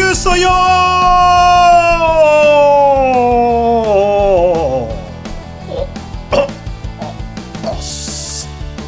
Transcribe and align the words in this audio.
Marius 0.00 0.22
og 0.26 0.38
ja! 0.40 0.56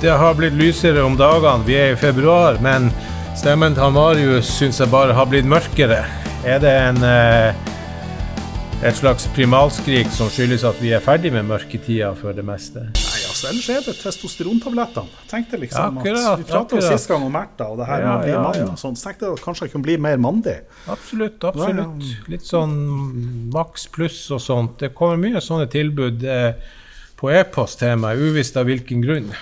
Det 0.00 0.10
har 0.10 0.34
blitt 0.34 0.56
lysere 0.56 1.02
om 1.04 1.14
dagene. 1.18 1.66
Vi 1.66 1.76
er 1.76 1.92
i 1.92 1.98
februar, 2.00 2.56
men 2.64 2.88
stemmen 3.36 3.76
til 3.76 3.92
Marius 3.92 4.48
syns 4.56 4.80
jeg 4.80 4.90
bare 4.90 5.12
har 5.12 5.28
blitt 5.28 5.46
mørkere. 5.46 6.00
Er 6.48 6.64
det 6.64 6.72
en 6.72 7.04
eh, 7.04 7.52
et 8.82 8.96
slags 8.98 9.28
primalskrik 9.36 10.08
som 10.16 10.32
skyldes 10.32 10.64
at 10.64 10.80
vi 10.82 10.96
er 10.96 11.04
ferdig 11.04 11.36
med 11.36 11.44
mørketida 11.52 12.14
for 12.18 12.32
det 12.32 12.48
meste? 12.48 12.88
Ellers 13.48 13.68
er 13.72 13.80
det 13.86 13.94
testosterontablettene. 14.00 15.22
Tenk 15.30 15.48
deg 15.50 15.64
liksom 15.64 15.98
Akkurat, 16.00 16.26
at 16.32 16.42
Vi 16.42 16.46
pratet 16.50 16.78
jo 16.78 16.82
sist 16.86 17.08
gang 17.10 17.24
om 17.26 17.32
Märtha 17.34 17.68
og 17.72 17.80
det 17.80 17.88
her 17.88 18.04
med 18.04 18.12
å 18.12 18.20
bli 18.22 18.34
ja, 18.34 18.42
mann 18.44 18.60
ja. 18.60 18.68
og 18.72 18.78
sånn. 18.80 18.98
Så 18.98 19.08
tenkte 19.08 19.28
jeg 19.28 19.38
at 19.38 19.44
kanskje 19.46 19.66
jeg 19.66 19.74
kunne 19.74 19.88
bli 19.88 19.96
mer 20.06 20.20
mandig. 20.22 20.58
Absolutt. 20.92 21.42
absolutt. 21.50 22.06
Litt 22.32 22.46
sånn 22.46 22.76
maks 23.54 23.88
pluss 23.94 24.22
og 24.34 24.42
sånt. 24.44 24.78
Det 24.82 24.92
kommer 24.96 25.20
mye 25.20 25.42
sånne 25.42 25.68
tilbud 25.72 26.24
eh, 26.28 26.78
på 27.18 27.30
e-post 27.30 27.82
til 27.82 27.98
meg, 28.02 28.18
uvisst 28.18 28.58
av 28.58 28.70
hvilken 28.70 29.04
grunn. 29.04 29.32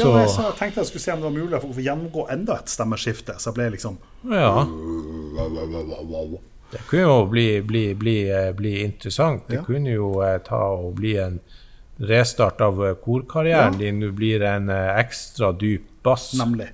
Ja, 0.00 0.06
nei, 0.14 0.26
så 0.30 0.44
jeg 0.46 0.54
tenkte 0.56 0.80
jeg 0.80 0.88
skulle 0.88 1.02
se 1.02 1.12
om 1.12 1.20
det 1.20 1.26
var 1.26 1.34
mulig 1.34 1.56
å 1.58 1.60
få 1.64 1.82
gjennomgå 1.82 2.22
enda 2.32 2.60
et 2.60 2.70
stemmeskifte. 2.72 3.34
Så 3.42 3.50
jeg 3.50 3.56
ble 3.58 3.66
liksom 3.74 3.98
ja. 4.30 4.52
Det 6.70 6.82
kunne 6.86 7.02
jo 7.02 7.16
bli, 7.26 7.46
bli, 7.66 7.82
bli, 7.98 8.16
eh, 8.30 8.52
bli 8.56 8.76
interessant. 8.84 9.48
Det 9.48 9.58
Ja. 9.58 9.64
kunne 9.66 9.90
jo 9.90 10.22
eh, 10.22 10.38
ta 10.46 10.60
og 10.70 10.94
bli 11.00 11.16
en 11.18 11.40
restart 12.00 12.60
av 12.60 12.86
eh, 12.86 12.94
korkarrieren 12.94 13.72
Ja. 13.72 13.78
din. 13.78 14.00
Du 14.00 14.10
blir 14.12 14.42
en 14.42 14.68
eh, 14.68 14.98
ekstra 14.98 15.52
dyp 15.52 15.82
bass. 16.02 16.32
Nemlig. 16.38 16.68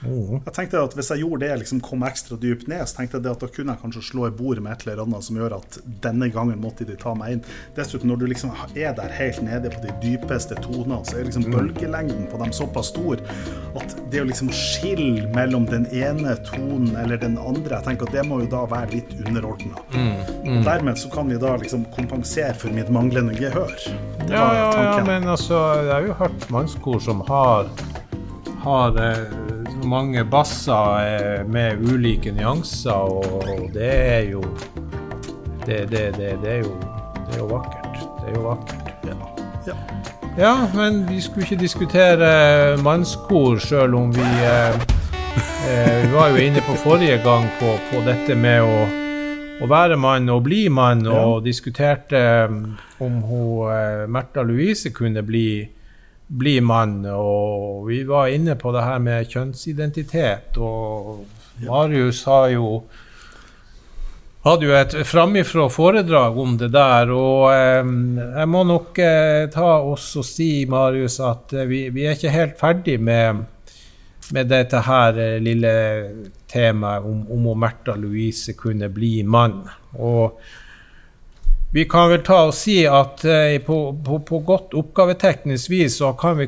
Mhm. 0.00 0.42
Jeg 0.44 0.54
tenkte 0.54 0.82
at 0.84 0.94
Hvis 0.94 1.10
jeg 1.10 1.20
gjorde 1.24 1.40
det, 1.46 1.58
liksom 1.58 1.80
kom 1.82 2.02
ekstra 2.06 2.36
dypt 2.38 2.68
ned, 2.68 2.84
så 2.86 2.96
tenkte 3.00 3.18
jeg 3.18 3.32
at 3.32 3.40
da 3.40 3.48
kunne 3.50 3.74
jeg 3.74 3.82
kanskje 3.82 4.02
slå 4.12 4.28
i 4.28 4.30
bordet 4.30 4.62
med 4.62 4.72
et 4.72 4.86
eller 4.86 5.02
annet 5.02 5.24
som 5.26 5.36
gjør 5.36 5.56
at 5.58 5.78
denne 6.04 6.28
gangen 6.30 6.60
måtte 6.62 6.86
de 6.86 6.94
ta 6.96 7.14
meg 7.18 7.32
inn. 7.32 7.42
Dessuten, 7.76 8.08
når 8.08 8.20
du 8.22 8.26
liksom 8.30 8.52
er 8.76 8.94
der 8.94 9.10
helt 9.18 9.42
nede 9.42 9.70
på 9.74 9.82
de 9.82 9.92
dypeste 10.02 10.54
tonene, 10.62 11.00
så 11.04 11.18
er 11.18 11.26
liksom 11.28 11.48
bølgelengden 11.50 12.28
på 12.30 12.38
dem 12.42 12.52
såpass 12.54 12.92
stor 12.92 13.18
at 13.78 13.96
det 14.10 14.22
å 14.22 14.28
liksom 14.28 14.48
skille 14.54 15.26
mellom 15.34 15.66
den 15.68 15.86
ene 15.94 16.36
tonen 16.46 16.94
eller 16.96 17.18
den 17.20 17.36
andre, 17.38 17.76
jeg 17.78 17.84
tenker 17.90 18.08
at 18.08 18.16
det 18.16 18.24
må 18.28 18.40
jo 18.42 18.48
da 18.50 18.64
være 18.70 18.92
litt 18.94 19.12
underordna. 19.26 19.82
Og 20.48 20.64
Dermed 20.64 20.98
så 20.98 21.10
kan 21.12 21.28
vi 21.28 21.38
da 21.40 21.56
liksom 21.60 21.84
kompensere 21.94 22.54
for 22.54 22.70
mitt 22.74 22.90
manglende 22.90 23.34
gehør. 23.38 23.74
Det 24.24 24.32
var 24.32 24.54
ja, 24.54 24.62
ja, 24.62 24.72
tanken. 24.72 25.06
men 25.06 25.28
altså, 25.28 25.60
jeg 25.82 25.92
har 25.92 26.06
jo 26.08 26.16
hørt 26.22 26.48
mannskor 26.54 26.98
som 27.00 27.22
har, 27.28 27.68
har 28.64 28.98
eh, 29.02 29.57
mange 29.84 30.24
basser 30.24 30.98
eh, 31.04 31.46
med 31.46 31.82
ulike 31.92 32.32
nyanser, 32.32 32.92
og, 32.92 33.70
det 33.74 33.94
er 33.94 34.30
jo 34.32 34.42
det, 35.66 35.84
det, 35.90 36.04
det, 36.16 36.34
det, 36.42 36.52
er 36.58 36.62
jo 36.64 36.74
det 37.28 37.36
er 37.36 37.42
jo 37.42 37.50
vakkert. 37.52 38.04
Det 38.18 38.30
er 38.32 38.38
jo 38.38 38.46
vakkert. 38.48 38.94
Ja. 39.04 39.18
Ja. 39.66 39.78
Ja, 40.38 40.68
men 40.74 41.00
vi 41.08 41.20
skulle 41.20 41.42
ikke 41.48 41.58
diskutere 41.58 42.76
mannskor, 42.78 43.56
sjøl 43.58 43.96
om 43.98 44.12
vi 44.14 44.22
eh, 44.22 44.76
eh, 45.66 45.96
Vi 46.04 46.12
var 46.12 46.30
jo 46.30 46.44
inne 46.44 46.62
på 46.62 46.76
forrige 46.78 47.16
gang 47.24 47.48
på, 47.58 47.72
på 47.90 48.02
dette 48.06 48.36
med 48.38 48.62
å, 48.62 48.84
å 49.58 49.70
være 49.70 49.96
mann 49.98 50.30
og 50.30 50.44
bli 50.46 50.68
mann, 50.70 51.02
og 51.10 51.42
diskuterte 51.42 52.20
eh, 52.20 52.54
om 53.02 53.18
hun 53.26 54.06
Märtha 54.14 54.46
Louise 54.46 54.94
kunne 54.94 55.26
bli, 55.26 55.66
bli 56.28 56.60
mann. 56.60 57.02
Og 57.10 57.88
vi 57.88 58.02
var 58.08 58.28
inne 58.32 58.56
på 58.60 58.72
det 58.74 58.84
her 58.84 59.02
med 59.02 59.28
kjønnsidentitet, 59.32 60.58
og 60.60 61.24
Marius 61.64 62.24
har 62.28 62.48
jo 62.54 62.72
hadde 64.46 64.68
jo 64.68 64.74
et 64.78 64.94
framifrå 65.04 65.66
foredrag 65.72 66.36
om 66.38 66.54
det 66.60 66.70
der, 66.72 67.10
og 67.12 67.48
eh, 67.52 67.88
jeg 68.38 68.48
må 68.48 68.62
nok 68.64 69.00
eh, 69.02 69.48
ta 69.52 69.66
oss 69.82 70.12
og 70.16 70.24
si, 70.24 70.64
Marius, 70.70 71.18
at 71.20 71.52
eh, 71.56 71.66
vi, 71.68 71.80
vi 71.92 72.06
er 72.06 72.16
ikke 72.16 72.32
helt 72.32 72.54
ferdig 72.60 72.96
med, 73.02 73.42
med 74.32 74.48
dette 74.48 74.80
her 74.86 75.18
eh, 75.20 75.34
lille 75.42 75.74
temaet 76.48 77.04
om, 77.04 77.26
om 77.34 77.50
Märtha 77.60 77.98
Louise 77.98 78.54
kunne 78.56 78.88
bli 78.94 79.20
mann. 79.26 79.60
Og 79.98 80.38
vi 81.70 81.84
kan 81.84 82.08
vel 82.08 82.22
ta 82.24 82.38
og 82.48 82.54
si 82.56 82.78
at 82.88 83.24
eh, 83.28 83.58
på, 83.60 83.76
på, 84.04 84.18
på 84.24 84.38
godt 84.46 84.72
oppgaveteknisk 84.78 85.68
vis 85.70 85.98
så 86.00 86.14
vi 86.16 86.46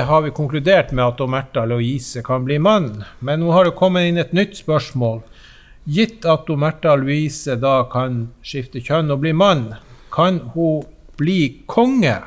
har 0.00 0.22
vi 0.22 0.30
konkludert 0.30 0.92
med 0.92 1.04
at 1.04 1.20
Märtha 1.20 1.64
Louise 1.66 2.22
kan 2.22 2.44
bli 2.44 2.58
mann. 2.58 3.04
Men 3.18 3.40
nå 3.40 3.52
har 3.52 3.64
det 3.64 3.76
kommet 3.76 4.08
inn 4.08 4.16
et 4.16 4.32
nytt 4.32 4.56
spørsmål. 4.56 5.20
Gitt 5.84 6.24
at 6.24 6.48
Märtha 6.48 6.96
Louise 6.96 7.56
da 7.60 7.84
kan 7.92 8.30
skifte 8.40 8.80
kjønn 8.80 9.12
og 9.12 9.20
bli 9.20 9.32
mann, 9.36 9.74
kan 10.10 10.40
hun 10.54 10.86
bli 11.18 11.60
konge? 11.66 12.22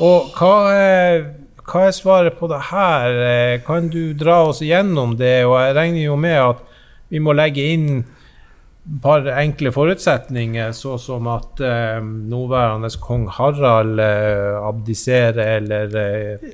Og 0.00 0.32
hva 0.38 0.54
er, 0.72 1.26
hva 1.60 1.82
er 1.90 1.92
svaret 1.92 2.38
på 2.38 2.48
det 2.48 2.62
her? 2.70 3.60
Kan 3.66 3.90
du 3.92 4.14
dra 4.16 4.46
oss 4.48 4.62
igjennom 4.64 5.18
det? 5.20 5.42
Og 5.44 5.58
jeg 5.60 5.76
regner 5.76 6.06
jo 6.06 6.16
med 6.16 6.38
at 6.40 6.64
vi 7.12 7.20
må 7.20 7.36
legge 7.36 7.68
inn 7.74 8.00
et 8.80 9.02
par 9.02 9.26
enkle 9.38 9.70
forutsetninger, 9.74 10.72
så 10.72 10.96
som 10.98 11.26
at 11.30 11.60
eh, 11.60 12.00
nåværende 12.02 12.90
kong 13.00 13.28
Harald 13.36 14.00
eh, 14.00 14.56
abdiserer 14.66 15.38
eller 15.58 15.96
eh, 16.00 16.52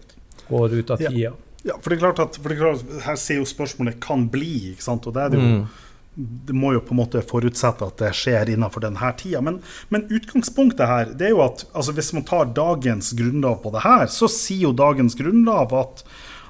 går 0.48 0.75
ut 0.81 0.91
av 0.91 1.03
Ja. 1.03 1.10
tida. 1.10 1.32
Ja, 1.66 1.75
for 1.81 1.91
det 1.91 1.97
er 1.97 2.04
klart 2.04 2.20
at, 2.22 2.37
er 2.38 2.54
klart, 2.59 2.82
Her 3.03 3.16
sier 3.19 3.41
jo 3.41 3.44
spørsmålet 3.44 3.98
'kan 4.00 4.28
bli'. 4.31 4.72
ikke 4.72 4.82
sant? 4.82 5.06
Og 5.06 5.14
det, 5.14 5.22
er 5.22 5.28
det, 5.31 5.38
jo, 5.41 5.66
det 6.47 6.54
må 6.54 6.72
jo 6.72 6.81
på 6.81 6.94
en 6.94 7.00
måte 7.00 7.22
forutsette 7.26 7.82
at 7.87 7.97
det 7.98 8.12
skjer 8.14 8.53
innenfor 8.54 8.81
denne 8.81 9.12
tida. 9.19 9.41
Men, 9.41 9.60
men 9.91 10.06
utgangspunktet 10.06 10.87
her 10.87 11.04
det 11.06 11.26
er 11.26 11.31
jo 11.34 11.43
at 11.43 11.64
altså 11.75 11.93
hvis 11.93 12.12
man 12.12 12.25
tar 12.25 12.44
dagens 12.54 13.12
grunnlov 13.19 13.62
på 13.62 13.72
det 13.72 13.82
her, 13.82 14.06
så 14.06 14.28
sier 14.31 14.69
jo 14.69 14.72
dagens 14.72 15.14
grunnlov 15.19 15.75
at, 15.75 16.04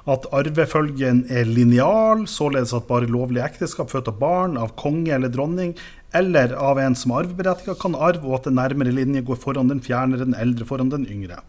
at 0.07 0.27
arvefølgen 0.35 1.25
er 1.33 1.47
lineal, 1.49 2.23
således 2.31 2.71
at 2.75 2.87
bare 2.87 3.09
lovlig 3.11 3.41
ekteskap 3.43 3.91
født 3.91 4.07
av 4.11 4.19
barn, 4.21 4.55
av 4.59 4.71
konge 4.79 5.11
eller 5.15 5.31
dronning, 5.33 5.73
eller 6.15 6.53
av 6.55 6.79
en 6.79 6.95
som 6.95 7.11
er 7.11 7.25
arveberettiget, 7.25 7.79
kan 7.81 7.95
arve, 7.95 8.23
og 8.23 8.39
at 8.39 8.47
den 8.47 8.55
nærmere 8.59 8.95
linje 8.95 9.25
går 9.27 9.39
foran 9.41 9.71
den 9.71 9.83
fjernere, 9.83 10.23
den 10.23 10.37
eldre 10.39 10.67
foran 10.69 10.93
den 10.93 11.03
yngre. 11.11 11.41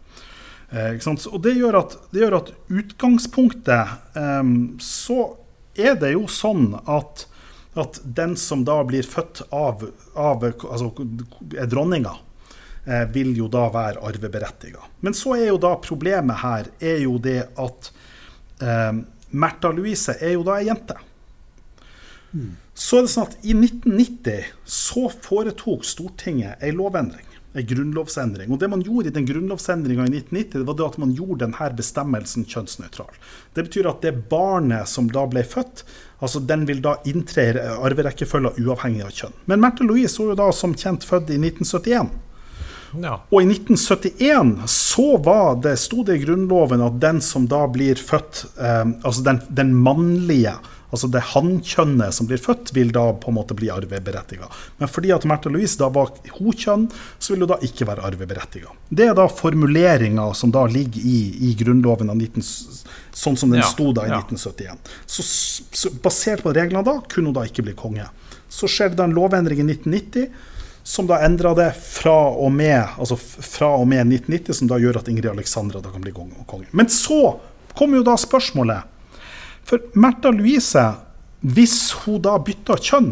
Eh? 0.69 0.99
Og 0.99 1.39
det 1.45 1.55
gjør 1.55 1.79
at, 1.79 1.95
det 2.11 2.23
gjør 2.25 2.39
at 2.41 2.53
utgangspunktet 2.67 4.17
eh, 4.19 4.53
så 4.83 5.19
er 5.79 5.95
det 6.01 6.13
jo 6.17 6.25
sånn 6.27 6.73
at, 6.83 7.23
at 7.79 8.01
den 8.03 8.35
som 8.39 8.65
da 8.67 8.81
blir 8.83 9.07
født 9.07 9.45
av, 9.55 9.87
av 10.19 10.43
altså, 10.43 10.91
er 11.55 11.71
dronninga, 11.71 12.17
eh, 12.83 13.07
vil 13.15 13.31
jo 13.39 13.47
da 13.47 13.69
være 13.71 14.03
arveberettiga. 14.03 14.83
Men 14.99 15.15
så 15.15 15.37
er 15.39 15.53
jo 15.53 15.61
da 15.63 15.77
problemet 15.79 16.43
her 16.43 16.69
er 16.83 16.99
jo 17.05 17.15
det 17.23 17.41
at 17.55 17.91
eh, 18.61 18.91
Märtha 19.29 19.71
Louise 19.75 20.17
er 20.19 20.35
jo 20.37 20.43
da 20.47 20.57
ei 20.59 20.67
jente. 20.69 20.97
Så 22.79 22.99
er 22.99 23.05
det 23.05 23.11
sånn 23.11 23.27
at 23.27 23.41
i 23.41 23.55
1990 23.55 24.53
så 24.69 25.09
foretok 25.09 25.83
Stortinget 25.87 26.61
ei 26.63 26.71
lovendring. 26.75 27.25
En 27.57 27.65
grunnlovsendring. 27.65 28.51
Og 28.53 28.59
det 28.61 28.69
man 28.69 28.83
gjorde 28.85 29.09
i 29.09 29.13
den 29.15 29.25
grunnlovsendringa 29.25 30.05
i 30.05 30.11
1990, 30.21 30.59
det 30.61 30.67
var 30.67 30.77
det 30.77 30.85
at 30.85 30.99
man 31.01 31.15
gjorde 31.17 31.41
denne 31.47 31.69
bestemmelsen 31.75 32.45
kjønnsnøytral. 32.47 33.09
Det 33.57 33.65
betyr 33.65 33.89
at 33.89 34.05
det 34.05 34.13
barnet 34.29 34.87
som 34.87 35.09
da 35.11 35.25
ble 35.27 35.43
født, 35.43 35.83
altså 36.21 36.43
den 36.45 36.67
vil 36.69 36.83
da 36.85 36.99
inntre 37.09 37.49
i 37.49 38.63
uavhengig 38.63 39.03
av 39.03 39.15
kjønn. 39.17 39.37
Men 39.49 39.65
Märtha 39.65 39.87
Louise 39.87 40.21
var 40.21 40.35
jo 40.35 40.39
da 40.43 40.49
som 40.53 40.77
kjent 40.77 41.09
født 41.09 41.33
i 41.33 41.41
1971. 41.41 42.13
Ja. 42.97 43.19
Og 43.29 43.41
i 43.41 43.45
1971 43.45 44.67
så 44.71 45.17
var 45.17 45.61
det, 45.63 45.77
sto 45.77 46.03
det 46.03 46.19
i 46.19 46.25
Grunnloven 46.25 46.81
at 46.85 46.99
den 47.01 47.21
som 47.21 47.47
da 47.49 47.65
blir 47.71 47.99
født, 47.99 48.45
eh, 48.57 48.85
altså 49.03 49.23
den, 49.25 49.41
den 49.49 49.73
mannlige, 49.77 50.55
altså 50.89 51.09
det 51.11 51.21
hannkjønnet 51.33 52.15
som 52.15 52.29
blir 52.29 52.41
født, 52.41 52.73
vil 52.75 52.93
da 52.95 53.05
på 53.21 53.31
en 53.31 53.37
måte 53.37 53.57
bli 53.57 53.69
arveberettiga. 53.73 54.49
Men 54.81 54.91
fordi 54.91 55.13
at 55.15 55.27
Märtha 55.29 55.51
Louise 55.53 55.79
da 55.79 55.91
var 55.93 56.13
ho-kjønn, 56.39 56.87
så 57.19 57.33
vil 57.33 57.45
hun 57.45 57.53
da 57.53 57.59
ikke 57.65 57.87
være 57.89 58.05
arveberettiga. 58.09 58.73
Det 58.89 59.09
er 59.11 59.17
da 59.17 59.29
formuleringa 59.29 60.31
som 60.37 60.53
da 60.55 60.65
ligger 60.69 61.05
i, 61.05 61.19
i 61.49 61.53
Grunnloven 61.59 62.09
av 62.09 62.17
19, 62.17 62.45
sånn 63.13 63.37
som 63.37 63.53
den 63.53 63.61
Ja, 63.61 63.69
sto 63.69 63.91
da 63.93 64.07
i 64.07 64.13
ja. 64.13 64.21
1971. 64.23 64.93
Så, 65.05 65.27
så 65.77 65.93
basert 66.01 66.45
på 66.45 66.55
reglene 66.57 66.85
da, 66.87 66.99
kunne 67.09 67.29
hun 67.29 67.37
da 67.37 67.45
ikke 67.49 67.67
bli 67.69 67.77
konge. 67.77 68.09
Så 68.49 68.65
skjer 68.65 68.89
det 68.91 68.97
da 68.97 69.05
en 69.05 69.13
lovendring 69.13 69.61
i 69.61 69.75
1990 69.75 70.48
som 70.89 71.05
da 71.05 71.19
endra 71.21 71.51
det 71.53 71.67
fra 71.77 72.17
og 72.33 72.49
med 72.49 72.95
altså 72.97 73.13
fra 73.19 73.75
og 73.77 73.85
med 73.91 74.07
1990, 74.07 74.55
som 74.57 74.69
da 74.71 74.79
gjør 74.81 74.97
at 75.03 75.11
Ingrid 75.11 75.29
Alexandra 75.29 75.83
da 75.85 75.91
kan 75.93 76.01
bli 76.01 76.13
kong- 76.15 76.33
konge. 76.49 76.65
Men 76.73 76.89
så 76.89 77.37
kommer 77.77 77.99
jo 77.99 78.07
da 78.07 78.15
spørsmålet. 78.17 78.87
For 79.69 79.83
Märtha 79.93 80.31
Louise, 80.33 80.81
hvis 81.45 81.91
hun 82.01 82.17
da 82.25 82.39
bytter 82.41 82.81
kjønn, 82.81 83.11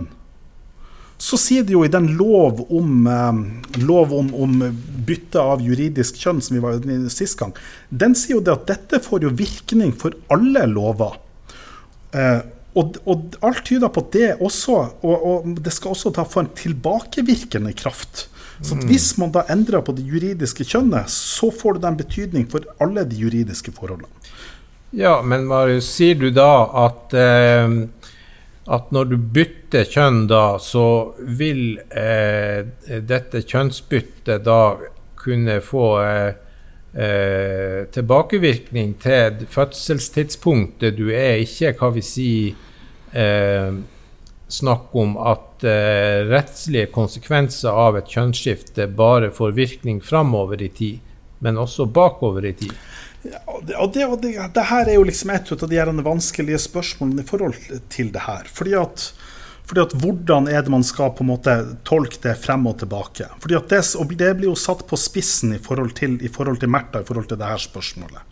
så 1.22 1.38
sier 1.38 1.66
det 1.66 1.76
jo 1.76 1.84
i 1.86 1.94
den 1.94 2.16
lov 2.18 2.64
om, 2.66 3.08
eh, 3.14 3.86
lov 3.86 4.14
om, 4.14 4.34
om 4.34 4.58
bytte 5.06 5.38
av 5.38 5.62
juridisk 5.62 6.18
kjønn 6.18 6.42
som 6.42 6.58
vi 6.58 6.66
var 6.66 6.82
i 6.82 7.00
sist 7.14 7.38
gang, 7.38 7.54
den 7.94 8.18
sier 8.18 8.40
jo 8.40 8.46
det 8.46 8.58
at 8.58 8.68
dette 8.74 9.06
får 9.06 9.22
jo 9.26 9.38
virkning 9.38 9.94
for 9.94 10.18
alle 10.34 10.66
lover. 10.74 11.18
Eh, 12.10 12.42
og, 12.78 12.98
og, 13.10 13.38
alt 13.46 13.64
tyder 13.66 13.90
på 13.94 14.04
det 14.14 14.36
også 14.38 14.78
Og, 15.02 15.16
og 15.16 15.62
det 15.64 15.74
skal 15.74 15.96
også 15.96 16.12
da 16.16 16.26
få 16.28 16.46
en 16.46 16.52
tilbakevirkende 16.56 17.74
kraft. 17.78 18.28
Så 18.62 18.74
at 18.74 18.88
hvis 18.90 19.12
man 19.22 19.32
da 19.34 19.44
endrer 19.54 19.84
på 19.86 19.94
det 19.94 20.06
juridiske 20.08 20.66
kjønnet, 20.66 21.12
så 21.14 21.52
får 21.54 21.78
det 21.78 21.84
da 21.84 21.92
en 21.92 22.00
betydning 22.00 22.48
for 22.50 22.66
alle 22.82 23.04
de 23.06 23.20
juridiske 23.20 23.74
forholdene. 23.76 24.10
Ja, 24.98 25.20
men 25.22 25.46
Marius, 25.46 25.90
sier 25.94 26.18
du 26.18 26.32
da 26.34 26.50
at 26.88 27.14
eh, 27.14 27.76
at 28.68 28.92
når 28.92 29.12
du 29.12 29.16
bytter 29.18 29.88
kjønn, 29.88 30.26
da, 30.28 30.58
så 30.60 31.14
vil 31.40 31.80
eh, 31.88 32.68
dette 33.08 33.44
kjønnsbyttet 33.48 34.44
da 34.44 34.62
kunne 35.18 35.60
få 35.64 35.86
eh, 36.04 36.32
eh, 36.92 37.80
tilbakevirkning 37.96 38.98
til 39.04 39.46
fødselstidspunktet. 39.54 40.98
Du 41.00 41.08
er 41.16 41.44
ikke, 41.46 41.78
hva 41.80 41.94
vi 41.96 42.04
sier, 42.04 42.58
eh, 43.18 43.74
snakk 44.48 44.96
om 44.96 45.18
at 45.18 45.66
eh, 45.68 46.24
rettslige 46.30 46.92
konsekvenser 46.94 47.76
av 47.76 47.98
et 48.00 48.10
kjønnsskifte 48.12 48.88
bare 48.98 49.32
får 49.34 49.58
virkning 49.58 50.00
framover 50.02 50.62
i 50.64 50.70
tid, 50.70 51.00
men 51.44 51.60
også 51.60 51.86
bakover 51.86 52.46
i 52.48 52.54
tid. 52.58 52.74
Ja, 53.28 53.42
og 53.50 53.64
det, 53.94 54.06
og 54.06 54.20
det, 54.22 54.36
det, 54.56 54.68
her 54.70 54.88
er 54.88 54.96
jo 54.96 55.08
liksom 55.08 55.34
et 55.34 55.52
av 55.52 55.72
de 55.72 56.06
vanskelige 56.06 56.60
spørsmålene 56.68 57.26
i 57.26 57.28
forhold 57.28 57.58
til 57.92 58.14
det 58.14 58.24
her. 58.28 58.48
Fordi 58.54 58.78
at, 58.80 59.10
fordi 59.68 59.84
at 59.84 59.96
Hvordan 60.00 60.48
er 60.48 60.64
det 60.64 60.72
man 60.72 60.86
skal 60.88 61.12
på 61.18 61.26
en 61.26 61.34
måte 61.34 61.56
tolke 61.88 62.22
det 62.24 62.38
frem 62.40 62.70
og 62.70 62.78
tilbake? 62.80 63.28
Fordi 63.44 63.58
at 63.58 63.74
det, 63.74 63.82
det 64.22 64.34
blir 64.38 64.54
jo 64.54 64.56
satt 64.60 64.86
på 64.88 65.00
spissen 65.00 65.58
i 65.58 65.60
forhold 65.60 65.96
til, 65.98 66.16
i 66.22 66.30
til 66.30 66.72
Märtha 66.72 67.02
i 67.02 67.08
forhold 67.08 67.28
til 67.28 67.42
det 67.42 67.52
her 67.52 67.60
spørsmålet. 67.60 68.27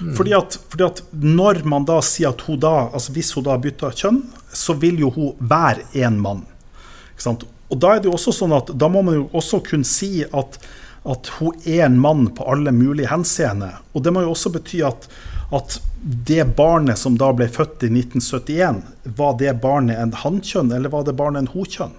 Mm. 0.00 0.14
Fordi, 0.14 0.34
at, 0.36 0.58
fordi, 0.70 0.84
at, 0.86 1.02
Når 1.12 1.62
man 1.66 1.86
da 1.88 1.98
sier 2.04 2.30
at 2.30 2.44
hun 2.46 2.60
da, 2.62 2.88
altså 2.92 3.14
hvis 3.16 3.32
hun 3.34 3.46
da 3.48 3.56
bytter 3.58 3.96
kjønn, 3.98 4.20
så 4.54 4.76
vil 4.78 5.00
jo 5.02 5.10
hun 5.14 5.32
være 5.38 5.88
en 6.04 6.20
mann. 6.22 6.44
Og 7.68 7.78
Da 7.82 7.94
er 7.94 8.00
det 8.00 8.08
jo 8.08 8.16
også 8.16 8.32
sånn 8.32 8.54
at 8.56 8.70
da 8.78 8.88
må 8.88 9.02
man 9.04 9.18
jo 9.18 9.24
også 9.36 9.60
kunne 9.66 9.88
si 9.88 10.22
at 10.24 10.60
at 11.08 11.30
hun 11.38 11.54
er 11.64 11.86
en 11.86 12.00
mann 12.00 12.26
på 12.36 12.44
alle 12.52 12.72
mulige 12.72 13.08
henseende. 13.08 13.70
Og 13.92 14.02
det 14.04 14.12
må 14.12 14.24
jo 14.24 14.34
også 14.34 14.52
bety 14.52 14.82
at, 14.84 15.08
at 15.54 15.78
det 16.02 16.44
barnet 16.58 17.00
som 17.00 17.16
da 17.18 17.30
ble 17.36 17.48
født 17.48 17.86
i 17.86 17.90
1971, 17.92 18.82
var 19.18 19.38
det 19.40 19.54
barnet 19.62 20.00
en 20.00 20.12
hannkjønn, 20.12 20.72
eller 20.74 20.92
var 20.92 21.06
det 21.06 21.16
barnet 21.18 21.46
en 21.46 21.52
hokjønn? 21.54 21.94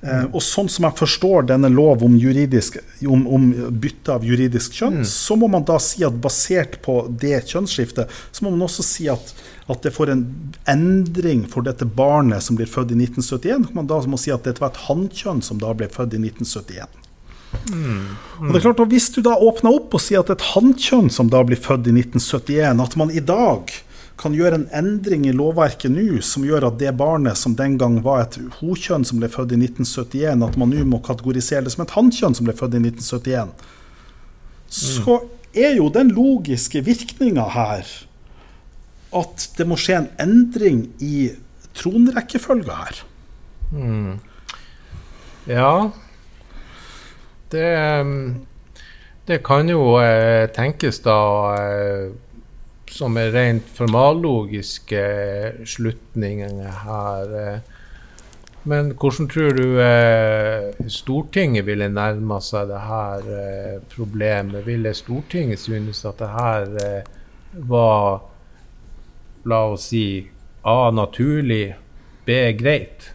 Eh, 0.00 0.26
og 0.30 0.38
sånn 0.46 0.68
som 0.70 0.84
jeg 0.86 0.94
forstår 1.00 1.48
denne 1.48 1.70
lov 1.72 2.04
om, 2.06 2.14
om, 2.14 3.22
om 3.34 3.46
bytte 3.82 4.14
av 4.14 4.26
juridisk 4.26 4.76
kjønn, 4.78 5.00
mm. 5.02 5.08
så 5.10 5.34
må 5.40 5.48
man 5.50 5.66
da 5.66 5.80
si 5.82 6.04
at 6.06 6.20
basert 6.22 6.78
på 6.84 7.00
det 7.10 7.40
kjønnsskiftet, 7.50 8.12
så 8.30 8.46
må 8.46 8.52
man 8.54 8.62
også 8.68 8.86
si 8.86 9.08
at, 9.10 9.32
at 9.66 9.82
det 9.82 9.92
får 9.96 10.14
en 10.14 10.22
endring 10.70 11.42
for 11.50 11.66
dette 11.66 11.88
barnet 11.98 12.46
som 12.46 12.58
blir 12.58 12.70
født 12.70 12.94
i 12.94 13.00
1971. 13.00 13.72
Man 13.74 13.90
da 13.90 13.98
må 14.06 14.20
si 14.22 14.30
at 14.34 14.46
dette 14.46 14.62
var 14.62 14.70
et 14.70 14.86
hannkjønn 14.86 15.42
som 15.42 15.58
da 15.58 15.74
ble 15.74 15.90
født 15.90 16.14
i 16.14 16.22
1971. 16.22 17.04
Mm. 17.72 18.14
Og 18.44 18.50
det 18.52 18.58
er 18.58 18.64
klart 18.66 18.80
at 18.82 18.90
Hvis 18.92 19.06
du 19.14 19.22
da 19.24 19.32
åpner 19.40 19.72
opp 19.72 19.94
og 19.96 20.02
sier 20.04 20.20
at 20.20 20.30
et 20.30 20.50
hannkjønn 20.52 21.08
som 21.10 21.30
da 21.32 21.40
blir 21.48 21.58
født 21.58 21.88
i 21.88 21.94
1971, 21.96 22.84
at 22.84 22.96
man 23.00 23.10
i 23.10 23.24
dag 23.24 23.72
kan 24.18 24.34
gjøre 24.34 24.58
en 24.58 24.68
endring 24.74 25.26
i 25.28 25.34
lovverket 25.36 25.92
nå 25.94 26.20
som 26.26 26.44
gjør 26.46 26.68
at 26.68 26.78
det 26.80 26.90
barnet 26.98 27.38
som 27.38 27.54
den 27.58 27.76
gang 27.78 28.00
var 28.04 28.24
et 28.24 28.38
hokjønn 28.58 29.06
som 29.06 29.20
ble 29.20 29.30
født 29.30 29.54
i 29.54 29.60
1971, 29.60 30.42
at 30.46 30.58
man 30.58 30.72
nå 30.74 30.84
må 30.88 31.00
kategorisere 31.06 31.66
det 31.66 31.74
som 31.74 31.84
et 31.84 31.94
hannkjønn 31.94 32.34
som 32.34 32.48
ble 32.48 32.56
født 32.58 32.74
i 32.78 32.82
1971, 32.82 33.54
så 34.68 35.20
er 35.56 35.78
jo 35.78 35.88
den 35.94 36.10
logiske 36.16 36.82
virkninga 36.84 37.46
her 37.54 37.86
at 39.18 39.46
det 39.56 39.64
må 39.68 39.78
skje 39.80 40.02
en 40.02 40.10
endring 40.20 40.82
i 41.00 41.30
tronrekkefølga 41.78 42.74
her. 42.82 43.00
Mm. 43.72 44.18
Ja, 45.48 45.90
det, 47.52 47.68
det 49.30 49.38
kan 49.46 49.70
jo 49.72 49.94
eh, 50.02 50.48
tenkes 50.52 51.00
da 51.06 51.20
eh, 51.56 52.10
som 52.92 53.16
er 53.20 53.32
rent 53.34 53.68
formallogiske 53.76 55.02
slutninger 55.68 56.62
her. 56.84 57.34
Eh. 57.42 57.74
Men 58.68 58.90
hvordan 58.98 59.28
tror 59.30 59.54
du 59.56 59.78
eh, 59.80 60.88
Stortinget 60.92 61.66
ville 61.68 61.88
nærma 61.88 62.40
seg 62.44 62.68
det 62.68 62.80
her 62.84 63.28
eh, 63.32 63.76
problemet? 63.92 64.66
Ville 64.66 64.94
Stortinget 64.96 65.62
synes 65.62 66.04
at 66.08 66.18
det 66.20 66.32
her 66.34 66.74
eh, 66.82 67.12
var, 67.70 68.20
la 69.48 69.62
oss 69.72 69.88
si, 69.92 70.26
A 70.68 70.90
naturlig, 70.92 71.76
B 72.26 72.42
greit? 72.58 73.12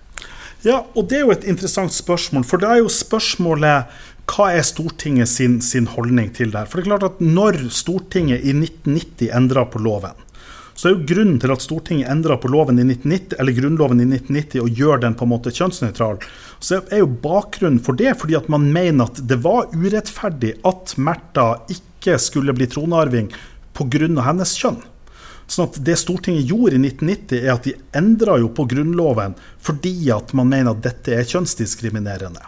Ja, 0.63 0.79
og 0.95 1.09
det 1.11 1.19
er 1.19 1.25
jo 1.27 1.35
et 1.35 1.45
interessant 1.45 1.93
spørsmål. 1.93 2.45
For 2.47 2.61
det 2.61 2.69
er 2.69 2.79
jo 2.79 2.89
spørsmålet 2.89 3.99
hva 4.29 4.49
er 4.55 4.63
Stortinget 4.65 5.29
sin, 5.29 5.59
sin, 5.61 5.87
holdning 5.91 6.31
til 6.35 6.53
det 6.53 6.63
her? 6.63 6.69
For 6.69 6.79
det 6.79 6.85
er 6.85 6.91
klart 6.93 7.07
at 7.09 7.23
Når 7.23 7.65
Stortinget 7.75 8.43
i 8.43 8.53
1990 8.55 9.33
endra 9.35 9.65
på 9.69 9.81
loven, 9.83 10.15
så 10.73 10.89
er 10.89 10.95
jo 10.95 11.05
grunnen 11.11 11.37
til 11.41 11.51
at 11.53 11.61
Stortinget 11.61 12.09
endra 12.09 12.37
på 12.41 12.49
loven 12.49 12.79
i 12.81 12.85
1990, 12.87 13.35
eller 13.39 13.57
Grunnloven 13.57 14.01
i 14.01 14.07
1990 14.07 14.63
og 14.63 14.79
gjør 14.79 15.03
den 15.03 15.17
på 15.17 15.27
en 15.27 15.31
måte 15.35 15.53
kjønnsnøytral, 15.53 16.23
så 16.63 16.79
er 16.89 17.03
jo 17.03 17.11
bakgrunnen 17.23 17.81
for 17.83 17.99
det 17.99 18.15
fordi 18.21 18.37
at 18.39 18.49
man 18.49 18.65
mener 18.73 19.05
at 19.05 19.21
det 19.29 19.37
var 19.43 19.69
urettferdig 19.75 20.55
at 20.65 20.95
Märtha 20.97 21.51
ikke 21.75 22.17
skulle 22.21 22.55
bli 22.57 22.67
tronarving 22.71 23.29
pga. 23.77 24.09
hennes 24.25 24.57
kjønn. 24.57 24.81
Sånn 25.45 25.67
at 25.67 25.77
Det 25.85 25.97
Stortinget 25.99 26.47
gjorde 26.49 26.79
i 26.79 26.81
1990, 26.81 27.43
er 27.43 27.53
at 27.53 27.67
de 27.67 27.75
endra 27.93 28.39
jo 28.41 28.49
på 28.55 28.65
Grunnloven 28.71 29.35
fordi 29.61 30.09
at 30.15 30.33
man 30.33 30.49
mener 30.49 30.73
at 30.73 30.81
dette 30.85 31.13
er 31.13 31.27
kjønnsdiskriminerende. 31.27 32.41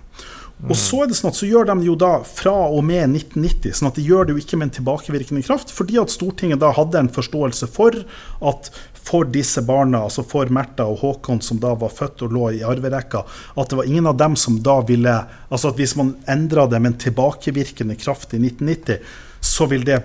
Og 0.64 0.78
så 0.80 1.02
er 1.04 1.10
det 1.12 1.18
sånn 1.20 1.34
at 1.34 1.38
så 1.38 1.48
gjør 1.50 1.68
de 1.68 1.76
jo 1.84 1.98
da 2.00 2.14
fra 2.24 2.54
og 2.72 2.86
med 2.88 3.04
1990, 3.12 3.76
sånn 3.76 3.90
at 3.90 3.98
de 4.00 4.06
gjør 4.08 4.28
det 4.28 4.36
jo 4.36 4.42
ikke 4.42 4.60
med 4.60 4.70
en 4.70 4.76
tilbakevirkende 4.78 5.44
kraft, 5.46 5.74
fordi 5.76 6.00
at 6.00 6.14
Stortinget 6.14 6.62
da 6.64 6.72
hadde 6.74 7.02
en 7.02 7.12
forståelse 7.12 7.68
for 7.76 7.98
at 8.40 8.70
for 9.06 9.28
disse 9.30 9.62
barna, 9.62 10.02
altså 10.08 10.24
for 10.26 10.50
Märtha 10.50 10.88
og 10.90 11.04
Håkon 11.04 11.42
som 11.46 11.60
da 11.62 11.76
var 11.78 11.92
født 11.94 12.24
og 12.26 12.34
lå 12.34 12.48
i 12.56 12.64
arverekka, 12.66 13.22
at 13.54 13.70
det 13.70 13.78
var 13.78 13.90
ingen 13.92 14.10
av 14.10 14.18
dem 14.18 14.38
som 14.40 14.58
da 14.66 14.80
ville 14.88 15.14
Altså 15.54 15.70
at 15.70 15.78
hvis 15.80 15.94
man 16.00 16.16
endra 16.32 16.66
det 16.68 16.80
med 16.82 16.94
en 16.96 17.02
tilbakevirkende 17.04 17.96
kraft 18.02 18.34
i 18.34 18.40
1990, 18.42 18.98
så 19.46 19.68
vil 19.70 19.86
det 19.86 20.00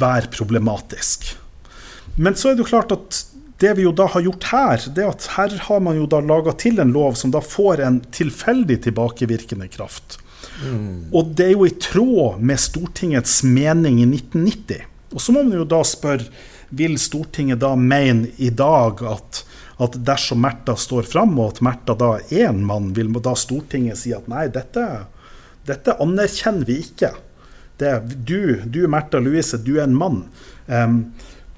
være 0.00 0.32
problematisk. 0.34 1.30
Men 2.18 2.34
så 2.34 2.50
er 2.50 2.58
det 2.58 2.64
jo 2.64 2.72
klart 2.72 2.92
at 2.92 3.20
det 3.60 3.74
vi 3.76 3.84
jo 3.84 3.92
da 3.92 4.06
har 4.08 4.24
gjort 4.24 4.46
her, 4.50 4.84
det 4.96 5.04
er 5.04 5.12
at 5.12 5.26
her 5.36 5.56
har 5.66 5.80
man 5.84 5.98
jo 5.98 6.06
da 6.08 6.22
laga 6.24 6.54
til 6.56 6.80
en 6.80 6.94
lov 6.94 7.18
som 7.20 7.32
da 7.34 7.42
får 7.44 7.82
en 7.84 8.00
tilfeldig 8.16 8.78
tilbakevirkende 8.86 9.68
kraft. 9.72 10.16
Mm. 10.64 11.10
Og 11.12 11.34
det 11.36 11.50
er 11.50 11.52
jo 11.58 11.66
i 11.68 11.74
tråd 11.76 12.40
med 12.40 12.60
Stortingets 12.60 13.42
mening 13.44 14.00
i 14.00 14.08
1990. 14.08 14.86
Og 15.12 15.20
så 15.20 15.34
må 15.34 15.44
man 15.44 15.58
jo 15.58 15.68
da 15.68 15.82
spørre, 15.84 16.30
vil 16.70 16.96
Stortinget 17.02 17.60
da 17.60 17.74
mene 17.76 18.30
i 18.38 18.48
dag 18.54 19.02
at, 19.10 19.42
at 19.82 19.96
dersom 20.06 20.40
Märtha 20.44 20.76
står 20.78 21.08
fram, 21.10 21.34
og 21.42 21.56
at 21.56 21.64
Märtha 21.66 21.96
da 21.98 22.12
er 22.30 22.50
en 22.52 22.62
mann, 22.64 22.92
vil 22.96 23.10
da 23.18 23.34
Stortinget 23.36 24.00
si 24.00 24.14
at 24.16 24.30
nei, 24.30 24.46
dette, 24.54 24.86
dette 25.68 25.98
anerkjenner 26.00 26.68
vi 26.68 26.78
ikke. 26.84 27.12
Det, 27.80 27.92
du, 28.28 28.60
du 28.64 28.84
Märtha 28.88 29.20
Louise, 29.20 29.58
du 29.60 29.74
er 29.78 29.88
en 29.88 29.98
mann. 29.98 30.22
Um, 30.70 31.02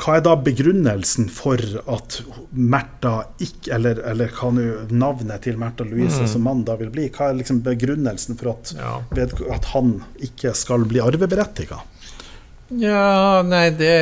hva 0.02 0.16
er 0.18 0.25
da 0.26 0.35
begrunnelsen 0.40 1.28
for 1.30 1.61
at 1.90 2.18
Märtha 2.50 3.14
ikke 3.42 3.71
Eller, 3.76 4.00
eller 4.11 4.32
hva 4.35 4.50
nå 4.54 4.66
navnet 4.90 5.44
til 5.47 5.59
Märtha 5.61 5.87
Louise 5.87 6.25
mm. 6.25 6.30
som 6.32 6.47
mann 6.47 6.64
da 6.66 6.76
vil 6.80 6.90
bli? 6.94 7.09
Hva 7.14 7.30
er 7.30 7.38
liksom 7.38 7.62
begrunnelsen 7.64 8.38
for 8.40 8.54
at, 8.56 8.75
ja. 8.78 8.97
at 9.54 9.68
han 9.73 10.00
ikke 10.23 10.54
skal 10.59 10.87
bli 10.90 11.02
arveberettiga? 11.02 11.78
Ja, 12.80 13.42
nei, 13.44 13.66
det, 13.76 13.97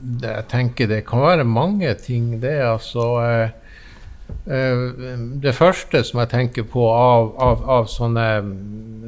det 0.00 0.30
Jeg 0.30 0.46
tenker 0.52 0.90
det 0.90 1.02
kan 1.08 1.24
være 1.24 1.44
mange 1.48 1.92
ting, 2.00 2.38
det. 2.40 2.56
Altså 2.62 3.08
eh, 3.24 3.50
eh, 4.46 4.86
Det 5.42 5.54
første 5.56 6.04
som 6.06 6.22
jeg 6.22 6.32
tenker 6.32 6.68
på 6.70 6.86
av, 6.88 7.34
av, 7.42 7.66
av 7.80 7.90
sånne 7.90 8.28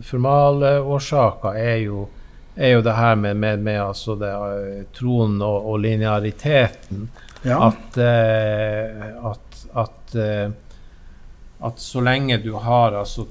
formale 0.05 0.77
årsaker, 0.83 1.57
er 1.57 1.81
jo 1.87 2.09
er 2.55 2.77
jo 2.77 2.83
det 2.87 2.95
her 2.95 3.15
med, 3.15 3.37
med, 3.37 3.59
med 3.59 3.81
altså 3.83 4.15
det, 4.19 4.33
uh, 4.35 4.83
troen 4.95 5.41
og, 5.43 5.71
og 5.73 5.81
lineariteten. 5.83 7.09
Ja. 7.43 7.59
At, 7.69 7.99
uh, 7.99 9.31
at, 9.31 9.65
at, 9.85 10.17
uh, 10.17 10.53
at, 11.67 11.81
så 11.81 12.05
lenge 12.05 12.39
du 12.45 12.55
har 12.61 12.95
altså 13.01 13.27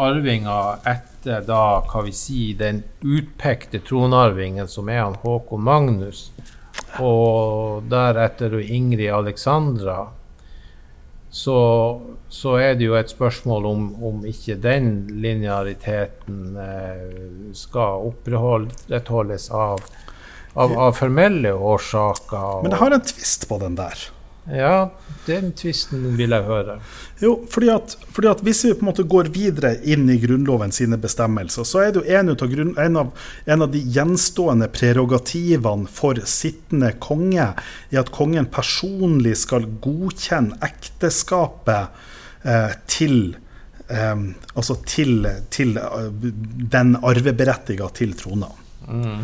arvinger 0.00 0.82
etter 0.88 1.44
da, 1.46 1.62
hva 1.86 2.02
vi 2.06 2.14
si, 2.16 2.52
den 2.58 2.82
utpekte 3.02 3.82
tronarvingen, 3.84 4.68
som 4.68 4.88
er 4.90 5.04
han 5.04 5.18
Håkon 5.22 5.62
Magnus, 5.62 6.30
og 7.00 7.86
deretter 7.92 8.58
Ingrid 8.60 9.12
Alexandra 9.12 10.08
så, 11.32 11.58
så, 12.28 12.56
er 12.60 12.74
det 12.76 12.86
jo 12.90 12.96
et 12.98 13.10
spørsmål 13.10 13.66
om, 13.70 13.84
om 14.04 14.24
ikke 14.28 14.58
den 14.60 14.90
lineariteten 15.24 16.58
eh, 16.60 17.06
skal 17.56 18.08
opprettholdes 18.12 19.48
av 19.56 19.80
av, 20.54 20.72
av 20.76 20.92
formelle 20.92 21.52
årsaker. 21.52 22.62
Men 22.64 22.74
jeg 22.74 22.82
har 22.82 22.96
en 22.96 23.06
tvist 23.12 23.48
på 23.48 23.58
den 23.62 23.78
der. 23.78 24.02
Ja, 24.50 24.90
den 25.26 25.52
tvisten 25.54 26.16
vil 26.18 26.34
jeg 26.34 26.42
høre. 26.48 26.80
Jo, 27.22 27.36
fordi 27.50 27.68
at, 27.70 27.92
fordi 28.10 28.28
at, 28.32 28.40
Hvis 28.42 28.64
vi 28.64 28.72
på 28.74 28.82
en 28.82 28.88
måte 28.88 29.04
går 29.06 29.30
videre 29.34 29.76
inn 29.86 30.08
i 30.10 30.18
Grunnloven 30.18 30.74
sine 30.74 30.98
bestemmelser, 30.98 31.66
så 31.68 31.84
er 31.84 31.92
det 31.92 32.02
jo 32.02 32.16
en, 32.18 32.32
av, 32.32 32.42
grunn, 32.50 32.72
en, 32.82 32.98
av, 33.04 33.12
en 33.46 33.62
av, 33.62 33.70
de 33.70 33.84
gjenstående 33.94 34.66
prerogativene 34.74 35.86
for 35.86 36.18
sittende 36.26 36.90
konge 37.02 37.52
i 37.94 38.00
at 38.00 38.10
kongen 38.14 38.50
personlig 38.50 39.36
skal 39.44 39.68
godkjenne 39.84 40.58
ekteskapet 40.66 42.02
eh, 42.42 42.74
til 42.90 43.36
eh, 43.86 44.26
Altså 44.58 44.80
til, 44.84 45.22
til 45.54 45.78
uh, 45.78 46.10
den 46.12 46.96
arveberettiga 46.98 47.86
til 47.94 48.18
trona. 48.18 48.50
Mm. 48.90 49.22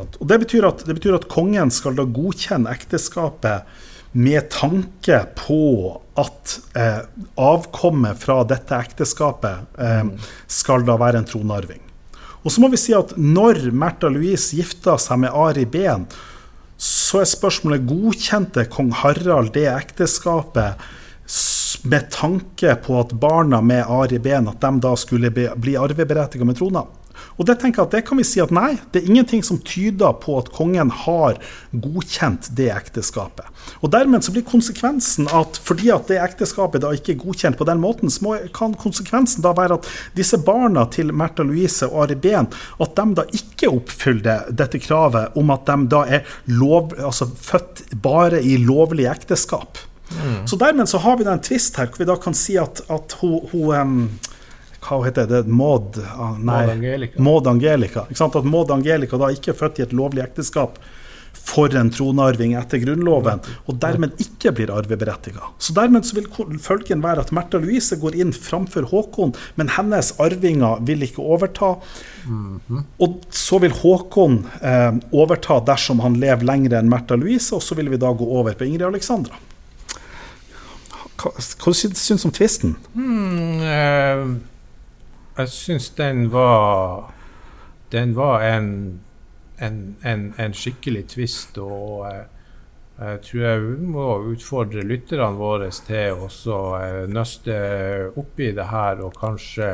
Og 0.00 0.24
det 0.26 0.38
betyr, 0.42 0.66
at, 0.66 0.82
det 0.88 0.96
betyr 0.96 1.14
at 1.20 1.28
kongen 1.30 1.70
skal 1.70 1.94
da 1.94 2.06
godkjenne 2.08 2.72
ekteskapet 2.72 3.68
med 4.14 4.46
tanke 4.50 5.20
på 5.34 5.62
at 6.14 6.58
eh, 6.78 7.00
avkommet 7.40 8.20
fra 8.22 8.42
dette 8.46 8.76
ekteskapet 8.78 9.80
eh, 9.82 10.04
skal 10.46 10.86
da 10.86 10.94
være 11.00 11.22
en 11.22 11.26
tronarving. 11.26 11.82
Og 12.44 12.52
så 12.52 12.62
må 12.62 12.68
vi 12.70 12.78
si 12.78 12.94
at 12.94 13.16
når 13.18 13.72
Märtha 13.74 14.10
Louise 14.12 14.54
gifta 14.54 14.94
seg 15.00 15.24
med 15.24 15.34
Ari 15.34 15.64
Behn, 15.66 16.06
så 16.78 17.22
er 17.22 17.30
spørsmålet 17.30 17.86
godkjente 17.88 18.66
kong 18.70 18.92
Harald 19.00 19.54
det 19.54 19.66
ekteskapet 19.70 20.82
med 21.84 22.10
tanke 22.12 22.74
på 22.84 22.98
at 23.00 23.14
barna 23.20 23.60
med 23.64 23.88
Ari 23.90 24.20
Behn 24.22 24.50
at 24.52 24.60
de 24.62 24.82
da 24.84 24.94
skulle 25.00 25.32
bli 25.32 25.74
arveberettiget 25.80 26.46
med 26.46 26.58
trona. 26.60 26.84
Og 27.36 27.48
det 27.48 27.56
tenker 27.60 27.82
jeg 27.82 27.88
at 27.88 27.94
det 27.96 28.02
kan 28.08 28.20
vi 28.20 28.26
si 28.26 28.42
at 28.42 28.52
nei, 28.54 28.74
det 28.94 29.02
er 29.02 29.10
ingenting 29.10 29.42
som 29.46 29.60
tyder 29.66 30.14
på 30.22 30.36
at 30.38 30.50
kongen 30.54 30.92
har 31.04 31.40
godkjent 31.72 32.50
det 32.58 32.70
ekteskapet. 32.74 33.48
Og 33.82 33.90
dermed 33.94 34.24
så 34.24 34.34
blir 34.34 34.46
konsekvensen 34.46 35.28
at 35.34 35.58
fordi 35.64 35.90
at 35.94 36.10
det 36.10 36.20
ekteskapet 36.22 36.84
da 36.84 36.92
ikke 36.94 37.14
er 37.14 37.22
godkjent 37.22 37.58
på 37.58 37.66
den 37.68 37.80
måten, 37.82 38.12
så 38.12 38.36
kan 38.54 38.76
konsekvensen 38.78 39.44
da 39.44 39.54
være 39.56 39.80
at 39.80 39.88
disse 40.16 40.38
barna 40.44 40.86
til 40.92 41.12
Märtha 41.14 41.46
Louise 41.46 41.88
og 41.88 42.04
Ari 42.04 42.18
Behn, 42.20 42.50
at 42.82 42.94
de 42.98 43.08
da 43.18 43.26
ikke 43.34 43.72
oppfyller 43.72 44.50
dette 44.54 44.80
kravet 44.82 45.34
om 45.38 45.50
at 45.54 45.66
de 45.68 45.78
da 45.90 46.04
er 46.18 46.36
lov, 46.50 46.94
altså 46.98 47.28
født 47.28 47.86
bare 48.04 48.42
i 48.42 48.56
lovlig 48.60 49.08
ekteskap. 49.10 49.80
Mm. 50.14 50.46
Så 50.46 50.56
dermed 50.60 50.88
så 50.88 51.00
har 51.02 51.16
vi 51.18 51.26
da 51.26 51.34
en 51.34 51.42
tvist 51.42 51.78
her, 51.80 51.88
hvor 51.90 52.02
vi 52.04 52.08
da 52.08 52.16
kan 52.20 52.36
si 52.36 52.58
at, 52.60 52.84
at 52.92 53.16
hun, 53.20 53.40
hun 53.52 54.10
hva 54.84 55.00
heter 55.06 55.30
det, 55.30 55.44
Maud 55.48 55.96
ah, 56.16 56.34
Maud 56.36 56.74
Angelica. 56.76 57.22
Maud 57.22 57.48
Angelica 57.48 58.04
ikke 58.08 58.20
sant? 58.20 58.36
At 58.36 58.48
Maud 58.48 58.72
Angelica 58.74 59.20
da 59.20 59.30
ikke 59.32 59.54
er 59.54 59.58
født 59.58 59.80
i 59.80 59.86
et 59.86 59.96
lovlig 59.96 60.24
ekteskap 60.24 60.78
for 61.44 61.74
en 61.76 61.90
tronarving 61.92 62.54
etter 62.56 62.80
Grunnloven, 62.80 63.42
og 63.68 63.78
dermed 63.82 64.14
ikke 64.22 64.52
blir 64.56 64.70
arveberettiga. 64.72 65.50
Så 65.60 65.74
dermed 65.76 66.06
så 66.08 66.16
vil 66.16 66.28
følgen 66.62 67.02
være 67.04 67.24
at 67.26 67.32
Märtha 67.36 67.60
Louise 67.60 67.98
går 68.00 68.16
inn 68.22 68.32
framfor 68.32 68.86
Håkon, 68.88 69.34
men 69.60 69.72
hennes 69.74 70.14
arvinger 70.22 70.80
vil 70.88 71.04
ikke 71.04 71.20
overta. 71.22 71.74
Mm 72.24 72.60
-hmm. 72.68 72.84
Og 72.98 73.20
så 73.30 73.58
vil 73.58 73.72
Håkon 73.72 74.46
eh, 74.62 74.94
overta 75.12 75.60
dersom 75.60 76.00
han 76.00 76.14
lever 76.14 76.44
lenger 76.44 76.78
enn 76.78 76.88
Märtha 76.88 77.16
Louise, 77.16 77.54
og 77.54 77.62
så 77.62 77.74
vil 77.74 77.90
vi 77.90 77.96
da 77.96 78.12
gå 78.12 78.24
over 78.24 78.52
på 78.52 78.64
Ingrid 78.64 78.86
Alexandra. 78.86 79.34
Hva, 81.16 81.30
hva 81.30 81.74
syns 81.74 82.08
du 82.08 82.28
om 82.28 82.32
tvisten? 82.32 82.76
Mm, 82.94 83.60
eh 83.60 84.53
jeg 85.36 85.48
syns 85.50 85.90
den 85.98 86.28
var 86.32 87.10
Den 87.92 88.14
var 88.16 88.42
en, 88.42 89.00
en, 89.58 89.96
en, 90.02 90.34
en 90.38 90.54
skikkelig 90.54 91.04
tvist. 91.12 91.58
Og 91.62 92.06
jeg, 92.08 92.24
jeg 92.98 93.20
tror 93.26 93.44
jeg 93.44 93.60
må 93.94 94.06
utfordre 94.32 94.82
lytterne 94.82 95.38
våre 95.38 95.68
til 95.86 96.24
å 96.24 96.58
eh, 96.80 97.04
nøste 97.06 97.58
opp 98.18 98.40
i 98.42 98.50
det 98.56 98.66
her 98.66 99.04
og 99.04 99.14
kanskje, 99.20 99.68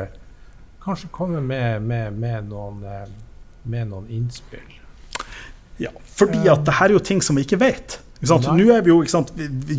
kanskje 0.83 1.09
komme 1.15 1.41
med, 1.41 1.81
med, 1.81 2.13
med, 2.13 2.51
noen, 2.51 2.85
eh, 2.85 3.09
med 3.63 3.89
noen 3.89 4.05
innspill. 4.13 4.77
Ja, 5.81 5.89
fordi 6.05 6.45
at 6.51 6.65
det 6.67 6.77
her 6.77 6.91
er 6.91 6.99
jo 6.99 7.01
ting 7.01 7.25
som 7.25 7.39
vi 7.39 7.47
ikke 7.47 7.61
vet. 7.63 7.97
Nå 8.21 8.67
er 8.69 8.83
vi 8.85 8.91
jo 8.91 8.99
sant, 9.09 9.31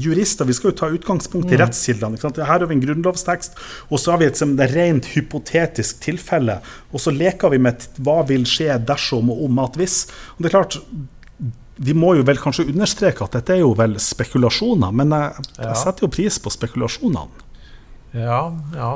jurister, 0.02 0.48
vi 0.48 0.54
skal 0.56 0.72
jo 0.72 0.78
ta 0.80 0.88
utgangspunkt 0.90 1.52
i 1.52 1.54
mm. 1.54 1.60
rettskildene. 1.60 2.18
Her 2.42 2.48
har 2.50 2.66
vi 2.66 2.74
en 2.74 2.82
grunnlovstekst, 2.82 3.54
og 3.88 4.02
så 4.02 4.14
har 4.14 4.22
vi 4.22 4.26
et, 4.26 4.42
et 4.42 4.74
rent 4.74 5.10
hypotetisk 5.14 6.02
tilfelle. 6.02 6.58
Og 6.90 7.04
så 7.04 7.14
leker 7.14 7.54
vi 7.54 7.62
med 7.62 7.86
hva 8.02 8.20
vil 8.26 8.46
skje 8.48 8.80
dersom 8.88 9.30
og 9.30 9.44
om 9.46 9.62
at 9.62 9.78
hvis. 9.78 10.02
Og 10.34 10.42
det 10.42 10.50
er 10.50 10.56
klart, 10.56 10.80
vi 11.82 11.94
må 11.94 12.16
jo 12.18 12.26
vel 12.26 12.42
kanskje 12.42 12.66
understreke 12.72 13.24
at 13.24 13.38
dette 13.38 13.54
er 13.54 13.62
jo 13.62 13.72
vel 13.78 13.94
spekulasjoner, 14.02 14.90
men 14.94 15.14
jeg, 15.14 15.46
jeg 15.62 15.78
setter 15.84 16.06
jo 16.08 16.12
pris 16.18 16.42
på 16.42 16.52
spekulasjonene. 16.52 17.48
Ja, 18.18 18.42
ja. 18.74 18.92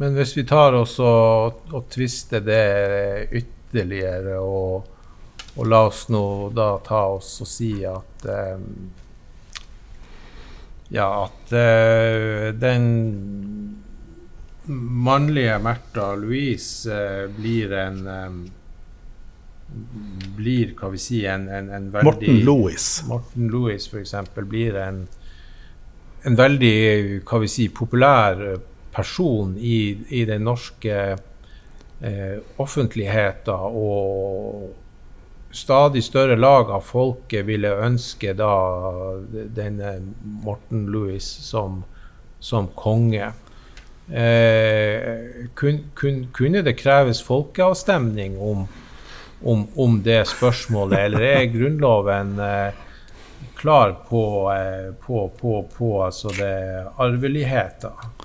Men 0.00 0.16
hvis 0.18 0.34
vi 0.36 0.44
tar 0.48 0.74
oss 0.76 0.98
og, 1.00 1.62
og 1.72 1.86
tvister 1.92 2.42
det 2.44 2.64
ytterligere 3.36 4.40
og 4.40 4.95
og 5.56 5.66
la 5.66 5.80
oss 5.88 6.06
nå 6.12 6.22
da 6.54 6.76
ta 6.84 7.06
oss 7.16 7.40
og 7.44 7.50
si 7.50 7.72
at 7.88 8.28
eh, 8.28 8.60
Ja, 10.94 11.06
at 11.24 11.50
eh, 11.50 12.52
den 12.54 12.84
mannlige 14.66 15.58
Märtha 15.58 16.12
Louise 16.14 16.92
eh, 16.92 17.24
blir 17.34 17.72
en 17.72 18.06
um, 18.06 18.38
Blir, 20.36 20.76
hva 20.78 20.92
vi 20.92 21.00
si, 21.02 21.24
en, 21.26 21.48
en, 21.50 21.72
en 21.74 21.88
veldig 21.90 22.06
Morten 22.06 22.38
Louis. 22.46 22.84
Morten 23.08 23.48
Louis, 23.50 23.88
eksempel, 23.98 24.46
blir 24.46 24.76
en, 24.78 25.00
en 26.22 26.38
veldig, 26.38 26.76
hva 27.26 27.40
vi 27.42 27.50
si, 27.50 27.66
populær 27.74 28.44
person 28.94 29.56
i, 29.58 29.80
i 30.14 30.22
den 30.28 30.46
norske 30.46 30.94
eh, 31.16 32.36
offentligheten 32.62 33.74
og 33.82 34.70
stadig 35.56 36.04
større 36.04 36.36
lag 36.36 36.70
av 36.70 36.84
folket 36.84 37.46
ville 37.48 37.72
ønske 37.86 38.34
da 38.36 38.52
denne 39.56 39.96
Morten 40.44 40.86
Louis 40.92 41.24
som, 41.24 41.82
som 42.40 42.68
konge. 42.76 43.32
Eh, 44.12 45.46
kun, 45.58 45.80
kun, 45.94 46.26
kunne 46.36 46.62
det 46.62 46.76
kreves 46.78 47.22
folkeavstemning 47.26 48.36
om, 48.38 48.66
om, 49.42 49.66
om, 49.74 50.02
det 50.02 50.20
spørsmålet, 50.30 50.98
eller 51.08 51.26
er 51.26 51.48
Grunnloven 51.50 52.36
eh, 52.38 52.84
klar 53.58 53.96
på, 54.08 54.22
eh, 54.52 54.92
på, 55.06 55.26
på, 55.40 55.56
på 55.78 55.90
altså 56.04 56.30
det 56.38 56.86
arveligheten? 57.02 58.15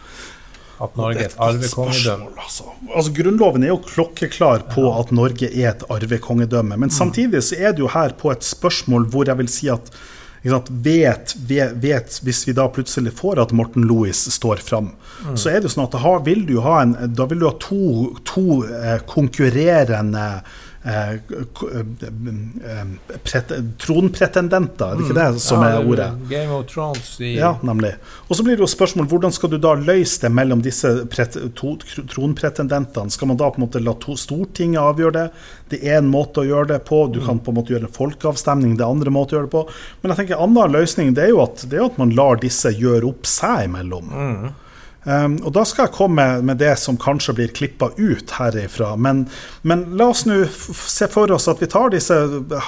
At 0.81 0.95
Norge 0.97 1.21
er 1.21 1.29
et 1.29 1.35
arvekongedømme? 1.37 2.31
Altså. 2.41 2.71
altså. 2.89 3.11
Grunnloven 3.17 3.65
er 3.65 3.73
jo 3.73 3.81
klokkeklar 3.85 4.65
på 4.73 4.87
ja. 4.87 4.95
at 5.03 5.11
Norge 5.15 5.51
er 5.51 5.67
et 5.75 5.85
arvekongedømme. 5.93 6.77
Men 6.77 6.89
mm. 6.89 6.95
samtidig 6.95 7.43
så 7.45 7.59
er 7.59 7.75
det 7.75 7.85
jo 7.85 7.91
her 7.91 8.15
på 8.17 8.33
et 8.33 8.47
spørsmål 8.47 9.05
hvor 9.13 9.29
jeg 9.29 9.37
vil 9.43 9.51
si 9.51 9.69
at 9.71 9.93
vet, 10.41 11.35
vet, 11.35 11.73
vet, 11.83 12.19
Hvis 12.23 12.47
vi 12.47 12.55
da 12.57 12.67
plutselig 12.73 13.13
får 13.13 13.43
at 13.43 13.51
Morten 13.53 13.85
Louis 13.85 14.17
står 14.33 14.63
fram, 14.65 14.91
mm. 15.27 15.37
så 15.37 15.51
er 15.51 15.59
det 15.59 15.69
jo 15.69 15.75
sånn 15.75 15.85
at 15.85 15.97
da 16.01 16.15
vil 16.25 16.45
du 16.49 16.57
ha, 16.65 16.81
en, 16.81 16.95
da 17.13 17.27
vil 17.29 17.43
du 17.43 17.47
ha 17.49 17.53
to, 17.61 17.83
to 18.25 18.63
eh, 18.65 18.97
konkurrerende 19.05 20.41
tronpretendenter, 23.77 24.85
er 24.85 24.95
det 24.97 25.03
ikke 25.05 25.17
det 25.17 25.41
som 25.43 25.61
er 25.61 25.85
ordet? 25.85 26.07
Game 26.29 26.51
of 26.55 26.65
Thrones 26.71 27.19
Ja, 27.21 27.51
nemlig. 27.61 27.91
Og 28.27 28.35
så 28.35 28.43
blir 28.45 28.55
det 28.57 28.63
jo 28.65 28.71
spørsmål 28.71 29.05
hvordan 29.11 29.31
skal 29.35 29.49
du 29.53 29.57
da 29.61 29.75
løse 29.77 30.21
det 30.23 30.31
mellom 30.33 30.61
disse 30.65 30.89
tronpretendentene? 31.13 33.09
Skal 33.13 33.27
man 33.29 33.37
da 33.37 33.51
på 33.51 33.57
en 33.61 33.65
måte 33.67 33.83
la 33.83 33.93
Stortinget 33.93 34.81
avgjøre 34.81 35.13
det? 35.19 35.27
Det 35.69 35.79
er 35.85 35.97
en 35.99 36.09
måte 36.09 36.41
å 36.41 36.49
gjøre 36.49 36.71
det 36.73 36.81
på. 36.89 36.97
Du 37.13 37.19
kan 37.25 37.39
på 37.39 37.51
en 37.53 37.57
måte 37.61 37.73
gjøre 37.75 37.85
en 37.85 37.99
folkeavstemning, 37.99 38.71
det 38.77 38.83
er 38.85 38.95
andre 38.95 39.11
måter 39.13 39.33
å 39.35 39.37
gjøre 39.39 39.49
det 39.51 39.57
på. 39.59 39.65
Men 40.01 40.07
jeg 40.11 40.17
tenker 40.23 40.35
en 40.39 40.45
annen 40.49 40.75
løsning 40.79 41.07
det 41.13 41.23
er 41.27 41.31
jo 41.35 41.45
at, 41.45 41.55
er 41.69 41.85
at 41.85 42.01
man 42.01 42.15
lar 42.17 42.35
disse 42.41 42.69
gjøre 42.73 43.05
opp 43.11 43.25
seg 43.29 43.57
imellom. 43.69 44.05
Mm. 44.09 44.45
Um, 45.03 45.39
og 45.41 45.53
Da 45.55 45.63
skal 45.65 45.87
jeg 45.87 45.95
komme 45.95 46.25
med 46.45 46.59
det 46.61 46.75
som 46.77 46.99
kanskje 47.01 47.33
blir 47.39 47.53
klippa 47.55 47.89
ut 47.97 48.35
herifra. 48.37 48.93
Men, 49.01 49.25
men 49.65 49.87
la 49.97 50.11
oss 50.13 50.27
nå 50.29 50.43
se 50.45 51.09
for 51.09 51.31
oss 51.33 51.49
at 51.49 51.61
vi 51.63 51.69
tar 51.71 51.93
disse 51.93 52.17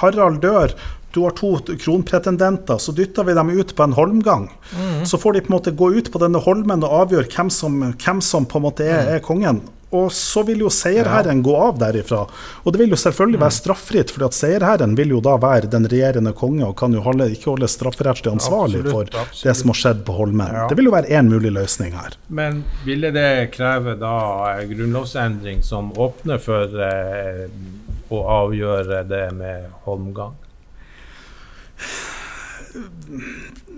Harald 0.00 0.42
dør, 0.42 0.74
du 1.14 1.20
har 1.22 1.34
to 1.38 1.52
kronpretendenter, 1.78 2.78
så 2.82 2.92
dytter 2.92 3.22
vi 3.28 3.36
dem 3.38 3.52
ut 3.54 3.76
på 3.76 3.84
en 3.84 3.94
holmgang. 3.94 4.48
Mm. 4.74 5.04
Så 5.06 5.18
får 5.22 5.36
de 5.36 5.44
på 5.44 5.52
en 5.52 5.54
måte 5.54 5.70
gå 5.70 5.92
ut 5.94 6.10
på 6.10 6.18
denne 6.18 6.42
holmen 6.42 6.82
og 6.82 6.96
avgjøre 7.04 7.30
hvem 7.30 7.52
som, 7.54 7.76
hvem 7.94 8.22
som 8.24 8.48
på 8.50 8.58
en 8.58 8.66
måte 8.66 8.88
er, 8.88 9.12
er 9.14 9.22
kongen. 9.22 9.62
Og 9.94 10.10
så 10.14 10.42
vil 10.46 10.64
jo 10.64 10.70
seierherren 10.72 11.40
ja. 11.40 11.44
gå 11.46 11.54
av 11.68 11.78
derifra. 11.78 12.24
Og 12.64 12.74
det 12.74 12.80
vil 12.82 12.94
jo 12.94 12.98
selvfølgelig 12.98 13.40
være 13.40 13.54
mm. 13.54 13.58
straffritt, 13.58 14.12
for 14.14 14.34
seierherren 14.34 14.96
vil 14.98 15.14
jo 15.14 15.20
da 15.24 15.36
være 15.40 15.70
den 15.70 15.88
regjerende 15.90 16.34
konge 16.36 16.66
og 16.66 16.76
kan 16.80 16.94
jo 16.96 17.02
holde, 17.04 17.30
ikke 17.34 17.52
holde 17.52 17.70
strafferettslig 17.70 18.32
ansvarlig 18.32 18.82
absolutt, 18.82 18.94
for 18.94 19.24
absolutt. 19.24 19.44
det 19.46 19.56
som 19.60 19.72
har 19.72 19.80
skjedd 19.82 20.04
på 20.08 20.18
Holmen. 20.18 20.58
Ja. 20.58 20.66
Det 20.70 20.78
vil 20.80 20.90
jo 20.90 20.94
være 20.96 21.12
én 21.14 21.30
mulig 21.30 21.54
løsning 21.54 21.94
her. 21.98 22.18
Men 22.28 22.62
ville 22.86 23.12
det 23.14 23.54
kreve 23.54 23.96
da 24.00 24.16
grunnlovsendring 24.70 25.62
som 25.66 25.92
åpner 25.94 26.42
for 26.42 26.80
eh, 26.88 27.44
å 28.10 28.24
avgjøre 28.42 29.04
det 29.08 29.26
med 29.36 29.70
holmgang? 29.86 30.34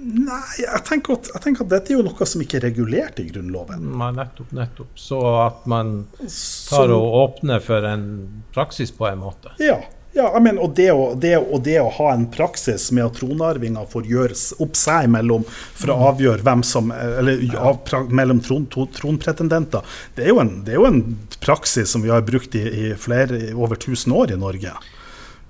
Nei, 0.06 0.60
jeg 0.60 0.82
tenker, 0.86 1.18
at, 1.18 1.28
jeg 1.34 1.42
tenker, 1.42 1.64
at, 1.66 1.72
dette 1.72 1.90
er 1.90 1.98
jo 1.98 2.06
noe 2.06 2.28
som 2.28 2.42
ikke 2.44 2.60
er 2.60 2.68
regulert 2.68 3.18
i 3.18 3.26
Grunnloven. 3.26 3.82
Nei, 3.98 4.12
nettopp, 4.14 4.52
nettopp. 4.54 4.92
Så 4.94 5.18
at 5.42 5.66
man 5.70 5.96
tar 6.22 6.94
og 6.94 7.18
åpner 7.24 7.62
for 7.64 7.86
en 7.88 8.06
praksis 8.54 8.94
på 8.94 9.08
en 9.08 9.24
måte. 9.24 9.56
Ja. 9.58 9.80
ja 10.14 10.28
men, 10.38 10.60
og, 10.62 10.76
det 10.78 10.92
å, 10.94 11.08
det, 11.18 11.34
og, 11.40 11.58
det 11.66 11.80
å, 11.82 11.90
ha 11.98 12.12
en 12.12 12.28
praksis 12.30 12.86
med 12.94 13.08
at 13.08 13.18
tronarvinger 13.18 13.88
får 13.90 14.06
gjøre 14.12 14.38
opp 14.62 14.78
seg 14.78 15.08
imellom 15.08 15.46
for 15.50 15.90
å 15.90 15.98
mm. 15.98 16.06
avgjøre 16.12 16.46
hvem 16.46 16.62
som 16.70 16.94
Eller 16.94 17.42
av, 17.58 17.82
mellom 18.06 18.44
tron, 18.46 18.68
to, 18.70 18.86
tronpretendenter, 18.94 19.98
det 20.14 20.28
er, 20.28 20.38
en, 20.44 20.60
det 20.68 20.76
er, 20.76 20.82
jo 20.84 20.90
en, 20.92 21.02
praksis 21.42 21.90
som 21.90 22.06
vi 22.06 22.14
har 22.14 22.22
brukt 22.26 22.54
i, 22.54 22.62
i 22.62 22.92
flere, 22.98 23.48
over 23.58 23.74
1000 23.74 24.14
år 24.14 24.36
i 24.36 24.38
Norge. 24.38 24.78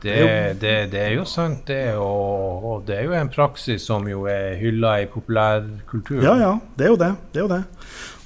Det, 0.06 0.60
det, 0.62 0.75
det, 0.92 1.00
er 1.02 1.14
jo 1.16 1.25
sant, 1.28 1.64
det. 1.68 1.96
Og, 1.98 2.64
og, 2.64 2.84
det 2.88 3.00
er 3.00 3.08
jo 3.08 3.16
en 3.18 3.30
praksis 3.32 3.86
som 3.88 4.06
jo 4.08 4.25
er 4.30 4.54
hylla 4.60 5.00
i 5.02 5.08
populærkultur. 5.10 6.22
Ja, 6.25 6.36
ja. 6.40 6.52
Det 6.78 6.86
er 6.86 6.92
jo 6.94 7.00
det. 7.00 7.12
det, 7.32 7.40
er 7.40 7.44
jo 7.44 7.50
det. 7.52 7.62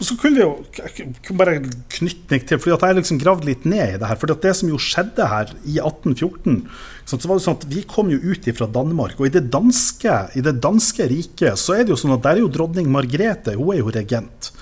Og 0.00 0.06
så 0.08 0.16
kunne 0.20 0.38
vi 0.38 0.44
jo 0.44 1.36
bare 1.36 1.58
knytte 1.96 2.32
meg 2.32 2.46
til, 2.48 2.60
fordi 2.60 2.76
at 2.76 2.86
jeg 2.88 2.98
liksom 3.00 3.20
gravd 3.20 3.48
litt 3.48 3.66
ned 3.68 3.96
i 3.96 3.98
det 4.00 4.08
her. 4.08 4.20
For 4.20 4.32
det 4.46 4.54
som 4.56 4.72
jo 4.72 4.80
skjedde 4.80 5.28
her 5.32 5.52
i 5.64 5.76
1814 5.80 6.62
så 7.10 7.18
var 7.26 7.40
det 7.40 7.44
sånn 7.44 7.58
at 7.58 7.68
Vi 7.72 7.82
kom 7.90 8.10
jo 8.12 8.20
ut 8.22 8.46
fra 8.56 8.68
Danmark. 8.70 9.18
Og 9.18 9.28
i 9.28 9.34
det 9.34 9.48
danske, 9.52 10.16
i 10.38 10.44
det 10.44 10.56
danske 10.62 11.08
riket 11.10 11.58
så 11.60 11.76
er 11.76 11.84
det 11.84 11.94
jo 11.94 12.00
sånn 12.00 12.14
at 12.16 12.24
der 12.26 12.38
er 12.38 12.44
jo 12.44 12.52
dronning 12.52 12.90
Margrethe 12.92 13.56
hun 13.58 13.74
er 13.74 13.82
jo 13.82 13.94
regent. 13.94 14.52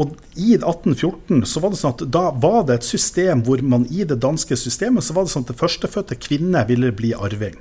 Og 0.00 0.14
i 0.40 0.54
1814 0.56 1.44
så 1.48 1.60
var 1.60 1.72
det 1.72 1.80
sånn 1.80 1.94
at 1.96 2.04
da 2.14 2.24
var 2.40 2.62
det 2.68 2.78
et 2.78 2.86
system 2.88 3.42
hvor 3.44 3.60
man 3.60 3.84
i 3.92 4.06
det 4.08 4.20
danske 4.24 4.56
systemet 4.56 5.04
så 5.04 5.16
var 5.16 5.26
det 5.26 5.34
sånn 5.34 5.44
at 5.44 5.52
det 5.52 5.60
førstefødte 5.60 6.20
kvinne 6.22 6.64
ville 6.68 6.92
bli 6.96 7.12
arving. 7.12 7.58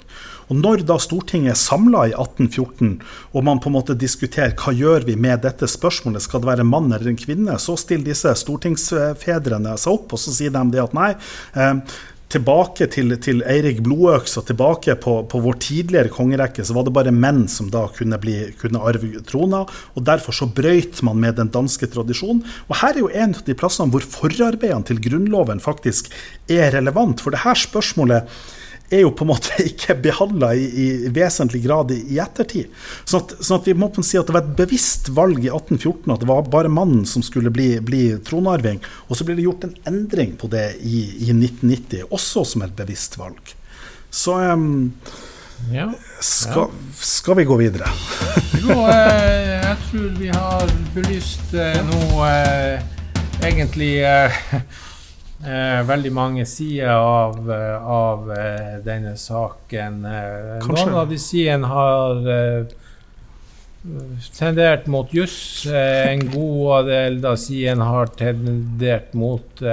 Og 0.52 0.58
når 0.60 0.84
da 0.88 0.98
Stortinget 1.00 1.60
samla 1.60 2.06
i 2.10 2.14
1814, 2.16 2.98
og 3.32 3.46
man 3.48 3.60
på 3.64 3.70
en 3.70 3.76
måte 3.78 3.96
diskuterer 3.96 4.56
hva 4.60 4.74
gjør 4.76 5.06
vi 5.08 5.16
med 5.16 5.44
dette 5.46 5.68
spørsmålet, 5.70 6.24
skal 6.26 6.44
det 6.44 6.50
være 6.50 6.66
en 6.66 6.72
mann 6.72 6.92
eller 6.92 7.12
en 7.12 7.20
kvinne, 7.20 7.56
så 7.60 7.78
stiller 7.80 8.10
disse 8.12 8.34
stortingsfedrene 8.44 9.78
seg 9.80 9.96
opp 9.96 10.16
og 10.16 10.20
så 10.20 10.36
sier 10.36 10.56
de 10.56 10.66
det 10.74 10.84
at 10.84 10.96
nei. 10.98 11.14
Eh, 11.56 12.00
tilbake 12.32 12.88
til, 12.94 13.14
til 13.24 13.42
Eirik 13.50 13.82
Blodøks 13.86 14.38
og 14.40 14.48
tilbake 14.48 14.96
på, 15.02 15.18
på, 15.30 15.42
vår 15.44 15.60
tidligere 15.64 16.14
kongerekke, 16.14 16.66
så 16.66 16.76
var 16.76 16.88
det 16.88 16.96
bare 16.96 17.14
menn 17.16 17.44
som 17.52 17.70
da 17.74 17.86
kunne, 17.96 18.20
bli, 18.22 18.38
kunne 18.62 18.82
arve 18.88 19.22
trona. 19.28 19.66
og 19.96 20.08
Derfor 20.08 20.36
så 20.36 20.48
brøyt 20.48 21.04
man 21.08 21.22
med 21.22 21.38
den 21.42 21.52
danske 21.54 21.90
tradisjonen. 21.92 22.44
Og 22.70 22.80
her 22.82 22.96
er 22.96 23.04
jo 23.04 23.12
en 23.12 23.36
av 23.38 23.44
de 23.48 23.58
plassene 23.58 23.92
hvor 23.94 24.06
forarbeidene 24.06 24.88
til 24.88 25.02
Grunnloven 25.04 25.64
faktisk 25.64 26.12
er 26.52 26.72
relevant. 26.78 27.24
For 27.24 27.36
det 27.36 27.44
her 27.46 27.60
spørsmålet 27.60 28.30
er 28.92 29.06
jo 29.06 29.14
på 29.16 29.24
en 29.26 29.32
måte 29.32 29.56
ikke 29.72 29.96
behandla 30.04 30.52
i, 30.56 30.68
i, 30.68 30.88
vesentlig 31.16 31.64
grad 31.64 31.94
i, 31.96 32.02
i 32.14 32.20
ettertid. 32.22 32.70
Sånn 33.06 33.24
at, 33.24 33.36
sånn 33.40 33.62
at, 33.62 33.70
vi 33.70 33.78
må 33.80 33.92
si 34.04 34.20
at 34.20 34.28
det 34.28 34.36
var 34.36 34.44
et 34.44 34.54
bevisst 34.60 35.12
valg 35.16 35.40
i 35.40 35.50
1814 35.52 36.16
at 36.16 36.24
det 36.24 36.30
var 36.32 36.52
bare 36.52 36.72
mannen 36.72 37.08
som 37.10 37.24
skulle 37.26 37.54
bli, 37.54 37.74
bli 37.86 38.04
tronarving. 38.28 38.82
Og 39.08 39.18
så 39.18 39.28
ble 39.28 39.38
det 39.40 39.48
gjort 39.48 39.68
en 39.68 39.76
endring 39.90 40.36
på 40.40 40.52
det 40.52 40.68
i, 40.82 41.06
i 41.24 41.32
1990, 41.34 42.08
også 42.12 42.46
som 42.54 42.68
et 42.68 42.76
bevisst 42.78 43.18
valg. 43.22 43.56
Så 44.12 44.36
um, 44.36 44.92
ja, 45.72 45.88
skal, 46.20 46.68
ja. 46.68 46.94
skal, 47.00 47.38
vi 47.40 47.48
gå 47.48 47.56
videre? 47.62 47.88
jo, 48.62 48.76
eh, 48.92 49.62
jeg 49.62 49.78
tror 49.88 50.08
vi 50.20 50.32
har 50.34 50.74
belyst 50.96 51.54
eh, 51.56 51.78
noe 51.88 52.32
eh, 52.32 52.98
egentlig 53.48 53.94
eh, 55.46 55.80
eh, 55.80 55.82
veldig 55.88 56.12
mange 56.14 56.46
sider 56.46 56.94
av, 56.94 57.52
eh, 57.52 57.88
av 57.88 58.32
eh, 58.32 58.78
denne 58.86 59.16
saken. 59.18 60.06
Eh, 60.06 60.68
noen 60.68 60.96
av 60.96 61.10
de 61.10 61.18
sidene 61.22 61.68
har 61.68 62.30
eh, 62.36 62.74
tendert 64.38 64.86
mot 64.88 65.14
juss. 65.14 65.66
en 65.66 66.28
god 66.30 66.86
del 66.86 67.26
av 67.26 67.36
sidene 67.42 67.84
har 67.84 68.12
tendert 68.18 69.14
mot, 69.14 69.64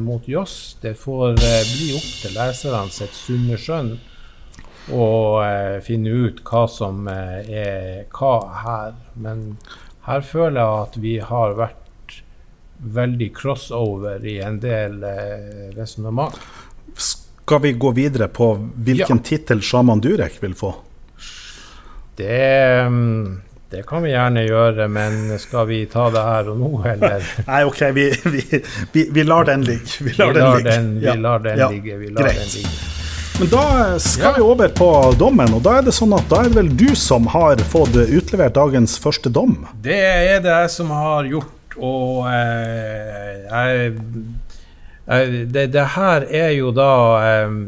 mot 0.00 0.28
joss. 0.28 0.76
Det 0.80 0.94
får 0.96 1.34
bli 1.36 1.90
opp 1.96 2.12
til 2.22 2.32
leserne 2.36 2.88
sitt 2.90 3.12
sunne 3.12 3.58
skjønn 3.60 3.98
å 4.88 5.08
finne 5.84 6.08
ut 6.08 6.40
hva 6.48 6.64
som 6.72 7.04
er 7.12 8.06
hva 8.08 8.32
her. 8.64 8.96
Men 9.20 9.58
her 10.08 10.24
føler 10.24 10.62
jeg 10.62 10.86
at 10.86 10.98
vi 11.04 11.14
har 11.20 11.58
vært 11.60 11.87
veldig 12.78 13.36
crossover 13.36 14.26
i 14.26 14.38
en 14.40 14.60
del 14.60 15.02
eh, 15.04 15.76
resonnement. 15.76 16.34
Skal 16.96 17.60
vi 17.60 17.72
gå 17.72 17.90
videre 17.90 18.28
på 18.28 18.54
hvilken 18.74 19.16
ja. 19.16 19.24
tittel 19.24 19.62
Shaman 19.62 20.00
Durek 20.00 20.42
vil 20.42 20.54
få? 20.54 20.74
Det, 22.16 22.80
mm, 22.82 23.40
det, 23.70 23.82
kan 23.86 24.02
vi 24.02 24.10
gjerne 24.10 24.42
gjøre, 24.42 24.88
men 24.88 25.38
skal 25.38 25.66
vi 25.70 25.84
ta 25.86 26.08
det 26.10 26.22
her 26.26 26.50
og 26.52 26.58
nå, 26.58 26.70
eller? 26.92 27.24
Nei, 27.50 27.64
OK, 27.64 27.82
vi, 27.94 28.08
vi, 28.24 28.62
vi, 28.92 29.08
vi 29.14 29.24
lar 29.24 29.48
den 29.48 29.64
ligge. 29.66 30.04
Vi 30.04 30.14
lar, 30.18 30.34
den, 30.34 30.94
ligge. 30.98 31.12
Vi 31.14 31.18
lar 31.22 31.44
den 31.44 31.64
ligge. 31.72 31.98
Vi 31.98 32.10
lar 32.10 32.32
den 32.32 32.48
ligge. 32.54 32.78
Men 33.38 33.48
da 33.52 33.98
skal 34.02 34.34
vi 34.34 34.42
over 34.42 34.68
på 34.74 34.88
dommen, 35.18 35.52
og 35.54 35.62
da 35.62 35.76
er 35.78 35.84
det 35.86 35.92
sånn 35.94 36.10
at 36.16 36.26
da 36.26 36.40
er 36.42 36.48
det 36.48 36.58
vel 36.58 36.72
du 36.74 36.88
som 36.98 37.28
har 37.30 37.60
fått 37.70 37.94
utlevert 37.94 38.56
dagens 38.56 38.96
første 38.98 39.30
dom? 39.30 39.60
Det 39.78 39.94
er 39.94 40.42
det 40.42 40.50
jeg 40.50 40.72
som 40.74 40.90
har 40.90 41.28
gjort 41.30 41.54
og 41.78 42.28
eh, 42.30 43.44
jeg, 43.48 43.92
det, 45.48 45.66
det, 45.72 45.84
her 45.94 46.26
er 46.28 46.50
jo 46.56 46.72
da 46.76 46.92
eh, 47.24 47.58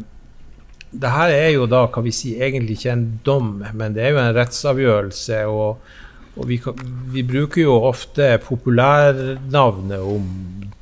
det 0.90 1.10
her 1.14 1.30
er 1.30 1.50
jo 1.54 1.66
da, 1.70 1.84
hva 1.86 2.02
vi 2.02 2.12
si, 2.14 2.34
egentlig 2.42 2.80
ikke 2.80 2.94
en 2.94 3.08
dom, 3.26 3.50
men 3.78 3.94
det 3.94 4.04
er 4.04 4.14
jo 4.14 4.22
en 4.22 4.34
rettsavgjørelse. 4.34 5.42
Og, 5.46 5.92
og 6.34 6.48
vi, 6.48 6.58
vi, 7.14 7.22
bruker 7.26 7.62
jo 7.62 7.76
ofte 7.86 8.32
populærnavnet 8.42 10.00
om 10.02 10.26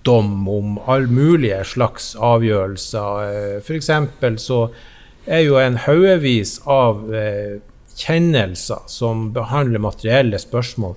dom, 0.06 0.32
om 0.48 0.78
all 0.88 1.08
mulige 1.12 1.60
slags 1.68 2.14
avgjørelser. 2.16 3.20
Eh, 3.28 3.56
F.eks. 3.60 3.90
så 4.40 4.62
er 5.28 5.44
jo 5.44 5.60
en 5.60 5.76
haugevis 5.84 6.56
av 6.64 7.04
eh, 7.12 7.58
kjennelser 7.98 8.88
som 8.88 9.28
behandler 9.36 9.82
materielle 9.82 10.40
spørsmål, 10.40 10.96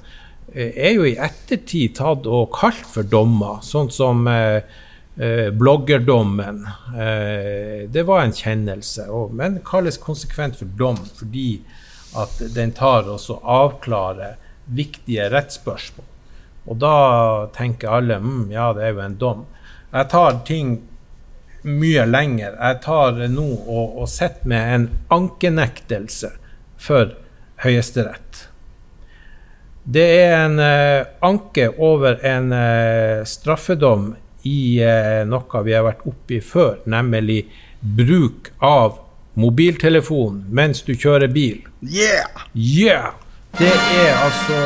er 0.53 0.95
jo 0.95 1.05
i 1.07 1.17
ettertid 1.19 1.95
tatt 1.99 2.27
og 2.27 2.51
kalt 2.55 2.87
for 2.93 3.07
dommer, 3.07 3.61
sånn 3.63 3.91
som 3.93 4.27
eh, 4.27 4.63
eh, 5.15 5.49
bloggerdommen. 5.55 6.65
Eh, 6.91 7.87
det 7.91 8.03
var 8.07 8.25
en 8.25 8.35
kjennelse, 8.35 9.07
men 9.37 9.61
kalles 9.67 9.99
konsekvent 10.01 10.59
for 10.59 10.71
dom 10.79 10.99
fordi 11.15 11.61
at 12.19 12.41
den 12.55 12.73
tar 12.75 13.07
og 13.07 13.47
avklarer 13.47 14.35
viktige 14.71 15.29
rettsspørsmål. 15.31 16.07
Og 16.69 16.77
da 16.77 16.95
tenker 17.55 17.95
alle 17.97 18.19
mm, 18.21 18.51
ja, 18.51 18.69
det 18.75 18.85
er 18.85 18.93
jo 18.93 19.03
en 19.05 19.17
dom. 19.19 19.45
Jeg 19.91 20.11
tar 20.11 20.41
ting 20.47 20.75
mye 21.63 22.05
lenger. 22.05 22.55
Jeg 22.59 22.79
tar 22.83 23.17
nå 23.31 23.47
og, 23.55 23.97
og 24.03 24.07
sitter 24.09 24.51
med 24.51 24.75
en 24.75 24.87
ankenektelse 25.13 26.35
for 26.81 27.15
Høyesterett. 27.63 28.50
Det 29.83 30.03
er 30.23 30.35
en 30.43 30.59
eh, 30.59 31.07
anke 31.25 31.69
over 31.81 32.19
en 32.25 32.51
eh, 32.53 33.23
straffedom 33.25 34.11
i 34.45 34.81
eh, 34.81 35.21
noe 35.25 35.61
vi 35.65 35.73
har 35.73 35.85
vært 35.87 36.05
oppi 36.09 36.37
før, 36.41 36.77
nemlig 36.85 37.47
bruk 37.79 38.51
av 38.61 38.99
mobiltelefon 39.41 40.43
mens 40.53 40.83
du 40.85 40.93
kjører 40.93 41.31
bil. 41.33 41.63
Yeah! 41.81 42.45
yeah! 42.53 43.13
Det 43.57 43.71
er 43.71 44.13
altså 44.21 44.59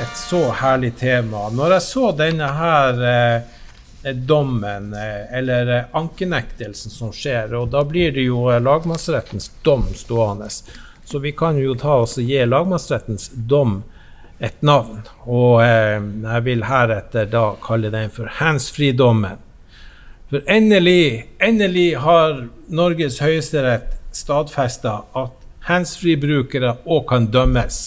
et 0.00 0.14
så 0.16 0.44
herlig 0.56 0.94
tema. 0.96 1.48
Når 1.52 1.74
jeg 1.74 1.84
så 1.84 2.12
denne 2.16 2.46
her 2.56 3.02
dommen, 4.24 4.94
eller 4.96 5.90
ankenektelsen 5.92 6.94
som 6.94 7.10
skjer, 7.12 7.52
og 7.58 7.68
da 7.74 7.82
blir 7.84 8.14
det 8.16 8.24
jo 8.30 8.46
lagmannsrettens 8.64 9.50
dom 9.66 9.84
stående 9.92 10.48
så 11.10 11.18
vi 11.18 11.32
kan 11.32 11.58
jo 11.58 11.74
ta 11.74 12.00
oss 12.04 12.18
og 12.20 12.28
gi 12.28 12.38
lagmannsrettens 12.46 13.30
dom 13.34 13.80
et 14.40 14.62
navn. 14.62 15.02
Og 15.26 15.60
eh, 15.64 15.98
jeg 15.98 16.44
vil 16.46 16.66
heretter 16.68 17.28
da 17.30 17.44
kalle 17.62 17.90
den 17.92 18.12
for 18.14 18.30
handsfree-dommen. 18.40 19.40
For 20.30 20.46
endelig, 20.46 21.26
endelig 21.42 21.88
har 22.04 22.44
Norges 22.70 23.18
høyesterett 23.18 23.96
stadfesta 24.14 25.00
at 25.18 25.34
handsfree-brukere 25.66 26.76
òg 26.86 27.02
kan 27.10 27.26
dømmes. 27.34 27.80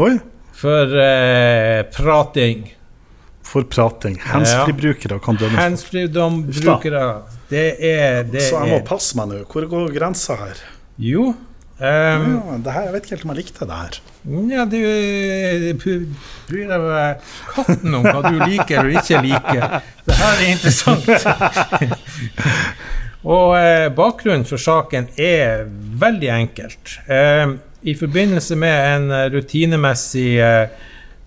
Oi. 0.00 0.16
For 0.56 0.96
eh, 1.02 1.82
prating. 1.92 2.70
For 3.44 3.68
prating. 3.68 4.16
Handsfree-brukere 4.24 5.20
kan 5.22 5.36
dømmes. 5.36 5.60
Handsfree-brukere, 5.60 7.04
det 7.52 7.66
er 7.92 8.24
det 8.32 8.48
Så 8.48 8.64
jeg 8.64 8.72
må 8.72 8.80
passe 8.88 9.20
meg 9.20 9.28
nå. 9.30 9.42
Hvor 9.52 9.68
går 9.70 9.92
grensa 9.94 10.40
her? 10.40 10.64
Jo, 10.96 11.34
Um, 11.76 11.82
ja, 11.84 12.54
det 12.64 12.72
her, 12.72 12.84
jeg 12.86 12.92
vet 12.94 13.04
ikke 13.04 13.12
helt 13.12 13.24
om 13.26 13.30
jeg 13.34 13.38
likte 13.42 13.66
det 13.68 13.76
her. 13.76 13.96
Ja, 14.48 14.62
du 14.64 14.78
bryr 16.48 16.70
deg 16.70 16.86
med 16.86 17.26
katten 17.52 17.96
om 17.98 18.06
hva 18.06 18.22
du 18.24 18.38
liker 18.40 18.80
eller 18.80 18.96
ikke 18.96 19.20
liker. 19.26 19.76
Det 20.06 20.16
her 20.16 20.40
er 20.40 20.54
interessant. 20.54 21.26
Og 23.26 23.56
eh, 23.58 23.90
bakgrunnen 23.92 24.46
for 24.48 24.62
saken 24.62 25.10
er 25.20 25.66
veldig 26.00 26.30
enkelt. 26.32 26.96
Eh, 27.12 27.56
I 27.82 27.94
forbindelse 27.98 28.56
med 28.56 28.76
en 28.94 29.10
eh, 29.10 29.28
rutinemessig 29.34 30.30
eh, 30.40 30.68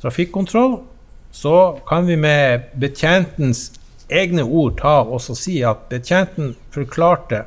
trafikkontroll 0.01 0.79
så 1.31 1.79
kan 1.85 2.07
vi 2.07 2.15
med 2.17 2.71
betjentens 2.79 3.67
egne 4.09 4.41
ord 4.43 4.79
ta 4.79 5.01
og 5.03 5.21
si 5.21 5.59
at 5.62 5.85
betjenten 5.91 6.55
forklarte 6.73 7.43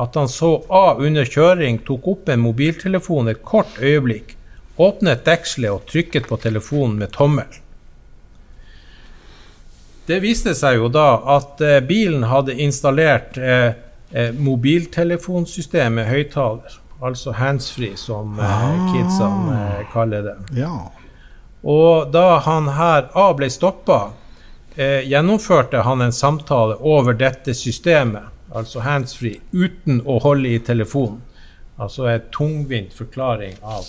at 0.00 0.14
han 0.16 0.28
så 0.32 0.50
A 0.72 0.94
under 0.98 1.24
kjøring 1.28 1.80
tok 1.86 2.06
opp 2.14 2.28
en 2.32 2.40
mobiltelefon 2.44 3.28
et 3.32 3.42
kort 3.44 3.78
øyeblikk, 3.80 4.36
åpnet 4.80 5.26
dekselet 5.26 5.70
og 5.74 5.84
trykket 5.90 6.28
på 6.30 6.38
telefonen 6.40 6.96
med 7.02 7.12
tommel. 7.12 7.58
Det 10.06 10.18
viste 10.24 10.54
seg 10.58 10.78
jo 10.80 10.88
da 10.90 11.08
at 11.36 11.60
eh, 11.62 11.78
bilen 11.86 12.24
hadde 12.30 12.56
installert 12.58 13.36
eh, 13.38 13.74
eh, 14.10 14.32
mobiltelefonsystem 14.34 16.00
med 16.00 16.08
høyttaler, 16.10 16.78
altså 17.04 17.34
handsfree, 17.38 17.96
som 18.00 18.38
eh, 18.40 18.56
Ah. 18.56 18.88
kidsene 18.94 19.58
eh, 19.68 19.84
kaller 19.92 20.24
det. 20.26 20.36
Ja. 20.58 20.72
Og 21.62 22.10
da 22.12 22.40
han 22.46 22.72
her 22.74 23.10
A 23.14 23.28
ble 23.36 23.50
stoppa, 23.52 24.00
eh, 24.74 25.04
gjennomførte 25.06 25.84
han 25.86 26.00
en 26.02 26.12
samtale 26.16 26.80
over 26.80 27.12
dette 27.14 27.54
systemet, 27.54 28.32
altså 28.54 28.84
handsfree, 28.84 29.40
uten 29.52 30.00
å 30.06 30.18
holde 30.24 30.54
i 30.54 30.60
telefonen. 30.64 31.20
Altså 31.80 32.08
en 32.10 32.24
tungvint 32.34 32.92
forklaring 32.92 33.54
av 33.62 33.86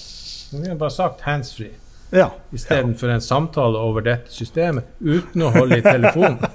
Vi 0.52 0.68
har 0.68 0.78
bare 0.80 0.94
sagt 0.96 1.26
handsfree 1.28 1.74
ja. 2.12 2.32
istedenfor 2.52 3.10
en 3.10 3.22
samtale 3.22 3.80
over 3.80 4.04
dette 4.06 4.32
systemet 4.32 4.88
uten 5.00 5.44
å 5.44 5.52
holde 5.56 5.80
i 5.80 5.84
telefonen. 5.86 6.40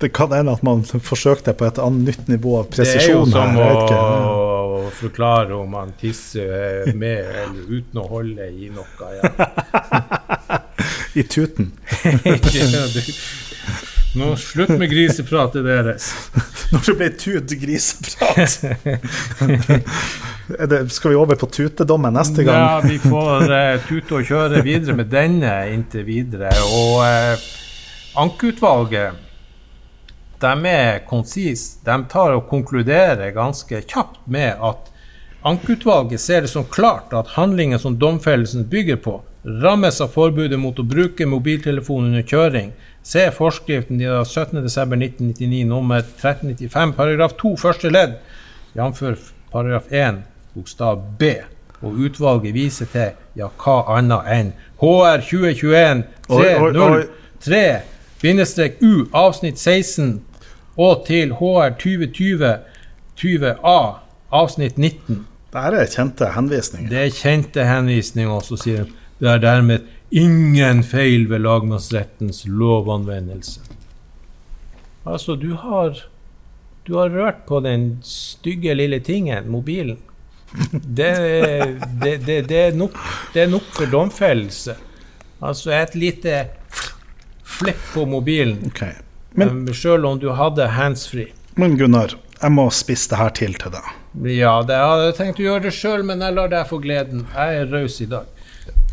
Det 0.00 0.08
kan 0.12 0.32
hende 0.34 0.52
at 0.52 0.62
man 0.66 0.82
forsøkte 0.84 1.54
på 1.56 1.64
et 1.68 1.78
annet 1.80 2.08
nytt 2.10 2.28
nivå 2.28 2.56
av 2.58 2.72
Det 2.74 2.86
er 2.90 3.06
jo 3.12 3.22
som 3.30 3.56
å, 3.56 4.90
forklare 4.98 5.54
om 5.56 5.70
man 5.70 5.94
tisser 6.00 6.90
med 6.98 7.22
eller 7.44 7.70
uten 7.70 8.00
å 8.02 8.06
holde 8.10 8.48
i 8.50 8.68
noe. 8.74 9.12
Ja. 9.14 9.30
I 11.20 11.22
tuten. 11.22 11.72
Nå 14.14 14.36
slutt 14.38 14.70
med 14.78 14.90
grisepratet 14.90 15.64
deres. 15.66 16.12
Når 16.72 16.86
det 16.86 16.94
ble 17.00 17.08
tut 17.18 17.54
griseprat. 17.64 18.60
Er 20.44 20.88
skal 20.92 21.14
vi 21.14 21.16
over 21.16 21.38
på 21.40 21.46
tutedommen 21.48 22.12
neste 22.12 22.44
gang? 22.44 22.60
Ja, 22.60 22.80
vi 22.84 22.98
får 23.00 23.46
uh, 23.48 23.86
tute 23.88 24.18
og 24.18 24.26
kjøre 24.28 24.60
videre 24.66 24.92
med 24.98 25.08
denne 25.08 25.52
inntil 25.72 26.04
videre. 26.04 26.50
Og 26.68 27.00
uh, 27.00 27.46
ankeutvalget, 28.20 29.16
de 30.44 30.54
er 30.68 31.00
konsise. 31.08 31.78
De 31.86 31.96
tar 32.12 32.36
og 32.36 32.44
konkluderer 32.50 33.32
ganske 33.32 33.80
kjapt 33.88 34.20
med 34.28 34.60
at 34.60 34.92
ankeutvalget 35.48 36.20
ser 36.20 36.44
det 36.44 36.52
som 36.52 36.68
klart 36.68 37.16
at 37.16 37.34
handlingen 37.38 37.80
som 37.80 37.96
domfellelsen 37.98 38.68
bygger 38.68 39.00
på, 39.00 39.22
rammes 39.64 40.00
av 40.04 40.12
forbudet 40.12 40.60
mot 40.60 40.78
å 40.78 40.84
bruke 40.84 41.26
mobiltelefon 41.28 42.12
under 42.12 42.24
kjøring. 42.28 42.74
Se 43.04 43.30
forskriften 43.30 44.00
i 44.00 44.04
17.12.1999 44.04 45.64
nummer 45.68 45.98
1395 45.98 46.94
paragraf 46.96 47.32
2 47.42 47.56
første 47.60 47.90
ledd, 47.92 48.14
jf. 48.74 49.02
paragraf 49.52 49.90
1 49.90 50.22
bokstav 50.54 51.02
B. 51.18 51.34
Og 51.84 51.92
utvalget 51.92 52.54
viser 52.54 52.88
til 52.88 53.10
ja, 53.36 53.50
hva 53.60 53.74
annet 53.98 54.30
enn 54.32 54.52
HR 54.80 55.20
2021 55.20 56.04
Oi, 56.32 56.46
oi, 56.48 56.70
oi. 56.80 57.02
303 57.44 57.60
bindestrek 58.22 58.80
U 58.80 59.04
avsnitt 59.12 59.60
16 59.60 60.22
og 60.80 61.04
til 61.04 61.34
HR 61.36 61.74
2020 61.82 62.54
20A 63.20 63.78
avsnitt 64.32 64.78
19. 64.78 65.26
Dette 65.52 65.82
er 65.82 65.90
kjente 65.92 66.30
henvisninger. 66.34 66.88
Det 66.90 67.02
er 67.04 67.12
kjente 67.14 67.66
henvisninger, 67.68 68.32
og 68.32 68.42
så 68.48 68.56
sier 68.58 68.88
de 68.88 68.96
det 69.20 69.30
er 69.30 69.38
dermed 69.38 69.84
ingen 70.14 70.82
feil 70.86 71.26
ved 71.30 71.42
lagmannsrettens 71.44 72.44
lovanvendelse. 72.46 73.60
Altså, 75.04 75.36
du 75.36 75.52
har 75.60 76.04
Du 76.86 76.98
har 76.98 77.08
rørt 77.08 77.46
på 77.48 77.60
den 77.64 78.02
stygge 78.04 78.74
lille 78.76 78.98
tingen, 79.00 79.46
mobilen. 79.48 79.96
Det, 80.72 81.14
det, 82.02 82.16
det, 82.26 82.42
det, 82.48 82.58
er, 82.58 82.74
nok, 82.76 82.98
er 83.34 83.48
nok 83.48 83.64
for 83.72 83.88
domfellelse. 83.88 84.74
Altså 85.40 85.72
et 85.72 85.94
lite 85.96 86.34
flipp 87.42 87.80
på 87.94 88.04
mobilen, 88.06 88.60
okay. 88.68 88.92
Men, 89.32 89.64
men 89.64 89.74
sjøl 89.74 90.04
om 90.04 90.20
du 90.20 90.28
hadde 90.36 90.68
handsfree. 90.76 91.32
men 91.56 91.78
Gunnar, 91.80 92.14
jeg 92.42 92.52
må 92.52 92.68
spisse 92.70 93.10
det 93.14 93.22
her 93.22 93.32
til 93.40 93.56
til 93.56 93.72
deg. 93.78 93.90
Ja, 94.36 94.60
det 94.62 94.76
hadde 94.76 95.08
jeg 95.08 95.16
tenkt 95.18 95.40
å 95.40 95.48
gjøre 95.48 95.64
det 95.64 95.74
sjøl, 95.74 96.04
men 96.04 96.20
jeg 96.20 96.36
lar 96.36 96.52
deg 96.52 96.68
få 96.68 96.78
gleden. 96.84 97.24
Jeg 97.32 97.64
er 97.64 97.72
raus 97.72 97.96
i 98.04 98.10
dag. 98.12 98.28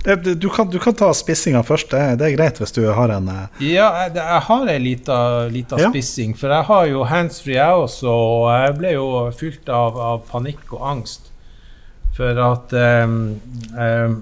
Du 0.04 0.50
kan, 0.50 0.70
du 0.70 0.80
kan 0.82 0.96
ta 0.98 1.12
spissinga 1.14 1.62
først. 1.64 1.92
Det 1.92 2.00
er, 2.02 2.16
det 2.18 2.26
er 2.32 2.36
greit 2.38 2.58
hvis 2.62 2.74
du 2.74 2.82
har 2.90 3.12
en 3.14 3.28
eh, 3.30 3.60
Ja, 3.68 3.90
jeg, 4.08 4.16
jeg 4.18 4.42
har 4.48 4.72
ei 4.74 4.80
lita, 4.82 5.18
Ja. 5.78 5.90
spissing, 5.92 6.34
for 6.38 6.50
jeg 6.50 6.66
har 6.72 6.88
jo 6.90 7.04
handsfree, 7.06 7.60
jeg 7.60 7.84
også, 7.86 8.10
og 8.10 8.48
jeg 8.56 8.74
ble 8.80 8.96
jo 8.96 9.06
fylt 9.38 9.70
av, 9.70 10.00
av 10.02 10.24
panikk 10.32 10.74
og 10.74 10.88
angst. 10.96 11.30
For 12.18 12.34
at 12.44 12.74
um, 13.06 13.14
um, 13.78 14.18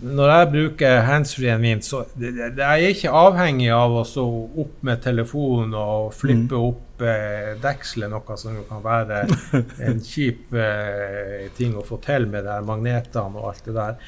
når 0.00 0.30
jeg 0.32 0.48
bruker 0.54 1.02
handsfreen 1.04 1.60
min, 1.60 1.82
så 1.84 2.06
det, 2.16 2.30
det, 2.38 2.48
det- 2.56 2.64
jeg 2.64 2.86
er 2.88 2.94
ikke 2.96 3.12
avhengig 3.20 3.68
av 3.76 3.98
å 4.00 4.06
så 4.08 4.24
opp 4.64 4.80
med 4.88 5.02
telefonen 5.04 5.76
og 5.76 6.14
flippe 6.16 6.56
opp 6.56 7.04
eh, 7.04 7.52
dekselet, 7.60 8.08
noe 8.10 8.38
som 8.40 8.56
kan 8.70 8.80
være 8.82 9.20
en 9.90 10.00
kjip 10.00 10.56
eh, 10.56 11.50
ting 11.60 11.76
å 11.76 11.84
få 11.84 12.00
til 12.08 12.24
med 12.32 12.48
de 12.48 12.56
magnetene 12.64 13.36
og 13.36 13.50
alt 13.52 13.68
det 13.68 13.76
der. 13.76 14.00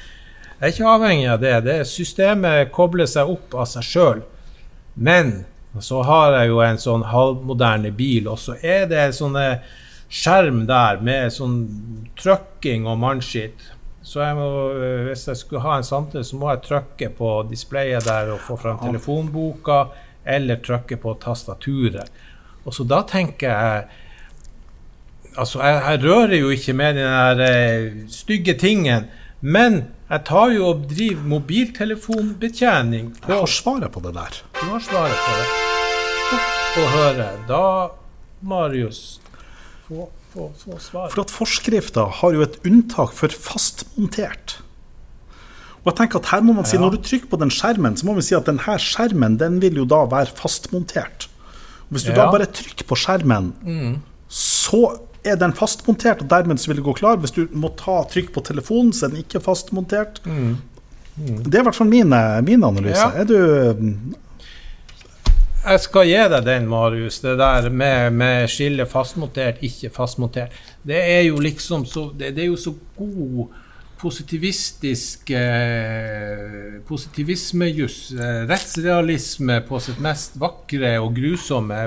Jeg 0.62 0.68
er 0.68 0.74
ikke 0.76 0.90
avhengig 0.94 1.24
av 1.26 1.40
det. 1.42 1.56
det 1.66 1.80
systemet 1.90 2.68
kobler 2.70 3.08
seg 3.10 3.26
opp 3.32 3.54
av 3.58 3.64
seg 3.66 3.82
sjøl. 3.82 4.20
Men 4.94 5.40
så 5.82 6.04
har 6.06 6.36
jeg 6.36 6.52
jo 6.52 6.60
en 6.62 6.76
sånn 6.78 7.02
halvmoderne 7.10 7.90
bil, 7.98 8.28
og 8.30 8.38
så 8.38 8.54
er 8.62 8.84
det 8.86 9.00
en 9.02 9.16
sånn 9.16 9.38
eh, 9.40 9.64
skjerm 10.06 10.60
der 10.68 11.00
med 11.02 11.32
sånn 11.34 11.56
trykking 12.20 12.86
og 12.86 13.00
mannskitt. 13.02 13.64
Så 14.06 14.20
jeg 14.22 14.36
må, 14.38 14.46
eh, 14.76 15.00
hvis 15.08 15.26
jeg 15.32 15.40
skulle 15.40 15.64
ha 15.64 15.80
en 15.80 15.88
samtale, 15.88 16.22
så 16.28 16.38
må 16.38 16.52
jeg 16.52 16.62
trykke 16.68 17.08
på 17.18 17.30
displayet 17.50 18.06
der 18.06 18.30
og 18.36 18.44
få 18.46 18.58
fram 18.60 18.78
telefonboka, 18.84 19.80
eller 20.22 20.60
trykke 20.62 21.00
på 21.02 21.16
tastaturet. 21.24 22.22
Og 22.62 22.76
så 22.76 22.86
da 22.86 23.02
tenker 23.08 23.50
jeg 23.50 23.98
Altså, 25.32 25.62
jeg, 25.64 25.76
jeg 25.80 26.00
rører 26.04 26.34
jo 26.36 26.48
ikke 26.52 26.72
med 26.76 26.98
den 26.98 27.06
der 27.08 27.38
eh, 27.40 27.92
stygge 28.12 28.52
tingen, 28.60 29.06
men 29.40 29.78
jeg 30.12 30.24
tar 30.28 30.50
jo 30.52 30.64
og 30.68 30.82
driver 30.90 31.28
mobiltelefonbetjening 31.30 33.06
Jeg 33.14 33.22
på 33.24 33.36
har 33.38 33.48
svaret 33.48 33.92
på 33.94 34.02
det 34.04 34.12
der. 34.12 34.40
Du 34.58 34.66
har 34.68 34.82
svaret 34.84 35.22
på 35.24 35.36
det. 35.38 35.46
Få 36.72 36.82
høre. 36.92 37.28
Da, 37.48 37.62
Marius, 38.44 39.20
få, 39.86 40.10
få, 40.34 40.50
få 40.60 40.76
svar. 40.80 41.08
For 41.14 41.24
at 41.24 41.32
forskrifta 41.32 42.04
har 42.20 42.36
jo 42.36 42.44
et 42.44 42.58
unntak 42.68 43.14
for 43.16 43.32
fastmontert. 43.32 44.58
Og 45.82 45.90
jeg 45.90 45.98
tenker 46.02 46.20
at 46.20 46.30
her 46.34 46.44
må 46.44 46.54
man 46.56 46.68
si, 46.68 46.76
Ja. 46.76 46.82
Når 46.84 46.96
du 46.96 47.02
trykker 47.08 47.32
på 47.32 47.40
den 47.40 47.50
skjermen, 47.50 47.96
så 47.96 48.06
må 48.06 48.14
vi 48.14 48.26
si 48.26 48.36
at 48.36 48.46
denne 48.46 48.76
skjermen 48.78 49.38
den 49.40 49.60
vil 49.64 49.80
jo 49.80 49.86
da 49.88 50.04
være 50.12 50.36
fastmontert. 50.36 51.28
Og 51.88 51.96
hvis 51.96 52.04
du 52.04 52.12
da 52.12 52.28
bare 52.30 52.46
trykker 52.46 52.84
på 52.84 53.00
skjermen, 53.00 53.52
så 54.28 54.84
er 55.24 55.38
den 55.38 55.54
fastmontert, 55.54 56.22
og 56.24 56.30
dermed 56.30 56.60
så 56.60 56.70
vil 56.70 56.80
det 56.80 56.86
gå 56.86 56.96
klar. 56.98 57.20
Hvis 57.22 57.34
du 57.36 57.46
må 57.54 57.70
ta 57.78 58.00
trykk 58.10 58.32
på 58.34 58.42
telefonen, 58.46 58.92
så 58.94 59.06
er 59.06 59.14
den 59.14 59.22
ikke 59.22 59.42
fastmontert. 59.44 60.20
Det 60.24 61.54
er 61.54 61.60
i 61.60 61.66
hvert 61.68 61.76
fall 61.76 61.90
min, 61.90 62.14
min 62.46 62.64
analyse. 62.64 62.98
Ja. 62.98 63.12
Er 63.22 63.28
du 63.28 63.38
Jeg 65.62 65.80
skal 65.84 66.08
gi 66.08 66.22
deg 66.32 66.46
den, 66.46 66.66
Marius. 66.70 67.20
Det 67.22 67.36
der 67.38 67.68
med, 67.70 68.12
med 68.18 68.48
skille 68.50 68.86
fastmontert, 68.90 69.60
ikke 69.62 69.92
fastmontert. 69.94 70.54
Det 70.82 70.98
er 70.98 71.22
jo 71.28 71.38
liksom 71.38 71.84
så 71.86 72.10
Det, 72.18 72.32
det 72.34 72.42
er 72.46 72.50
jo 72.50 72.56
så 72.56 72.74
god 72.96 73.52
positivistisk 74.02 75.30
eh, 75.30 76.80
positivismejuss. 76.88 77.98
Eh, 78.12 78.42
rettsrealisme 78.50 79.60
på 79.68 79.78
sitt 79.80 80.00
mest 80.02 80.34
vakre 80.42 80.96
og 80.98 81.14
grusomme 81.14 81.84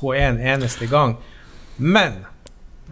på 0.00 0.14
en 0.16 0.40
eneste 0.40 0.88
gang. 0.88 1.18
Men 1.76 2.22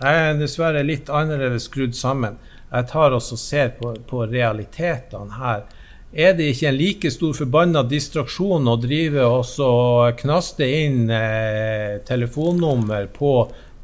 jeg 0.01 0.23
er 0.31 0.39
dessverre 0.41 0.83
litt 0.87 1.11
annerledes 1.13 1.69
skrudd 1.69 1.97
sammen. 1.97 2.39
Jeg 2.71 2.87
tar 2.89 3.13
også 3.13 3.37
ser 3.37 3.75
på, 3.77 3.93
på 4.09 4.25
realitetene 4.31 5.37
her. 5.37 5.65
Er 6.11 6.35
det 6.35 6.49
ikke 6.51 6.71
en 6.71 6.79
like 6.79 7.11
stor 7.15 7.35
forbanna 7.37 7.83
distraksjon 7.87 8.67
å 8.67 8.77
drive 8.81 9.27
og 9.27 10.17
knaste 10.19 10.67
inn 10.67 11.11
eh, 11.15 12.01
telefonnummer 12.07 13.07
på 13.15 13.35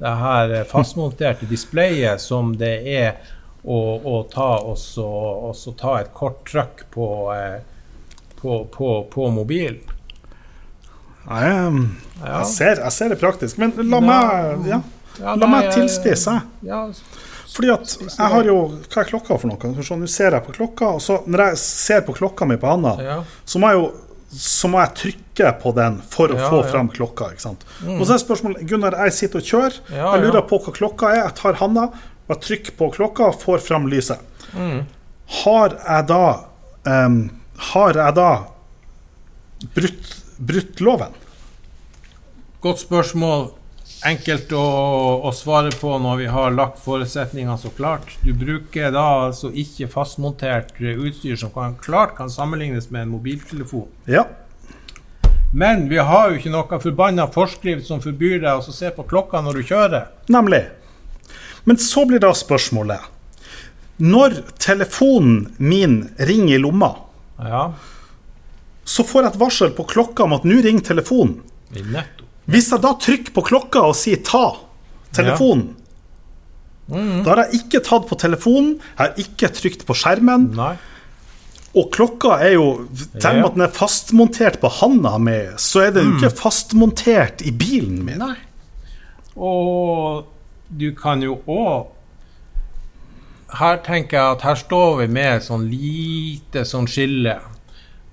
det 0.00 0.14
her 0.22 0.56
fastmonterte 0.68 1.46
displayet 1.48 2.20
som 2.20 2.50
det 2.58 2.74
er 2.96 3.12
å, 3.62 3.78
å 3.98 4.16
ta, 4.30 4.56
også, 4.72 5.06
også 5.52 5.76
ta 5.78 6.00
et 6.00 6.10
kort 6.14 6.42
trykk 6.48 6.86
på, 6.94 7.08
eh, 7.34 7.60
på, 8.40 8.64
på, 8.74 8.90
på 9.12 9.30
mobilen? 9.34 9.94
Jeg, 11.26 11.70
jeg, 12.22 12.44
ser, 12.46 12.82
jeg 12.84 12.94
ser 12.94 13.10
det 13.10 13.18
praktisk. 13.18 13.58
Men 13.58 13.72
la 13.90 13.98
meg, 14.02 14.68
ja, 14.70 14.82
Ja, 15.20 15.34
la 15.36 15.46
meg 15.48 15.70
tilspisse. 15.74 16.34
Ja, 16.66 16.82
Fordi 17.56 17.70
at 17.72 17.92
jeg 18.02 18.32
har 18.32 18.44
jo 18.44 18.56
Hva 18.90 19.00
er 19.00 19.08
klokka 19.08 19.38
for 19.40 19.48
noe? 19.48 19.70
Vi 19.76 19.84
Nå 20.00 20.08
ser 20.12 20.34
jeg 20.36 20.44
på 20.44 20.52
klokka, 20.56 20.90
og 20.98 21.00
så 21.00 21.22
når 21.26 21.44
jeg 21.50 21.60
ser 21.62 22.02
på 22.04 22.12
klokka 22.18 22.48
mi 22.48 22.58
på 22.60 22.68
handa, 22.68 22.96
ja. 23.00 23.22
så 23.44 23.62
må 23.62 23.70
jeg 23.72 23.80
jo 23.80 23.86
så 24.36 24.68
må 24.68 24.80
jeg 24.82 24.94
trykke 24.98 25.52
på 25.62 25.70
den 25.76 26.00
for 26.10 26.32
å 26.34 26.36
Ja, 26.36 26.48
få 26.50 26.58
ja. 26.64 26.70
fram 26.72 26.88
klokka. 26.92 27.28
ikke 27.32 27.44
sant? 27.44 27.62
Og 27.86 28.02
så 28.04 28.16
er 28.16 28.20
spørsmålet 28.20 28.66
Gunnar, 28.68 28.96
jeg 29.06 29.14
sitter 29.14 29.38
og 29.38 29.46
kjører. 29.46 29.76
Ja, 29.94 30.08
jeg 30.16 30.24
lurer 30.26 30.42
på 30.50 30.58
hva 30.60 30.74
klokka 30.74 31.12
er. 31.14 31.20
Jeg 31.22 31.36
tar 31.38 31.56
handa, 31.62 31.84
og 32.26 32.34
jeg 32.34 32.42
trykker 32.44 32.76
på 32.76 32.88
klokka 32.98 33.28
og 33.30 33.38
får 33.40 33.62
fram 33.64 33.86
lyset. 33.88 34.18
Mm. 34.52 34.82
Har 35.44 35.76
jeg 35.78 36.08
da 36.10 36.20
um, 37.06 37.16
Har 37.70 37.96
jeg 38.02 38.14
da 38.18 38.28
brutt, 39.78 40.10
brutt 40.50 40.82
loven? 40.84 41.14
Godt 42.66 42.82
spørsmål. 42.82 43.48
Enkelt 44.04 44.52
å, 44.52 44.62
å 45.24 45.30
svare 45.32 45.70
på 45.72 45.94
når 45.98 46.18
vi 46.20 46.26
har 46.30 46.52
lagt 46.54 46.82
forutsetningene 46.84 47.56
så 47.58 47.70
klart. 47.74 48.12
Du 48.22 48.34
bruker 48.36 48.92
da 48.94 49.04
altså 49.26 49.48
ikke 49.50 49.88
fastmontert 49.88 50.74
utstyr 50.80 51.38
som 51.40 51.52
kan, 51.54 51.78
klart 51.80 52.16
kan 52.18 52.30
sammenlignes 52.30 52.90
med 52.92 53.06
en 53.06 53.14
mobiltelefon. 53.14 53.88
Ja. 54.10 54.26
Men 55.56 55.88
vi 55.88 55.96
har 56.02 56.30
jo 56.30 56.36
ikke 56.40 56.52
noe 56.52 56.80
forbanna 56.82 57.28
forskrift 57.32 57.86
som 57.88 58.02
forbyr 58.04 58.42
deg 58.44 58.60
å 58.60 58.74
se 58.74 58.90
på 58.92 59.06
klokka 59.08 59.40
når 59.40 59.60
du 59.60 59.68
kjører. 59.70 60.08
Nemlig. 60.28 60.66
Men 61.64 61.80
så 61.82 62.04
blir 62.06 62.20
da 62.22 62.30
spørsmålet 62.36 63.00
Når 63.98 64.36
telefonen 64.62 65.48
min 65.58 66.02
ringer 66.18 66.58
i 66.58 66.62
lomma, 66.62 66.92
Ja, 67.40 67.72
så 68.86 69.02
får 69.02 69.22
jeg 69.24 69.32
et 69.32 69.40
varsel 69.40 69.72
på 69.74 69.84
klokka 69.90 70.24
om 70.28 70.36
at 70.36 70.44
nå 70.46 70.60
ringer 70.62 70.84
telefonen. 70.84 71.40
nettopp. 71.74 72.15
Hvis 72.46 72.70
jeg 72.70 72.82
da 72.84 72.92
trykker 73.02 73.34
på 73.34 73.42
klokka 73.48 73.82
og 73.88 73.96
sier 73.98 74.22
'ta 74.22 74.56
telefonen', 75.16 75.74
da 76.88 77.32
har 77.32 77.40
jeg 77.46 77.62
ikke 77.62 77.80
tatt 77.82 78.06
på 78.06 78.18
telefonen, 78.20 78.76
jeg 78.78 79.00
har 79.00 79.16
ikke 79.18 79.50
trykt 79.50 79.86
på 79.88 79.94
skjermen, 79.98 80.52
Nei. 80.54 80.76
og 81.74 81.90
klokka 81.90 82.38
er 82.46 82.54
jo 82.54 82.68
Tenk 83.18 83.42
at 83.42 83.56
den 83.56 83.64
er 83.66 83.72
fastmontert 83.74 84.60
på 84.62 84.70
handa 84.70 85.16
mi, 85.18 85.40
så 85.58 85.88
er 85.88 85.96
den 85.96 86.12
mm. 86.12 86.16
ikke 86.16 86.36
fastmontert 86.38 87.42
i 87.42 87.50
bilen 87.50 88.04
min. 88.06 88.22
Nei. 88.22 88.36
Og 89.34 90.26
du 90.68 90.92
kan 90.96 91.22
jo 91.22 91.40
òg 91.46 91.92
Her 93.56 93.76
tenker 93.84 94.18
jeg 94.18 94.36
at 94.36 94.42
her 94.42 94.56
står 94.58 94.96
vi 95.00 95.04
med 95.14 95.36
et 95.36 95.44
sånn 95.46 95.68
lite 95.70 96.64
sånn 96.66 96.88
skille. 96.90 97.36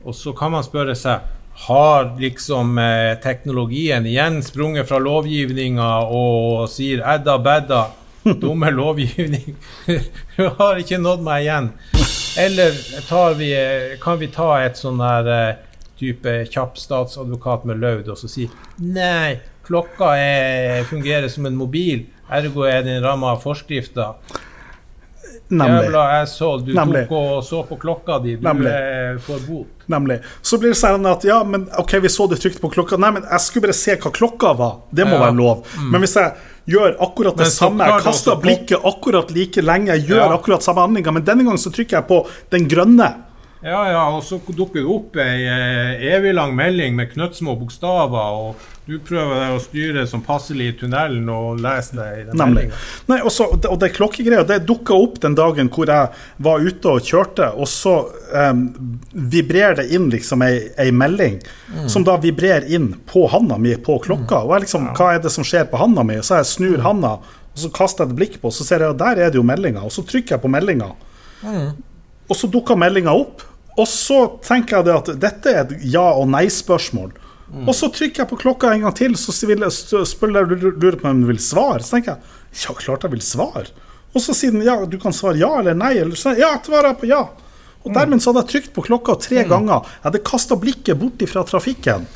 Og 0.06 0.14
så 0.14 0.30
kan 0.38 0.54
man 0.54 0.64
spørre 0.64 0.94
seg 0.96 1.26
har 1.68 2.20
liksom 2.20 2.78
eh, 2.78 3.20
teknologien 3.24 4.06
igjen 4.06 4.42
sprunget 4.44 4.88
fra 4.90 5.00
lovgivninga 5.00 5.90
og 6.12 6.70
sier 6.70 7.04
'edda 7.06 7.38
bedda', 7.40 7.86
dumme 8.24 8.72
lovgivning, 8.82 9.56
du 10.36 10.50
har 10.60 10.80
ikke 10.80 11.00
nådd 11.00 11.24
meg 11.24 11.46
igjen. 11.46 11.70
Eller 12.40 12.76
vi, 13.38 13.54
eh, 13.54 14.00
kan 14.02 14.20
vi 14.20 14.28
ta 14.28 14.58
et 14.64 14.80
sånn 14.80 15.00
der 15.00 15.32
eh, 15.32 15.56
type 16.00 16.36
kjapp 16.52 16.78
statsadvokat 16.80 17.68
med 17.70 17.80
løvd 17.80 18.10
og 18.12 18.18
så 18.20 18.28
si 18.32 18.50
nei, 18.78 19.40
klokka 19.64 20.16
er, 20.20 20.84
fungerer 20.90 21.30
som 21.32 21.46
en 21.48 21.56
mobil, 21.56 22.08
ergo 22.28 22.66
er 22.68 22.84
den 22.84 23.04
ramma 23.04 23.36
av 23.38 23.44
forskrifter. 23.46 24.18
Nemlig. 25.54 25.84
Jævla 25.88 26.04
asshole, 26.22 26.66
du 26.66 26.74
Nemlig. 26.74 27.04
tok 27.08 27.18
og 27.20 27.44
så 27.48 27.62
på 27.70 27.78
klokka 27.82 28.20
di, 28.24 28.36
du 28.36 28.48
Nemlig. 28.48 28.72
får 29.26 29.40
bot. 29.48 29.68
Nemlig. 29.94 30.18
Så 30.42 30.58
blir 30.62 30.72
det 30.74 30.80
sånn 30.80 31.06
at 31.12 31.24
ja, 31.28 31.42
men 31.44 31.68
ok, 31.78 31.94
vi 32.02 32.08
så 32.10 32.28
det 32.32 32.40
trygt 32.42 32.62
på 32.64 32.72
klokka. 32.72 32.98
Nei, 32.98 33.12
men 33.12 33.24
jeg 33.30 33.40
skulle 33.44 33.68
bare 33.68 33.74
se 33.78 33.96
hva 33.96 34.12
klokka 34.16 34.54
var. 34.58 34.78
Det 34.94 35.06
må 35.06 35.18
Ja. 35.20 35.26
være 35.28 35.36
lov. 35.38 35.66
Men 35.92 36.02
hvis 36.02 36.16
jeg 36.16 36.34
gjør 36.68 36.96
akkurat 37.00 37.36
det 37.38 37.48
samme, 37.52 37.84
jeg 37.86 38.02
kaster 38.04 38.36
blikket 38.42 38.80
akkurat 38.84 39.30
like 39.36 39.62
lenge, 39.62 39.88
jeg 39.98 40.08
gjør 40.08 40.30
Ja. 40.30 40.34
akkurat 40.38 40.64
samme 40.64 40.80
handlinga, 40.88 41.12
men 41.14 41.24
denne 41.24 41.44
gangen 41.44 41.58
så 41.60 41.70
trykker 41.72 41.98
jeg 42.00 42.08
på 42.08 42.26
den 42.50 42.68
grønne. 42.70 43.14
Ja, 43.64 43.82
ja, 43.88 44.04
og 44.12 44.26
så 44.28 44.42
dukker 44.44 44.82
det 44.82 44.90
opp 44.92 45.18
ei 45.24 45.46
eh, 45.48 46.02
evig 46.12 46.34
lang 46.36 46.52
melding 46.58 46.98
med 46.98 47.14
knøttsmå 47.14 47.54
bokstaver, 47.62 48.36
og 48.36 48.72
du 48.84 48.98
prøver 49.00 49.38
deg 49.40 49.54
å 49.56 49.62
styre 49.64 50.02
som 50.10 50.20
passelig 50.26 50.66
i 50.68 50.74
tunnelen 50.82 51.30
og 51.32 51.62
lese 51.64 51.96
det 51.96 52.08
i 52.18 52.26
den 52.28 52.42
meldinga. 52.42 52.80
Nei, 53.08 53.22
og, 53.24 53.32
så, 53.32 53.48
og 53.56 53.78
det 53.80 53.94
klokkegreia 53.96 54.44
det 54.50 54.66
dukka 54.68 54.98
opp 55.00 55.22
den 55.24 55.38
dagen 55.40 55.70
hvor 55.72 55.88
jeg 55.88 56.10
var 56.44 56.66
ute 56.66 56.92
og 56.92 57.08
kjørte, 57.08 57.48
og 57.56 57.70
så 57.72 57.94
um, 58.34 58.66
vibrerer 59.14 59.80
det 59.80 59.88
inn 59.96 60.10
liksom 60.12 60.44
ei, 60.44 60.58
ei 60.84 60.90
melding 60.92 61.40
som 61.88 62.04
da 62.04 62.18
vibrerer 62.20 62.68
inn 62.68 62.92
på 63.08 63.24
handa 63.32 63.56
mi 63.62 63.78
på 63.80 63.96
klokka. 64.04 64.44
Og 64.44 64.58
jeg 64.58 64.66
liksom, 64.66 64.92
hva 65.00 65.14
er 65.14 65.24
det 65.24 65.32
som 65.32 65.48
skjer 65.48 65.72
på 65.72 65.80
handa 65.80 66.04
mi? 66.04 66.20
Så 66.20 66.42
jeg 66.42 66.52
snur 66.52 66.84
handa, 66.84 67.14
og 67.54 67.64
så 67.64 67.72
kaster 67.72 68.04
jeg 68.04 68.12
et 68.12 68.20
blikk 68.20 68.38
på, 68.44 68.52
og 68.52 68.58
så 68.60 68.68
ser 68.68 68.84
jeg 68.84 68.98
at 68.98 69.00
der 69.00 69.24
er 69.24 69.32
det 69.32 69.40
jo 69.40 69.48
meldinga, 69.48 69.88
og 69.88 69.96
så 69.96 70.04
trykker 70.04 70.36
jeg 70.36 70.44
på 70.44 70.52
meldinga. 70.52 70.92
Og 72.28 72.36
så 72.40 72.52
dukker 72.52 72.76
meldinga 72.80 73.16
opp, 73.16 73.48
og 73.78 73.88
så 73.90 74.20
tenker 74.46 74.80
jeg 74.80 74.88
det 74.88 74.96
at 74.96 75.12
dette 75.22 75.52
er 75.52 75.62
et 75.64 75.86
ja- 75.94 76.14
og 76.14 76.28
nei-spørsmål. 76.30 77.14
Og 77.68 77.74
så 77.78 77.90
trykker 77.94 78.24
jeg 78.24 78.30
på 78.32 78.40
klokka 78.42 78.72
en 78.74 78.82
gang 78.88 78.96
til, 78.98 79.14
så 79.20 79.34
vil 79.46 79.62
jeg 79.62 79.74
spør 80.10 80.32
jeg 80.34 80.58
lurer 80.58 80.98
på 80.98 81.10
om 81.10 81.22
du 81.22 81.28
vil 81.30 81.42
svare. 81.42 81.84
Så 81.86 81.98
tenker 81.98 82.16
jeg 82.16 82.66
ja, 82.66 82.74
klart 82.80 83.06
jeg 83.06 83.14
vil 83.14 83.22
svare. 83.26 83.68
Og 84.14 84.22
så 84.22 84.34
sier 84.38 84.54
den 84.54 84.66
ja, 84.66 84.78
du 84.90 84.98
kan 85.02 85.14
svare 85.14 85.38
ja 85.42 85.52
eller 85.60 85.78
nei. 85.78 85.94
Eller 86.02 86.18
så, 86.18 86.34
ja, 86.38 86.56
jeg 86.58 86.98
på 87.00 87.10
ja. 87.10 87.28
Og 87.84 87.94
dermed 87.94 88.24
så 88.24 88.32
hadde 88.32 88.46
jeg 88.46 88.52
trykt 88.54 88.76
på 88.76 88.86
klokka 88.88 89.18
tre 89.22 89.44
ganger. 89.46 89.86
Jeg 90.00 90.08
hadde 90.08 90.24
kasta 90.26 90.58
blikket 90.58 91.00
bort 91.02 91.22
ifra 91.26 91.44
trafikken. 91.46 92.08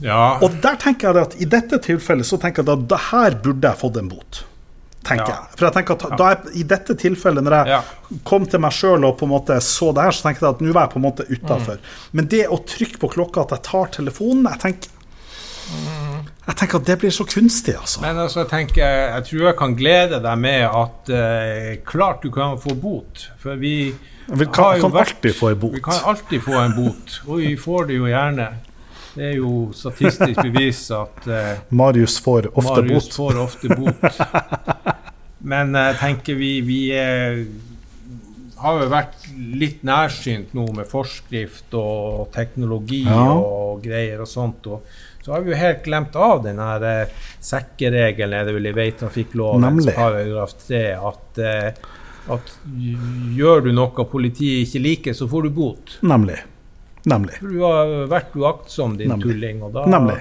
Ja, 0.00 0.38
Og 0.40 0.54
der 0.64 0.78
tenker 0.80 1.12
jeg 1.12 1.26
at 1.28 1.34
i 1.36 1.44
dette 1.44 1.76
tilfellet 1.84 2.24
så 2.26 2.38
tenker 2.40 2.64
jeg 2.64 2.72
at 2.72 2.86
det 2.88 3.00
her 3.10 3.36
burde 3.44 3.68
jeg 3.68 3.80
fått 3.82 3.98
en 4.00 4.08
bot. 4.08 4.44
Tenker 5.02 5.28
Ja. 5.32 5.36
jeg. 5.48 5.56
For 5.58 5.64
jeg 5.66 5.74
tenker 5.74 5.92
at 5.96 6.18
da 6.18 6.28
jeg, 6.34 6.38
I 6.60 6.62
dette 6.62 6.94
tilfellet, 6.94 7.42
når 7.42 7.54
jeg 7.56 7.66
Ja. 7.68 7.82
kom 8.24 8.44
til 8.46 8.60
meg 8.60 8.70
sjøl 8.72 9.04
og 9.08 9.16
på 9.18 9.22
en 9.24 9.30
måte 9.32 9.56
så 9.64 9.94
det 9.94 10.02
her, 10.02 10.10
så 10.12 10.22
tenkte 10.28 10.40
jeg 10.44 10.50
at 10.54 10.60
nå 10.60 10.72
var 10.72 10.82
jeg 10.88 10.90
på 10.90 10.96
en 11.00 11.06
måte 11.08 11.26
utafor. 11.30 11.78
Men 12.12 12.26
det 12.26 12.46
å 12.48 12.58
trykke 12.64 12.98
på 12.98 13.08
klokka, 13.14 13.40
at 13.42 13.50
jeg 13.50 13.62
tar 13.62 13.86
telefonen 13.86 14.44
Jeg 14.50 14.58
tenker 14.60 14.88
Jeg 16.48 16.56
tenker 16.56 16.78
at 16.80 16.84
det 16.88 16.98
blir 16.98 17.10
så 17.14 17.24
kunstig, 17.24 17.76
altså. 17.78 18.00
men 18.02 18.16
altså, 18.18 18.40
jeg 18.42 18.48
tenker, 18.50 18.82
jeg 19.14 19.24
tror 19.28 19.44
jeg 19.46 19.56
kan 19.60 19.74
glede 19.78 20.18
deg 20.24 20.38
med 20.38 20.64
at 20.66 21.10
eh, 21.14 21.76
klart 21.86 22.22
du 22.24 22.30
kan 22.34 22.56
få 22.58 22.74
bot. 22.80 23.28
For 23.38 23.54
vi 23.56 23.94
Vi 24.32 24.44
kan, 24.46 24.64
har 24.64 24.76
jo 24.76 24.82
kan 24.88 24.92
vært- 24.92 25.14
alltid 25.14 25.34
få 25.36 25.50
en 25.52 25.58
bot. 25.60 25.72
Vi 25.74 25.80
kan 25.80 26.00
alltid 26.04 26.42
få 26.42 26.52
en 26.64 26.74
bot, 26.74 27.20
og 27.28 27.38
vi 27.38 27.54
får 27.56 27.86
det 27.86 27.96
jo 27.96 28.04
gjerne. 28.10 28.48
Det 29.14 29.24
er 29.32 29.36
jo 29.40 29.70
statistisk 29.74 30.38
bevis 30.46 30.84
at 30.94 31.26
eh, 31.26 31.58
Marius 31.74 32.18
får 32.22 32.50
ofte 32.54 32.76
Marius 32.82 33.08
bot. 33.08 33.16
får 33.18 33.40
ofte 33.42 33.76
bot. 33.76 34.20
Men 35.50 35.74
jeg 35.74 35.96
tenker 36.02 36.36
vi, 36.38 36.50
vi 36.62 36.80
eh, 36.94 37.44
har 38.60 38.82
jo 38.82 38.88
vært 38.92 39.28
litt 39.56 39.82
nærsynt 39.88 40.52
nå 40.56 40.66
med 40.76 40.88
forskrift 40.90 41.72
og 41.80 42.28
teknologi 42.34 43.02
Ja. 43.06 43.22
og 43.32 43.80
greier 43.84 44.20
og 44.20 44.28
sånt. 44.28 44.66
Og 44.68 44.84
så 45.24 45.32
har 45.34 45.42
vi 45.44 45.52
jo 45.54 45.60
helt 45.60 45.82
glemt 45.84 46.16
av 46.16 46.42
den 46.44 46.60
her 46.60 46.84
eh, 46.90 47.24
sekkeregelen 47.44 48.36
er 48.36 48.46
det 48.48 48.54
vel 48.56 48.68
i 48.70 48.76
veitrafikkloven 48.76 49.80
paragraf 49.96 50.54
3 50.66 50.84
at, 51.10 51.40
eh, 51.40 51.72
at 52.36 52.54
gjør 53.36 53.64
du 53.66 53.72
noe 53.74 54.04
politiet 54.12 54.68
ikke 54.68 54.84
liker, 54.84 55.16
så 55.16 55.28
får 55.28 55.48
du 55.48 55.50
bot. 55.56 55.96
Nemlig. 56.04 56.36
Nemlig. 57.08 57.38
Du 57.40 57.60
har 57.62 57.86
vært 58.10 58.34
uaktsom, 58.36 58.96
din 58.98 59.08
Nemlig. 59.08 59.30
tulling, 59.30 59.62
og 59.62 59.72
da 59.72 59.86
Nemlig. 59.88 60.18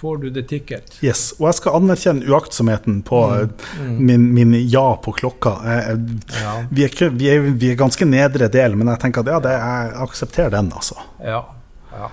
får 0.00 0.18
du 0.22 0.30
det 0.30 0.46
ticket. 0.48 0.96
Yes. 1.04 1.34
Og 1.38 1.46
jeg 1.50 1.54
skal 1.60 1.76
anerkjenne 1.78 2.26
uaktsomheten 2.28 3.02
på 3.04 3.20
Mm. 3.34 3.50
Mm. 3.80 4.06
min, 4.06 4.24
min 4.34 4.54
ja 4.68 4.96
på 4.96 5.12
klokka. 5.12 5.52
Jeg, 5.64 5.84
eh, 5.90 6.42
Ja. 6.42 6.54
Vi 6.70 6.84
er, 6.84 7.10
vi, 7.10 7.28
er, 7.28 7.40
vi 7.40 7.70
er 7.70 7.76
ganske 7.76 8.04
nedre 8.08 8.48
del, 8.48 8.74
men 8.76 8.88
jeg 8.88 9.00
tenker 9.00 9.20
at 9.20 9.26
ja, 9.34 9.38
det, 9.40 9.52
jeg 9.52 9.94
aksepterer 10.08 10.50
den, 10.50 10.72
altså. 10.72 10.96
Ja. 11.22 11.44
ja. 11.92 12.10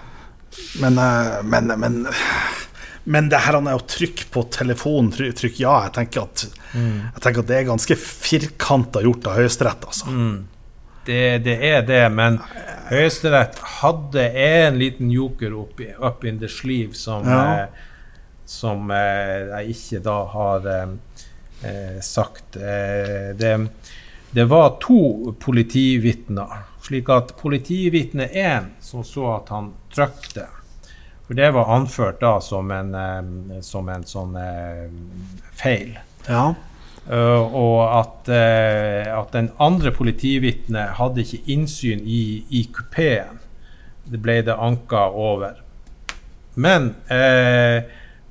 Men, 0.82 0.98
eh, 0.98 1.42
men, 1.44 1.68
men, 1.80 2.08
men 3.04 3.30
det 3.32 3.40
her 3.48 3.56
er 3.60 3.74
å 3.74 3.82
trykke 3.88 4.28
på 4.32 4.44
telefonen, 4.52 5.12
trykke 5.16 5.34
trykk 5.40 5.60
ja, 5.64 5.78
jeg 5.88 5.94
tenker, 5.96 6.22
at, 6.28 6.44
jeg 6.76 7.22
tenker 7.24 7.40
at 7.42 7.48
det 7.48 7.56
er 7.58 7.70
ganske 7.72 7.96
firkanta 7.98 9.02
gjort 9.02 9.26
av 9.32 9.40
Høyesterett, 9.40 9.88
altså. 9.88 10.12
Det, 11.06 11.38
det 11.46 11.56
er 11.66 11.82
det, 11.88 12.02
men 12.14 12.38
Høyesterett 12.92 13.58
hadde 13.82 14.26
en 14.38 14.78
liten 14.78 15.10
joker 15.12 15.54
opp, 15.58 15.80
up 15.98 16.24
in 16.28 16.40
the 16.40 16.50
sleeve 16.52 16.94
som, 16.94 17.26
Ja. 17.26 17.64
eh, 17.64 17.68
som 18.46 18.92
eh, 18.92 19.48
jeg 19.56 19.76
ikke 19.76 20.02
da 20.06 20.18
har 20.34 20.68
eh, 20.68 20.94
eh, 21.64 22.00
sagt. 22.06 22.56
Eh, 22.58 23.32
det, 23.40 23.54
det 24.32 24.46
var 24.52 24.76
to 24.84 25.34
politivitner, 25.40 26.66
slik 26.86 27.10
at 27.10 27.34
politivitne 27.40 28.28
én 28.34 28.70
som 28.84 29.04
så 29.08 29.36
at 29.38 29.50
han 29.50 29.74
trykte 29.94 30.46
For 31.28 31.34
det 31.38 31.52
var 31.56 31.70
anført 31.72 32.20
da 32.22 32.40
som 32.44 32.72
en, 32.76 32.94
eh, 32.96 33.62
som 33.64 33.88
en 33.90 34.04
sånn 34.04 34.36
eh, 34.36 34.90
feil. 35.56 35.98
Ja. 36.28 36.54
Uh, 37.10 37.56
og 37.58 37.80
at, 37.98 38.30
uh, 38.30 39.20
at 39.20 39.32
den 39.34 39.50
andre 39.60 39.90
politivitnet 39.92 41.00
hadde 41.00 41.24
ikke 41.24 41.42
innsyn 41.50 42.04
i, 42.06 42.44
i 42.54 42.62
kupeen. 42.70 43.40
Det 44.06 44.22
ble 44.22 44.38
det 44.46 44.54
anka 44.54 45.08
over. 45.10 45.58
Men 46.56 46.92
uh, 47.10 47.82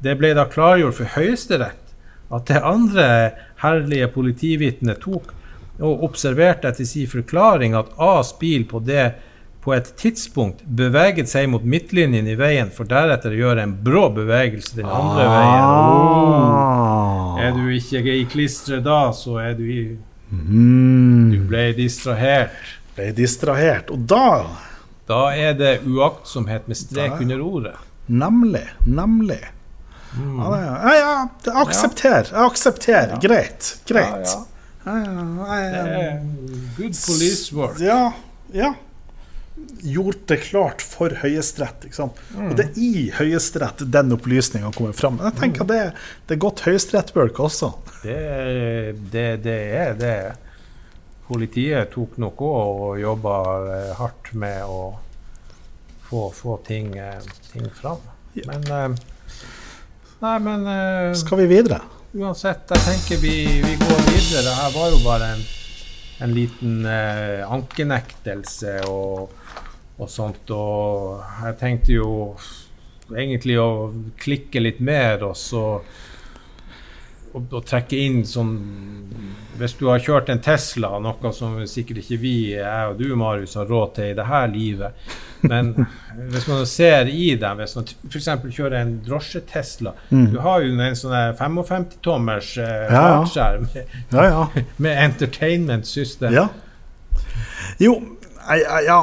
det 0.00 0.14
ble 0.20 0.32
da 0.38 0.46
klargjort 0.48 1.00
for 1.00 1.16
Høyesterett 1.16 1.90
at 2.30 2.46
det 2.46 2.62
andre 2.62 3.08
herlige 3.64 4.06
politivitnet 4.14 5.02
tok 5.02 5.32
og 5.80 6.04
observerte 6.06 6.70
etter 6.70 6.86
sin 6.86 7.10
forklaring 7.10 7.74
at 7.74 7.90
A's 7.98 8.30
bil 8.38 8.66
på 8.68 8.82
det 8.84 9.10
på 9.60 9.74
et 9.76 9.90
tidspunkt 10.00 10.62
beveget 10.64 11.28
seg 11.28 11.50
mot 11.52 11.64
midtlinjen 11.68 12.28
i 12.30 12.36
veien, 12.38 12.70
for 12.72 12.88
deretter 12.88 13.34
å 13.34 13.40
gjøre 13.42 13.66
en 13.66 13.74
brå 13.84 14.06
bevegelse 14.16 14.78
den 14.78 14.88
andre 14.88 15.26
veien. 15.28 15.66
Oh. 15.68 17.36
Er 17.40 17.52
du 17.56 17.68
ikke 17.76 18.00
i 18.08 18.24
klisteret 18.30 18.86
da, 18.86 19.02
så 19.16 19.36
er 19.42 19.54
du 19.58 19.64
i 19.68 19.82
mm. 20.32 21.30
Du 21.34 21.38
ble 21.50 21.70
distrahert. 21.76 22.56
Ble 22.96 23.10
distrahert. 23.16 23.92
Og 23.92 24.08
da 24.08 24.48
Da 25.10 25.22
er 25.34 25.56
det 25.58 25.80
uaktsomhet 25.84 26.68
med 26.70 26.78
strek 26.78 27.16
da. 27.16 27.22
under 27.24 27.40
ordet. 27.42 27.78
Nemlig. 28.06 28.66
Nemlig. 28.86 29.42
Mm. 30.16 30.36
Ja, 30.40 30.52
ja, 30.56 30.92
ja, 30.96 31.16
jeg 31.44 31.56
aksepterer. 31.66 32.30
Jeg 32.30 32.44
aksepterer. 32.46 33.18
Greit. 33.22 33.74
Greit. 33.86 34.36
Ja, 34.86 34.94
det 34.96 35.96
er 36.00 36.22
good 36.78 36.96
police 37.04 37.50
work. 37.54 37.82
Ja. 37.82 38.06
Ja 38.54 38.72
gjort 39.82 40.28
det 40.28 40.36
klart 40.36 40.82
for 40.82 41.12
Høyesterett. 41.22 41.86
Mm. 41.98 42.50
Og 42.50 42.54
det 42.58 42.66
er 42.68 42.78
i 42.80 43.08
Høyesterett 43.16 43.84
den 43.92 44.14
opplysninga 44.16 44.72
kommer 44.76 44.96
fram. 44.96 45.18
Men 45.18 45.30
jeg 45.30 45.40
tenker 45.40 45.66
mm. 45.66 45.70
det, 45.70 45.80
det 46.26 46.36
er 46.36 46.42
godt 46.44 46.64
Høyesterett-work 46.66 47.40
også. 47.42 47.72
Det, 48.02 48.16
det, 49.12 49.26
det, 49.44 49.58
er 49.80 49.94
det. 50.00 50.16
Politiet 51.28 51.92
tok 51.94 52.18
nok 52.22 52.42
òg 52.42 52.82
og 52.88 52.98
jobba 53.00 53.36
eh, 53.76 53.92
hardt 54.00 54.32
med 54.34 54.64
å 54.66 54.80
få, 56.08 56.26
få 56.34 56.58
ting, 56.66 56.92
eh, 56.98 57.22
ting, 57.52 57.70
fram. 57.74 58.02
Ja. 58.38 58.50
Men 58.52 58.68
eh, 58.74 59.06
Nei, 60.20 60.34
men 60.44 60.66
Skal 61.16 61.38
vi 61.40 61.46
videre? 61.48 61.78
Uansett, 62.12 62.66
jeg 62.68 62.84
tenker 62.84 63.22
vi, 63.22 63.32
vi 63.64 63.78
går 63.80 64.04
videre. 64.10 64.42
Det 64.44 64.58
her 64.58 64.74
var 64.74 64.90
jo 64.92 64.98
bare 65.06 65.30
en 65.38 65.48
en 66.20 66.34
liten 66.34 66.86
eh, 66.86 67.52
ankenektelse 67.52 68.80
og 68.88 69.30
og 70.00 70.10
sånt. 70.10 70.50
Og 70.54 71.20
jeg 71.44 71.58
tenkte 71.60 71.96
jo 71.98 72.12
egentlig 73.10 73.58
å 73.60 73.70
klikke 74.20 74.62
litt 74.62 74.80
mer, 74.84 75.24
og 75.26 75.36
så 75.38 75.64
og, 77.30 77.44
og 77.54 77.64
trekke 77.66 77.98
inn 77.98 78.22
sånn 78.26 78.54
Hvis 79.60 79.76
du 79.78 79.84
har 79.90 80.02
kjørt 80.02 80.30
en 80.32 80.40
Tesla, 80.42 80.96
noe 81.02 81.32
som 81.36 81.58
sikkert 81.68 82.02
ikke 82.02 82.18
vi, 82.22 82.34
jeg 82.56 82.90
og 82.90 82.96
du, 82.98 83.10
Marius, 83.18 83.56
har 83.60 83.68
råd 83.70 83.92
til 83.98 84.10
i 84.10 84.16
det 84.18 84.26
her 84.26 84.48
livet 84.50 85.12
Men 85.46 85.72
hvis 86.32 86.48
man 86.50 86.64
ser 86.66 87.10
i 87.10 87.28
dem, 87.40 87.62
hvis 87.62 87.76
man 87.78 87.86
f.eks. 88.10 88.30
kjører 88.56 88.78
en 88.80 88.94
drosje-Tesla 89.06 89.94
mm. 90.10 90.26
Du 90.34 90.40
har 90.42 90.64
jo 90.64 90.74
en 90.74 90.98
sånn 90.98 91.16
55-tommers 91.38 92.54
eh, 92.64 92.86
bakskjerm 92.90 93.68
ja, 93.76 93.84
ja. 94.10 94.24
ja, 94.26 94.64
med 94.84 94.98
entertainment 95.04 95.86
system. 95.86 96.34
Ja. 96.34 96.48
Jo, 97.80 97.94
ja 98.86 99.00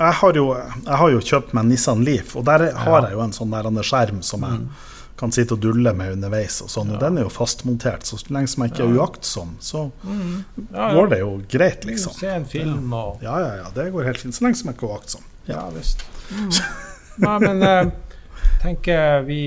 jeg 0.00 0.16
har, 0.16 0.36
jo, 0.36 0.46
jeg 0.56 0.96
har 0.96 1.10
jo 1.12 1.20
kjøpt 1.20 1.50
meg 1.56 1.66
Nissan 1.68 2.04
Leaf, 2.06 2.32
og 2.38 2.46
der 2.48 2.70
har 2.72 3.04
jeg 3.04 3.16
jo 3.16 3.24
en 3.24 3.34
sånn 3.36 3.52
der 3.52 3.68
skjerm 3.84 4.22
som 4.24 4.46
jeg 4.46 4.62
mm. 4.62 4.86
kan 5.20 5.34
sitte 5.36 5.58
og 5.58 5.60
dulle 5.60 5.92
med 5.96 6.14
underveis. 6.14 6.60
Og 6.64 6.70
sånn, 6.72 6.94
og 6.94 7.02
Den 7.02 7.20
er 7.20 7.26
jo 7.26 7.32
fastmontert, 7.34 8.08
så 8.08 8.16
lenge 8.32 8.52
som 8.52 8.64
jeg 8.64 8.72
ikke 8.72 8.86
er 8.86 8.96
uaktsom, 8.96 9.56
så 9.60 9.88
mm. 10.00 10.70
går 10.72 11.12
det 11.12 11.20
jo 11.20 11.34
greit, 11.52 11.84
liksom. 11.88 12.16
Se 12.16 12.32
en 12.32 12.48
film 12.48 12.94
og 12.96 13.20
Ja, 13.26 13.36
ja, 13.44 13.52
ja, 13.60 13.68
det 13.76 13.90
går 13.92 14.08
helt 14.08 14.24
fint. 14.24 14.36
Så 14.36 14.46
lenge 14.46 14.62
som 14.62 14.72
jeg 14.72 14.78
ikke 14.78 14.88
er 14.88 14.96
uaktsom. 14.96 15.28
Ja, 15.50 15.66
visst. 15.76 16.06
Mm. 16.32 16.48
Nei, 17.26 17.36
men 17.44 17.66
uh, 17.66 18.40
tenker 18.62 19.26
vi 19.28 19.42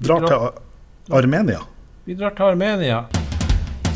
Drar 0.00 0.28
til 0.28 1.16
Armenia. 1.16 1.64
Vi 2.04 2.16
drar 2.16 2.36
til 2.36 2.52
Armenia. 2.52 3.04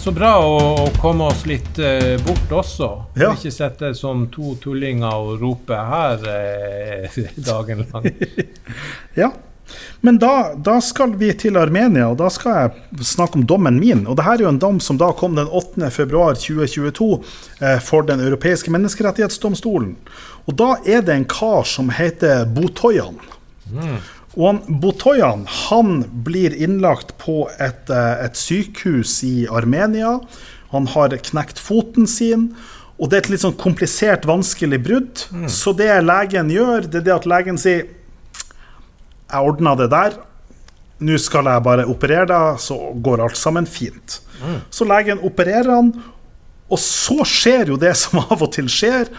Så 0.04 0.12
bra 0.12 0.34
å, 0.36 0.56
å 0.82 0.88
komme 1.00 1.30
oss 1.32 1.46
litt 1.48 1.78
eh, 1.80 2.18
bort 2.20 2.50
også. 2.52 2.88
Ja. 3.16 3.30
Ikke 3.32 3.48
sitte 3.48 3.94
som 3.96 4.26
to 4.28 4.50
tullinger 4.60 5.14
og 5.16 5.38
rope 5.40 5.78
her 5.80 6.26
eh, 6.28 7.14
dagen 7.48 7.80
lang. 7.88 8.10
ja. 9.22 9.30
Men 10.04 10.18
da, 10.20 10.52
da, 10.60 10.74
skal 10.84 11.14
vi 11.16 11.30
til 11.40 11.56
Armenia, 11.56 12.10
og 12.12 12.18
da 12.20 12.28
skal 12.28 12.58
jeg 12.58 13.06
snakke 13.14 13.40
om 13.40 13.46
dommen 13.48 13.80
min. 13.80 14.02
Og 14.04 14.18
det 14.20 14.26
her 14.26 14.36
er 14.36 14.44
jo 14.44 14.50
en 14.52 14.60
dom 14.60 14.82
som 14.84 15.00
da 15.00 15.08
kom 15.16 15.40
den 15.40 15.48
8.2.2022 15.48 17.08
eh, 17.64 17.80
for 17.80 18.04
Den 18.04 18.20
europeiske 18.28 18.76
menneskerettighetsdomstolen. 18.76 19.94
Og 20.44 20.60
da 20.60 20.74
er 20.84 21.00
det 21.00 21.16
en 21.16 21.24
kar 21.32 21.64
som 21.64 21.88
heter 21.88 22.44
Botoyan. 22.52 23.16
Mm. 23.72 23.96
Og 24.34 24.66
Botoyan 24.82 25.44
han 25.46 26.02
blir 26.26 26.54
innlagt 26.54 27.14
på 27.22 27.44
et, 27.58 27.90
eh, 27.90 28.24
et, 28.24 28.36
sykehus 28.36 29.22
i 29.26 29.46
Armenia. 29.46 30.20
Han 30.72 30.88
har 30.90 31.14
knekt 31.30 31.58
foten 31.58 32.06
sin. 32.06 32.54
Og 32.98 33.10
det 33.10 33.16
er 33.16 33.22
et 33.24 33.30
litt 33.30 33.42
sånn 33.42 33.58
komplisert, 33.58 34.26
vanskelig 34.26 34.80
brudd. 34.82 35.26
Mm. 35.30 35.48
Så 35.50 35.74
det 35.74 35.90
legen 36.02 36.50
gjør, 36.50 36.86
det 36.86 37.02
er 37.02 37.06
det 37.08 37.14
at 37.14 37.26
legen 37.26 37.58
sier 37.58 37.86
Jeg 39.34 39.40
ordna 39.40 39.74
det 39.74 39.88
der. 39.90 40.14
Nå 41.00 41.16
skal 41.18 41.48
jeg 41.48 41.62
bare 41.64 41.86
operere 41.90 42.26
deg, 42.28 42.58
så 42.60 42.76
går 43.02 43.22
alt 43.24 43.36
sammen 43.36 43.66
fint. 43.66 44.20
Mm. 44.38 44.60
Så 44.70 44.84
legen 44.86 45.18
opererer 45.26 45.70
han, 45.72 45.88
og 46.70 46.78
så 46.78 47.24
skjer 47.26 47.72
jo 47.72 47.78
det 47.80 47.96
som 47.98 48.20
av 48.22 48.42
og 48.42 48.52
til 48.54 48.68
skjer 48.70 49.10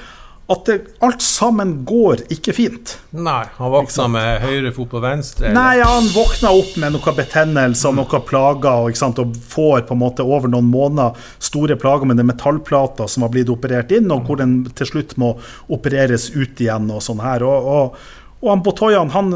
at 0.48 0.66
det, 0.66 0.76
alt 1.02 1.24
sammen 1.26 1.72
går 1.90 2.22
ikke 2.34 2.54
fint. 2.54 2.92
Nei, 3.18 3.48
han 3.58 3.72
våkna 3.74 4.06
med 4.14 4.44
høyre 4.44 4.72
fot 4.76 4.92
på 4.92 5.00
venstre? 5.02 5.48
Eller? 5.48 5.56
Nei, 5.58 5.80
han 5.82 6.10
våkna 6.14 6.52
opp 6.54 6.76
med 6.82 6.94
noe 6.94 7.14
betennelse 7.18 7.90
og 7.90 7.98
noen 7.98 8.26
plager, 8.28 8.86
og, 8.86 8.94
og, 8.94 9.40
får 9.56 9.88
på 9.90 9.98
en 9.98 10.04
måte 10.04 10.26
over 10.26 10.52
noen 10.52 10.70
måneder 10.70 11.18
store 11.42 11.80
plager 11.82 12.06
med 12.06 12.22
den 12.22 12.30
metallplata 12.30 13.10
som 13.10 13.26
har 13.26 13.34
blitt 13.34 13.50
operert 13.50 13.94
inn, 13.96 14.12
og 14.14 14.30
hvor 14.30 14.38
den 14.42 14.60
til 14.78 14.92
slutt 14.92 15.18
må 15.22 15.34
opereres 15.74 16.30
ut 16.36 16.62
igjen 16.62 16.94
og 16.94 17.02
sånn 17.02 17.26
her. 17.26 17.46
og, 17.46 17.74
og 17.78 18.22
og 18.46 18.52
han 18.52 18.62
Botoyan 18.62 19.10
han, 19.10 19.32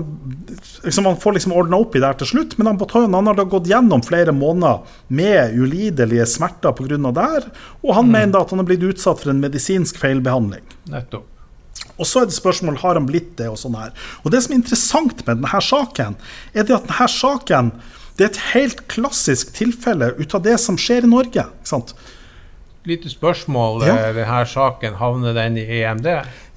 liksom, 0.84 1.08
han 1.10 1.18
får 1.18 1.34
liksom 1.40 1.56
ordna 1.58 1.80
opp 1.82 1.96
i 1.98 2.02
det 2.02 2.12
her 2.12 2.20
til 2.20 2.30
slutt, 2.30 2.54
men 2.60 2.70
han 2.70 2.78
Botoyan 2.78 3.18
han 3.18 3.32
har 3.32 3.40
da 3.40 3.48
gått 3.50 3.68
gjennom 3.72 4.04
flere 4.06 4.36
måneder 4.36 4.86
med 5.08 5.58
ulidelige 5.58 6.28
smerter 6.30 6.76
pga. 6.78 7.00
det 7.10 7.26
her, 7.34 7.50
og 7.82 7.96
han 7.98 8.06
mm. 8.06 8.14
mener 8.14 8.36
da 8.38 8.44
at 8.46 8.54
han 8.54 8.62
har 8.62 8.70
blitt 8.70 8.86
utsatt 8.86 9.24
for 9.24 9.34
en 9.34 9.42
medisinsk 9.42 9.98
feilbehandling. 9.98 10.62
Nettopp. 10.94 11.26
Og 12.00 12.08
så 12.08 12.22
er 12.22 12.30
det 12.30 12.38
spørsmål 12.38 12.78
har 12.80 12.96
han 12.96 13.08
blitt 13.08 13.34
det. 13.40 13.50
Og 13.52 13.60
sånn 13.60 13.76
her. 13.76 13.92
Og 14.24 14.32
det 14.32 14.44
som 14.44 14.54
er 14.54 14.62
interessant 14.62 15.24
med 15.26 15.42
denne 15.42 15.64
saken, 15.64 16.16
er 16.54 16.68
det 16.68 16.78
at 16.78 16.88
denne 16.88 17.10
saken 17.12 17.74
det 18.20 18.26
er 18.26 18.32
et 18.34 18.46
helt 18.52 18.82
klassisk 18.92 19.54
tilfelle 19.56 20.12
ut 20.20 20.34
av 20.36 20.44
det 20.44 20.58
som 20.60 20.76
skjer 20.80 21.08
i 21.08 21.12
Norge. 21.12 21.46
ikke 21.48 21.72
sant? 21.72 21.94
Lite 22.90 23.10
spørsmål. 23.12 23.84
Ja. 23.88 23.96
Eh, 23.96 24.14
denne 24.18 24.44
saken, 24.50 24.98
havner 25.00 25.36
den 25.38 25.58
i 25.62 25.66
EMD? 25.80 26.10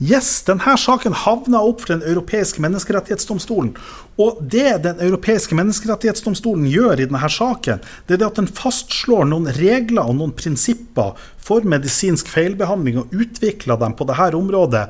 Yes, 0.03 0.31
denne 0.49 0.75
saken 0.81 1.15
havna 1.25 1.61
opp 1.63 1.85
for 1.85 1.95
Den 1.95 2.03
europeiske 2.09 2.63
menneskerettighetsdomstolen. 2.65 3.75
Og 4.19 4.41
det 4.41 4.83
Den 4.83 5.01
europeiske 5.01 5.55
menneskerettighetsdomstolen 5.55 6.67
gjør 6.67 7.01
i 7.01 7.07
denne 7.07 7.31
saken, 7.31 7.81
det 8.09 8.21
er 8.21 8.27
at 8.27 8.41
den 8.41 8.51
fastslår 8.51 9.29
noen 9.31 9.51
regler 9.57 10.09
og 10.09 10.19
noen 10.19 10.35
prinsipper 10.37 11.15
for 11.39 11.63
medisinsk 11.63 12.29
feilbehandling 12.29 12.99
og 13.03 13.13
utvikler 13.13 13.79
dem 13.79 13.95
på 13.99 14.09
dette 14.09 14.37
området 14.39 14.89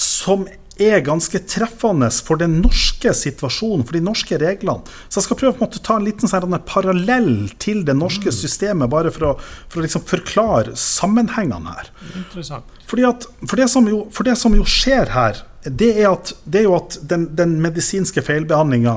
som 0.00 0.46
er 0.80 1.02
ganske 1.04 1.40
treffende 1.44 2.08
for 2.24 2.40
den 2.40 2.58
norske 2.62 3.12
situasjonen, 3.16 3.84
for 3.86 3.96
de 3.96 4.02
norske 4.04 4.38
reglene. 4.40 4.84
Så 5.08 5.20
jeg 5.20 5.28
skal 5.28 5.40
prøve 5.42 5.66
å 5.66 5.80
ta 5.80 5.98
en 5.98 6.06
liten 6.06 6.30
sånn 6.30 6.56
parallell 6.68 7.50
til 7.62 7.84
det 7.86 7.96
norske 7.98 8.32
mm. 8.32 8.36
systemet, 8.36 8.90
bare 8.92 9.12
for 9.14 9.32
å, 9.32 9.34
for 9.68 9.80
å 9.80 9.86
liksom 9.86 10.06
forklare 10.08 10.76
sammenhengene 10.78 11.76
her. 11.76 11.92
At, 12.30 12.74
for, 12.86 12.96
det 13.00 13.66
jo, 13.66 14.02
for, 14.10 14.26
det 14.26 14.36
som 14.40 14.56
jo, 14.56 14.66
skjer 14.66 15.12
her, 15.14 15.42
det 15.64 15.90
er, 16.00 16.08
at, 16.14 16.32
det 16.48 16.62
er 16.62 16.70
jo 16.70 16.76
at 16.78 16.96
den, 17.04 17.26
den 17.36 17.58
medisinske 17.60 18.22
feilbehandlinga 18.24 18.94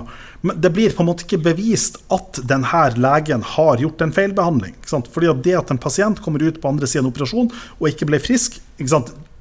Det 0.63 0.69
blir 0.71 0.93
på 0.95 1.03
en 1.03 1.09
måte 1.09 1.25
ikke 1.25 1.41
bevist 1.43 1.99
at 2.13 2.39
denne 2.47 2.85
legen 2.95 3.43
har 3.55 3.83
gjort 3.83 4.03
en 4.05 4.15
feilbehandling. 4.15 4.77
Fordi 4.87 5.31
at 5.31 5.43
det 5.43 5.57
at 5.59 5.75
en 5.75 5.81
pasient 5.83 6.23
kommer 6.23 6.43
ut 6.43 6.61
på 6.63 6.71
andre 6.71 6.87
siden 6.87 7.07
av 7.07 7.13
operasjon 7.13 7.51
og 7.79 7.89
ikke 7.91 8.07
ble 8.07 8.19
frisk, 8.23 8.61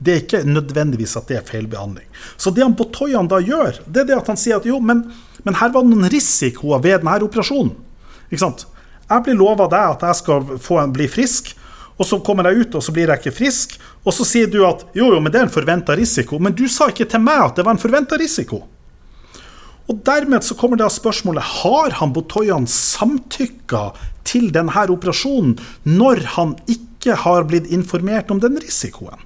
det 0.02 0.12
er 0.12 0.22
ikke 0.24 0.42
nødvendigvis 0.48 1.14
at 1.20 1.28
det 1.30 1.38
er 1.38 1.46
feilbehandling. 1.46 2.08
Så 2.36 2.50
det 2.50 2.64
han 2.64 2.74
Botoyan 2.78 3.30
da 3.30 3.38
gjør, 3.42 3.78
det 3.86 4.02
er 4.02 4.10
det 4.10 4.18
at 4.18 4.30
han 4.32 4.40
sier 4.40 4.58
at 4.58 4.66
jo, 4.66 4.80
men, 4.82 5.04
men 5.46 5.58
her 5.60 5.70
var 5.74 5.84
det 5.84 5.92
noen 5.92 6.10
risikoer 6.12 6.82
ved 6.82 7.02
denne 7.02 7.18
operasjonen. 7.28 7.74
Ikke 8.30 8.42
sant? 8.42 8.66
Jeg 9.12 9.26
blir 9.26 9.38
lova 9.38 9.68
deg 9.70 9.96
at 9.96 10.06
jeg 10.08 10.20
skal 10.22 10.54
en, 10.80 10.94
bli 10.94 11.06
frisk, 11.10 11.52
og 12.00 12.08
så 12.08 12.18
kommer 12.24 12.48
jeg 12.48 12.64
ut, 12.64 12.76
og 12.78 12.82
så 12.82 12.94
blir 12.94 13.10
jeg 13.12 13.20
ikke 13.20 13.36
frisk. 13.36 13.74
Og 14.02 14.14
så 14.16 14.26
sier 14.26 14.48
du 14.50 14.62
at 14.66 14.86
jo, 14.96 15.12
jo, 15.12 15.18
men 15.20 15.30
det 15.30 15.42
er 15.42 15.46
en 15.46 15.54
forventa 15.54 15.94
risiko. 15.98 16.40
Men 16.42 16.56
du 16.56 16.64
sa 16.72 16.88
ikke 16.90 17.06
til 17.10 17.22
meg 17.22 17.44
at 17.44 17.58
det 17.58 17.66
var 17.66 17.76
en 17.76 17.82
forventa 17.82 18.18
risiko. 18.18 18.62
Og 19.90 19.98
dermed 20.06 20.46
så 20.46 20.56
kommer 20.58 20.80
da 20.80 20.88
spørsmålet 20.90 21.44
har 21.62 21.98
han 21.98 22.14
Botoyan 22.16 22.66
samtykka 22.70 23.90
til 24.26 24.48
denne 24.54 24.86
operasjonen 24.94 25.58
når 25.84 26.24
han 26.38 26.56
ikke 26.70 27.18
har 27.26 27.46
blitt 27.50 27.68
informert 27.74 28.30
om 28.32 28.40
den 28.42 28.56
risikoen. 28.62 29.20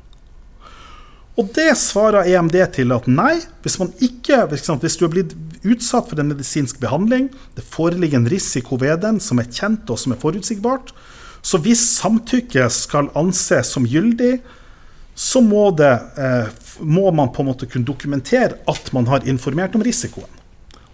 Og 1.36 1.50
det 1.52 1.68
svarer 1.76 2.28
EMD 2.30 2.56
til 2.72 2.94
at 2.96 3.08
nei, 3.10 3.34
hvis, 3.64 3.76
man 3.80 3.90
ikke, 4.00 4.46
hvis 4.48 4.64
du 4.96 5.04
er 5.04 5.12
blitt 5.12 5.34
utsatt 5.66 6.08
for 6.08 6.20
en 6.20 6.30
medisinsk 6.32 6.78
behandling, 6.80 7.28
det 7.56 7.64
foreligger 7.64 8.22
en 8.22 8.30
risiko 8.32 8.78
ved 8.80 9.02
den 9.04 9.20
som 9.20 9.42
er 9.42 9.50
kjent 9.52 9.90
og 9.92 10.00
som 10.00 10.14
er 10.14 10.20
forutsigbart, 10.22 10.94
så 11.46 11.60
hvis 11.62 11.82
samtykke 12.00 12.70
skal 12.72 13.12
anses 13.18 13.74
som 13.76 13.84
gyldig, 13.86 14.38
så 15.16 15.40
må, 15.44 15.68
det, 15.76 15.92
eh, 16.20 16.48
må, 16.80 17.10
man 17.12 17.30
på 17.32 17.44
en 17.44 17.50
måte 17.52 17.68
kunne 17.70 17.88
dokumentere 17.88 18.58
at 18.68 18.90
man 18.96 19.06
har 19.08 19.28
informert 19.28 19.76
om 19.76 19.84
risikoen. 19.84 20.32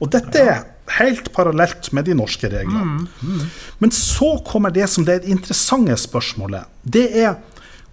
Og 0.02 0.10
dette 0.10 0.42
er 0.42 0.60
helt 0.98 1.30
parallelt 1.34 1.88
med 1.94 2.06
de 2.06 2.14
norske 2.18 2.50
reglene. 2.50 2.82
Mm, 2.82 3.08
mm. 3.22 3.48
Men 3.82 3.94
så 3.94 4.34
kommer 4.46 4.74
det 4.74 4.88
som 4.90 5.06
det 5.06 5.20
er 5.20 5.30
interessante 5.30 5.96
spørsmålet. 6.02 6.66
Det 6.82 7.06
er 7.22 7.38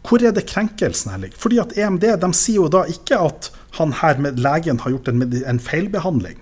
hvor 0.10 0.24
er 0.26 0.34
det 0.34 0.48
krenkelsen 0.50 1.12
her 1.14 1.22
ligger? 1.22 1.38
Fordi 1.38 1.60
at 1.62 1.76
EMD 1.78 2.06
de 2.24 2.30
sier 2.34 2.64
jo 2.64 2.70
da 2.74 2.86
ikke 2.90 3.20
at 3.22 3.52
han 3.78 3.94
her 4.02 4.22
med 4.22 4.40
legen 4.42 4.82
har 4.82 4.96
gjort 4.96 5.12
en, 5.12 5.22
en, 5.22 5.60
feilbehandling. 5.62 6.40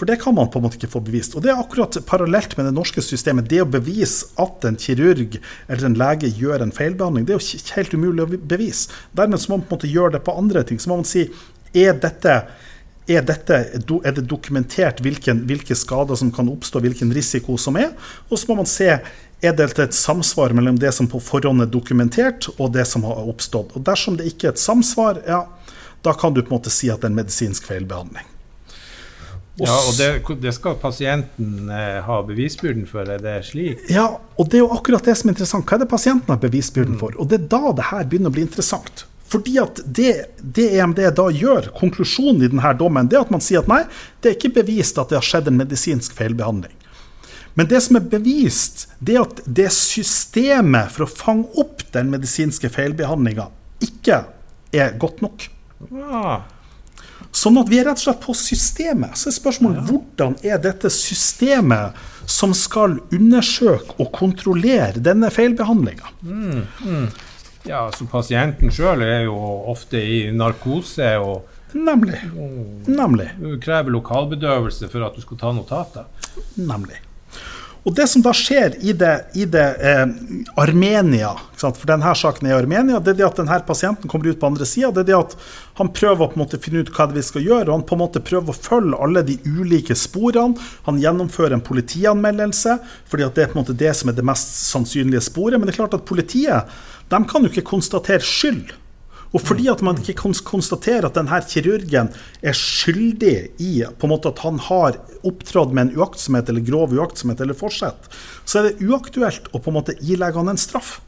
For 0.00 0.08
det 0.08 0.16
kan 0.22 0.32
man 0.32 0.48
på 0.48 0.56
en 0.56 0.64
måte 0.64 0.78
ikke 0.78 0.94
få 0.94 1.02
bevist. 1.04 1.34
Og 1.36 1.44
det 1.44 1.50
er 1.52 1.60
akkurat 1.60 1.98
parallelt 2.08 2.56
med 2.56 2.70
det 2.70 2.72
norske 2.72 3.04
systemet. 3.04 3.50
Det 3.50 3.60
å 3.60 3.68
bevise 3.68 4.30
at 4.40 4.64
en 4.64 4.80
kirurg 4.80 5.36
eller 5.68 5.84
en 5.84 5.98
lege 6.00 6.32
gjør 6.32 6.64
en 6.64 6.72
feilbehandling, 6.72 7.28
det 7.28 7.36
er 7.36 7.42
jo 7.42 7.76
helt 7.76 7.92
umulig 7.98 8.24
å 8.24 8.30
bevise. 8.54 8.88
Dermed 9.12 9.42
så 9.42 9.52
må 9.52 9.60
man 9.60 9.66
på 9.68 9.74
en 9.74 9.80
måte 9.82 9.92
gjøre 9.92 10.16
det 10.16 10.24
på 10.24 10.38
andre 10.40 10.64
ting. 10.64 10.80
Så 10.80 10.88
må 10.88 11.02
man 11.02 11.08
si 11.08 11.28
er 11.76 12.00
dette 12.00 12.40
er, 13.10 13.24
dette, 13.26 13.56
er 13.74 14.14
det 14.14 14.26
dokumentert 14.30 15.00
hvilken, 15.02 15.42
hvilke 15.48 15.74
skader 15.74 16.18
som 16.18 16.30
kan 16.34 16.48
oppstå, 16.52 16.82
hvilken 16.84 17.10
risiko 17.14 17.56
som 17.58 17.78
er? 17.80 17.90
Og 18.30 18.38
så 18.38 18.48
må 18.48 18.60
man 18.60 18.68
se 18.70 18.92
er 19.40 19.54
det 19.56 19.70
et 19.78 19.96
samsvar 19.96 20.52
mellom 20.56 20.78
det 20.80 20.92
som 20.92 21.08
på 21.08 21.20
forhånd 21.22 21.64
er 21.64 21.70
dokumentert, 21.70 22.48
og 22.58 22.74
det 22.74 22.84
som 22.88 23.06
har 23.08 23.22
oppstått. 23.30 23.72
Og 23.76 23.84
Dersom 23.86 24.18
det 24.18 24.28
ikke 24.32 24.50
er 24.50 24.54
et 24.54 24.62
samsvar, 24.62 25.22
ja, 25.26 25.44
da 26.04 26.12
kan 26.16 26.34
du 26.34 26.42
på 26.42 26.52
en 26.52 26.58
måte 26.58 26.72
si 26.72 26.90
at 26.92 27.00
det 27.00 27.08
er 27.08 27.14
en 27.14 27.20
medisinsk 27.20 27.68
feilbehandling. 27.68 28.28
Ja, 29.60 29.76
og 29.76 29.96
det, 29.98 30.38
det 30.40 30.54
skal 30.56 30.76
pasienten 30.80 31.68
eh, 31.68 31.98
ha 32.06 32.20
bevisbyrden 32.24 32.86
for, 32.88 33.04
er 33.04 33.20
det 33.20 33.36
slik? 33.50 33.82
Ja, 33.92 34.06
og 34.40 34.48
det 34.48 34.60
er 34.60 34.64
jo 34.64 34.72
akkurat 34.72 35.04
det 35.04 35.18
som 35.20 35.28
er 35.28 35.34
interessant. 35.34 35.66
Hva 35.68 35.76
er 35.76 35.82
det 35.84 35.90
pasienten 35.90 36.32
har 36.32 36.40
bevisbyrden 36.40 36.96
for? 37.00 37.16
Og 37.20 37.28
det 37.28 37.42
er 37.42 37.48
da 37.52 37.74
det 37.76 37.88
her 37.90 38.06
begynner 38.08 38.32
å 38.32 38.36
bli 38.38 38.46
interessant. 38.46 39.04
Fordi 39.30 39.58
at 39.62 39.82
det, 39.84 40.14
det 40.40 40.70
EMD 40.80 41.02
da 41.18 41.28
gjør, 41.30 41.68
konklusjonen 41.76 42.42
i 42.42 42.50
denne 42.50 42.72
dommen, 42.78 43.10
det 43.10 43.18
er 43.18 43.26
at 43.26 43.34
man 43.34 43.44
sier 43.44 43.62
at 43.62 43.68
nei, 43.70 43.82
det 44.22 44.32
er 44.32 44.38
ikke 44.38 44.56
bevist 44.62 44.98
at 44.98 45.12
det 45.12 45.20
har 45.20 45.26
skjedd 45.26 45.52
en 45.52 45.60
medisinsk 45.60 46.16
feilbehandling. 46.18 46.74
Men 47.60 47.68
det 47.68 47.82
som 47.84 47.98
er 47.98 48.04
bevist, 48.08 48.86
det 49.04 49.18
er 49.18 49.26
at 49.26 49.40
det 49.44 49.66
systemet 49.76 50.88
for 50.94 51.04
å 51.04 51.10
fange 51.12 51.50
opp 51.60 51.82
den 51.92 52.08
medisinske 52.08 52.70
feilbehandlinga 52.72 53.50
ikke 53.84 54.22
er 54.72 54.94
godt 55.02 55.20
nok. 55.20 55.44
Ja. 55.92 56.38
Sånn 57.36 57.60
at 57.60 57.68
vi 57.68 57.82
er 57.82 57.84
rett 57.90 58.00
og 58.00 58.06
slett 58.06 58.22
på 58.24 58.32
systemet. 58.32 59.12
Så 59.20 59.28
er 59.28 59.36
spørsmålet 59.36 59.82
ja. 59.82 59.84
hvordan 59.90 60.38
er 60.40 60.62
dette 60.64 60.88
systemet 60.94 62.00
som 62.24 62.56
skal 62.56 62.96
undersøke 63.12 63.98
og 63.98 64.08
kontrollere 64.16 65.04
denne 65.04 65.28
feilbehandlinga? 65.28 66.14
Mm, 66.24 66.64
mm. 66.80 67.06
Ja, 67.68 67.84
så 67.92 68.08
pasienten 68.08 68.72
sjøl 68.72 69.04
er 69.04 69.26
jo 69.26 69.36
ofte 69.68 70.00
i 70.00 70.22
narkose 70.32 71.12
og 71.20 71.58
Nemlig. 71.76 72.16
Nemlig. 72.88 73.28
Krever 73.62 73.92
lokalbedøvelse 73.94 74.88
for 74.90 75.04
at 75.06 75.14
du 75.14 75.22
skal 75.22 75.38
ta 75.44 75.52
notater. 75.54 76.08
Nemlig. 76.56 76.96
Og 77.80 77.94
det 77.96 78.04
som 78.12 78.20
da 78.20 78.32
skjer 78.36 78.74
i 78.84 78.92
det, 78.92 79.12
i 79.40 79.46
det 79.48 79.66
eh, 79.80 80.02
Armenia, 80.60 81.30
for 81.56 81.88
denne 81.88 82.12
saken 82.16 82.48
er 82.48 82.52
i 82.52 82.58
Armenia, 82.58 82.98
det 83.00 83.14
er 83.14 83.18
det 83.22 83.26
at 83.30 83.40
denne 83.40 83.56
pasienten 83.64 84.10
kommer 84.10 84.28
ut 84.28 84.40
på 84.40 84.50
andre 84.50 84.68
sida. 84.68 84.90
Det 84.92 85.06
er 85.06 85.08
det 85.08 85.16
at 85.16 85.36
han 85.80 85.88
prøver 85.96 86.26
å 86.26 86.40
måte 86.40 86.60
finne 86.60 86.84
ut 86.84 86.92
hva 86.92 87.06
vi 87.14 87.24
skal 87.24 87.46
gjøre. 87.46 87.70
og 87.70 87.78
Han 87.78 87.86
på 87.88 87.96
en 87.96 88.02
måte 88.02 88.20
prøver 88.24 88.52
å 88.52 88.58
følge 88.68 89.00
alle 89.00 89.24
de 89.24 89.38
ulike 89.48 89.96
sporene. 89.96 90.60
Han 90.90 91.00
gjennomfører 91.00 91.56
en 91.56 91.64
politianmeldelse, 91.64 92.76
fordi 93.08 93.30
det 93.32 93.46
er 93.46 93.54
på 93.54 93.56
en 93.56 93.62
måte 93.62 93.78
det 93.80 93.94
som 93.96 94.12
er 94.12 94.18
det 94.18 94.28
mest 94.28 94.52
sannsynlige 94.66 95.24
sporet. 95.30 95.56
Men 95.56 95.64
det 95.70 95.72
er 95.72 95.80
klart 95.80 95.96
at 95.96 96.08
politiet 96.08 96.80
de 97.10 97.24
kan 97.26 97.42
jo 97.42 97.50
ikke 97.50 97.66
konstatere 97.72 98.22
skyld. 98.22 98.76
Og 99.30 99.42
fordi 99.46 99.68
at 99.70 99.82
man 99.86 99.98
ikke 100.00 100.16
kan 100.24 100.34
konstatere 100.46 101.06
at 101.06 101.14
denne 101.14 101.38
kirurgen 101.46 102.10
er 102.42 102.56
skyldig 102.56 103.36
i 103.62 103.72
på 103.86 104.08
en 104.08 104.12
måte 104.12 104.32
at 104.32 104.42
han 104.42 104.58
har 104.66 104.98
opptrådt 105.26 105.74
med 105.76 105.88
en 105.88 106.00
uaktsomhet 106.00 106.50
eller 106.50 106.66
grov 106.66 106.94
uaktsomhet 106.96 107.42
eller 107.44 107.54
forsett, 107.54 108.10
så 108.44 108.58
er 108.58 108.68
det 108.68 108.88
uaktuelt 108.88 109.46
å 109.52 109.60
på 109.62 109.70
en 109.70 109.78
måte 109.78 109.94
ilegge 110.00 110.40
han 110.40 110.50
en 110.50 110.60
straff. 110.60 110.98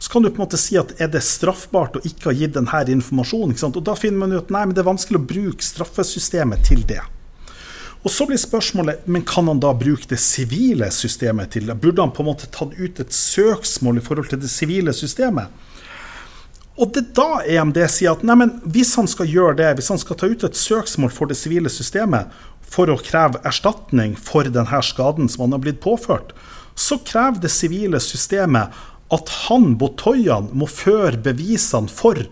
Så 0.00 0.12
kan 0.12 0.22
du 0.22 0.30
på 0.30 0.38
en 0.38 0.46
måte 0.46 0.60
si 0.60 0.78
at 0.80 0.94
er 1.02 1.10
det 1.12 1.20
straffbart 1.26 1.98
å 1.98 2.04
ikke 2.08 2.30
ha 2.30 2.36
gitt 2.36 2.54
denne 2.54 2.84
informasjonen? 2.94 3.58
Og 3.68 3.82
da 3.84 3.96
finner 3.98 4.22
man 4.22 4.32
ut 4.32 4.52
nei, 4.54 4.62
men 4.64 4.76
det 4.76 4.80
er 4.80 4.88
vanskelig 4.88 5.18
å 5.20 5.26
bruke 5.28 5.66
straffesystemet 5.66 6.62
til 6.70 6.86
det. 6.88 7.02
Og 8.00 8.08
Så 8.08 8.24
blir 8.24 8.40
spørsmålet 8.40 9.04
men 9.12 9.26
kan 9.28 9.44
han 9.50 9.60
da 9.60 9.74
bruke 9.76 10.08
det 10.08 10.16
sivile 10.24 10.88
systemet 10.94 11.50
til 11.52 11.66
det? 11.68 11.76
Burde 11.82 12.00
han 12.00 12.14
på 12.16 12.22
en 12.22 12.30
måte 12.30 12.48
tatt 12.48 12.72
ut 12.78 13.00
et 13.02 13.12
søksmål 13.12 14.00
i 14.00 14.04
forhold 14.06 14.30
til 14.30 14.40
det 14.40 14.48
sivile 14.48 14.94
systemet? 14.96 15.52
Og 16.80 16.94
det 16.94 17.02
er 17.02 17.16
da 17.18 17.40
EMD 17.44 17.78
sier 17.92 18.14
at 18.14 18.22
neimen, 18.24 18.54
hvis 18.64 18.94
han 18.96 19.08
skal 19.10 19.28
gjøre 19.28 19.58
det, 19.58 19.74
hvis 19.76 19.90
han 19.92 20.00
skal 20.00 20.16
ta 20.16 20.30
ut 20.30 20.46
et 20.46 20.56
søksmål 20.56 21.12
for 21.12 21.28
det 21.28 21.36
sivile 21.36 21.68
systemet 21.72 22.32
for 22.64 22.88
å 22.88 22.96
kreve 23.04 23.42
erstatning 23.44 24.14
for 24.16 24.48
denne 24.48 24.80
skaden 24.86 25.28
som 25.28 25.44
han 25.44 25.58
har 25.58 25.64
blitt 25.66 25.82
påført, 25.84 26.32
så 26.78 26.96
krever 27.04 27.42
det 27.42 27.52
sivile 27.52 28.00
systemet 28.00 28.72
at 29.12 29.34
han, 29.44 29.74
Botoyan, 29.76 30.48
må 30.56 30.70
føre 30.70 31.20
bevisene 31.20 31.92
for 31.92 32.22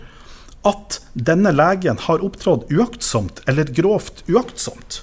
at 0.69 0.99
denne 1.13 1.53
legen 1.53 2.01
har 2.07 2.25
opptrådt 2.25 2.73
uaktsomt 2.73 3.43
eller 3.51 3.69
grovt 3.77 4.25
uaktsomt. 4.31 5.03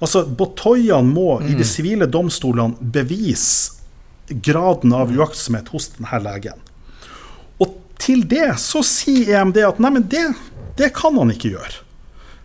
Altså, 0.00 0.24
Botoyan 0.24 1.12
må 1.12 1.42
mm. 1.42 1.46
i 1.50 1.52
de 1.58 1.66
mm. 1.66 1.70
sivile 1.74 2.08
domstolene 2.08 2.92
bevise 2.94 3.82
graden 4.32 4.94
av 4.96 5.12
uaktsomhet 5.12 5.68
hos 5.74 5.92
denne 5.98 6.24
legen 6.24 6.71
til 8.02 8.26
det 8.28 8.50
så 8.60 8.82
sier 8.86 9.38
EMD 9.38 9.62
at 9.66 9.80
nei, 9.82 9.92
men 9.94 10.04
det, 10.10 10.26
det 10.78 10.90
kan 10.96 11.16
han 11.20 11.30
ikke 11.34 11.54
gjøre. 11.54 11.80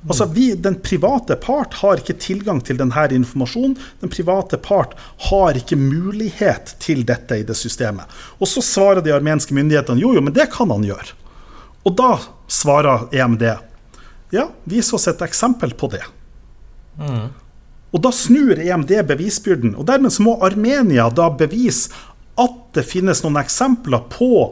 Altså, 0.08 0.26
vi, 0.26 0.54
Den 0.54 0.78
private 0.82 1.36
part 1.36 1.74
har 1.82 2.00
ikke 2.00 2.16
tilgang 2.22 2.62
til 2.64 2.78
denne 2.80 3.08
informasjonen. 3.12 3.76
Den 4.00 4.12
private 4.14 4.58
part 4.58 4.94
har 5.30 5.58
ikke 5.58 5.76
mulighet 5.76 6.76
til 6.80 7.04
dette 7.06 7.42
i 7.42 7.44
det 7.44 7.58
systemet. 7.58 8.06
Og 8.40 8.48
så 8.48 8.64
svarer 8.64 9.02
de 9.04 9.12
armenske 9.16 9.56
myndighetene 9.58 10.00
jo, 10.00 10.14
jo, 10.16 10.24
men 10.24 10.36
det 10.36 10.48
kan 10.54 10.72
han 10.72 10.86
gjøre. 10.86 11.18
Og 11.84 11.98
da 11.98 12.14
svarer 12.48 13.08
EMD 13.12 13.50
ja, 14.32 14.48
vis 14.64 14.94
oss 14.94 15.08
et 15.08 15.22
eksempel 15.24 15.74
på 15.76 15.90
det. 15.92 16.04
Mm. 17.00 17.28
Og 17.96 18.04
da 18.04 18.12
snur 18.12 18.60
EMD 18.60 18.94
bevisbyrden. 19.08 19.76
Og 19.76 19.88
dermed 19.88 20.14
så 20.14 20.24
må 20.24 20.38
Armenia 20.44 21.08
da 21.10 21.30
bevise 21.32 21.92
at 22.38 22.58
det 22.78 22.86
finnes 22.86 23.24
noen 23.24 23.40
eksempler 23.42 24.04
på 24.14 24.52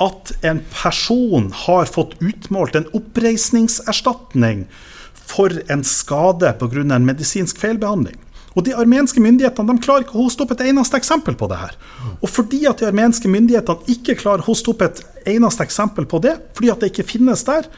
at 0.00 0.32
en 0.40 0.62
person 0.72 1.50
har 1.66 1.84
fått 1.84 2.16
utmålt 2.24 2.78
en 2.78 2.88
oppreisningserstatning 2.96 4.64
for 5.12 5.62
en 5.68 5.84
skade 5.84 6.52
pga. 6.58 6.94
en 6.94 7.06
medisinsk 7.06 7.58
feilbehandling. 7.58 8.16
Og 8.54 8.64
De 8.64 8.74
armenske 8.74 9.20
myndighetene 9.22 9.74
de 9.74 9.82
klarer 9.84 10.02
ikke 10.02 10.16
å 10.18 10.24
hoste 10.24 10.42
opp 10.42 10.56
et 10.56 10.64
eneste 10.70 10.98
eksempel 10.98 11.36
på 11.38 11.46
det 11.50 11.60
her. 11.60 11.76
Og 12.18 12.28
fordi 12.28 12.64
at 12.66 12.80
de 12.80 12.88
armenske 12.88 13.28
myndighetene 13.30 13.94
ikke 13.94 14.18
klarer 14.18 14.42
å 14.42 14.48
hoste 14.50 14.72
opp 14.72 14.82
et 14.82 15.04
eneste 15.36 15.62
eksempel 15.62 16.08
på 16.10 16.18
det, 16.24 16.34
fordi 16.56 16.72
at 16.72 16.80
det 16.80 16.90
ikke 16.90 17.06
finnes 17.12 17.44
der, 17.46 17.68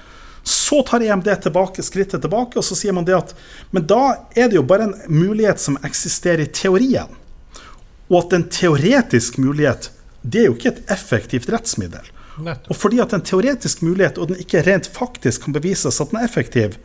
så 0.42 0.80
tar 0.82 1.04
EMD 1.04 1.28
tilbake, 1.42 1.84
skrittet 1.86 2.24
tilbake 2.24 2.58
og 2.58 2.64
så 2.66 2.74
sier 2.74 2.94
man 2.96 3.04
det 3.06 3.14
at 3.14 3.34
Men 3.70 3.84
da 3.86 4.26
er 4.34 4.48
det 4.48 4.56
jo 4.56 4.64
bare 4.66 4.88
en 4.88 4.96
mulighet 5.06 5.60
som 5.60 5.76
eksisterer 5.84 6.46
i 6.46 6.50
teorien. 6.50 7.10
Og 8.10 8.24
at 8.24 8.32
en 8.32 8.48
teoretisk 8.50 9.38
mulighet 9.38 9.90
det 10.22 10.40
er 10.40 10.50
jo 10.50 10.56
ikke 10.56 10.72
et 10.72 10.90
effektivt 10.94 11.50
rettsmiddel. 11.50 12.06
Og 12.70 12.76
fordi 12.78 13.00
at 13.02 13.12
en 13.12 13.24
teoretisk 13.24 13.82
mulighet, 13.84 14.18
og 14.18 14.30
den 14.30 14.40
ikke 14.40 14.62
rent 14.66 14.88
faktisk 14.92 15.44
kan 15.44 15.56
bevises 15.56 16.00
at 16.00 16.12
den 16.12 16.20
er 16.22 16.28
effektiv, 16.28 16.78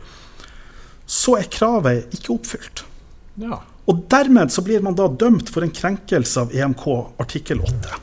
så 1.08 1.38
er 1.38 1.48
kravet 1.50 2.12
ikke 2.12 2.34
oppfylt. 2.34 2.84
Ja. 3.40 3.62
Og 3.88 4.04
dermed 4.12 4.52
så 4.52 4.62
blir 4.64 4.82
man 4.84 4.98
da 4.98 5.08
dømt 5.08 5.48
for 5.48 5.64
en 5.64 5.72
krenkelse 5.72 6.44
av 6.44 6.52
EMK 6.52 6.84
artikkel 7.22 7.62
8. 7.64 7.96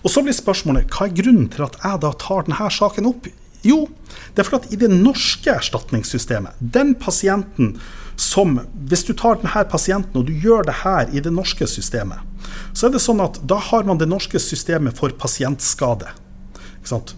Og 0.00 0.10
så 0.10 0.24
blir 0.24 0.34
spørsmålet 0.34 0.90
hva 0.90 1.06
er 1.06 1.14
grunnen 1.14 1.50
til 1.52 1.66
at 1.66 1.76
jeg 1.82 2.02
da 2.02 2.10
tar 2.18 2.48
denne 2.48 2.70
saken 2.74 3.08
opp? 3.12 3.28
Jo, 3.62 3.84
det 4.32 4.40
er 4.40 4.48
fordi 4.48 4.70
at 4.70 4.74
i 4.74 4.78
det 4.80 4.88
norske 4.90 5.52
erstatningssystemet, 5.52 6.56
den 6.60 6.94
pasienten 6.98 7.76
som 8.20 8.58
Hvis 8.90 9.06
du 9.08 9.14
tar 9.16 9.38
denne 9.40 9.62
pasienten 9.64 10.18
og 10.20 10.26
du 10.28 10.34
gjør 10.36 10.66
det 10.68 10.74
her 10.82 11.08
i 11.08 11.22
det 11.24 11.30
norske 11.32 11.64
systemet, 11.64 12.20
så 12.76 12.88
er 12.88 12.92
det 12.92 13.00
sånn 13.00 13.22
at 13.24 13.38
da 13.48 13.56
har 13.70 13.86
man 13.88 13.96
det 13.96 14.10
norske 14.10 14.36
systemet 14.36 14.98
for 14.98 15.14
pasientskade. 15.16 16.10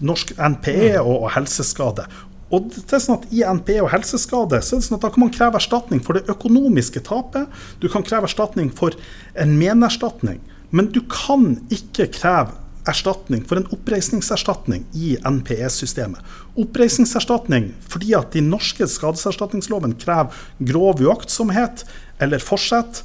Norsk 0.03 0.33
NPE 0.37 0.95
og, 1.01 1.23
og 1.23 1.29
helseskade. 1.35 2.07
Og 2.53 2.67
det 2.69 2.93
er 2.93 3.01
sånn 3.01 3.21
at 3.21 3.29
I 3.33 3.41
NPE 3.57 3.79
og 3.81 3.91
helseskade 3.93 4.59
så 4.61 4.75
er 4.75 4.81
det 4.81 4.87
sånn 4.87 4.99
at 4.99 5.05
da 5.07 5.11
kan 5.13 5.23
man 5.23 5.33
kreve 5.33 5.57
erstatning 5.57 6.03
for 6.05 6.19
det 6.19 6.27
økonomiske 6.29 7.01
tapet. 7.07 7.49
Du 7.81 7.87
kan 7.89 8.05
kreve 8.05 8.29
erstatning 8.29 8.69
for 8.73 8.93
en 9.39 9.55
menerstatning. 9.57 10.41
Men 10.73 10.91
du 10.93 11.01
kan 11.09 11.55
ikke 11.73 12.11
kreve 12.13 12.59
erstatning, 12.89 13.45
for 13.47 13.59
en 13.59 13.67
oppreisningserstatning 13.71 14.83
i 14.97 15.13
NPE-systemet. 15.23 16.19
Oppreisningserstatning 16.59 17.71
fordi 17.89 18.11
at 18.17 18.35
de 18.35 18.43
norske 18.43 18.87
skadeserstatningsloven 18.91 19.95
krever 20.01 20.35
grov 20.67 21.01
uaktsomhet 21.03 21.85
eller 22.21 22.43
forsett, 22.43 23.03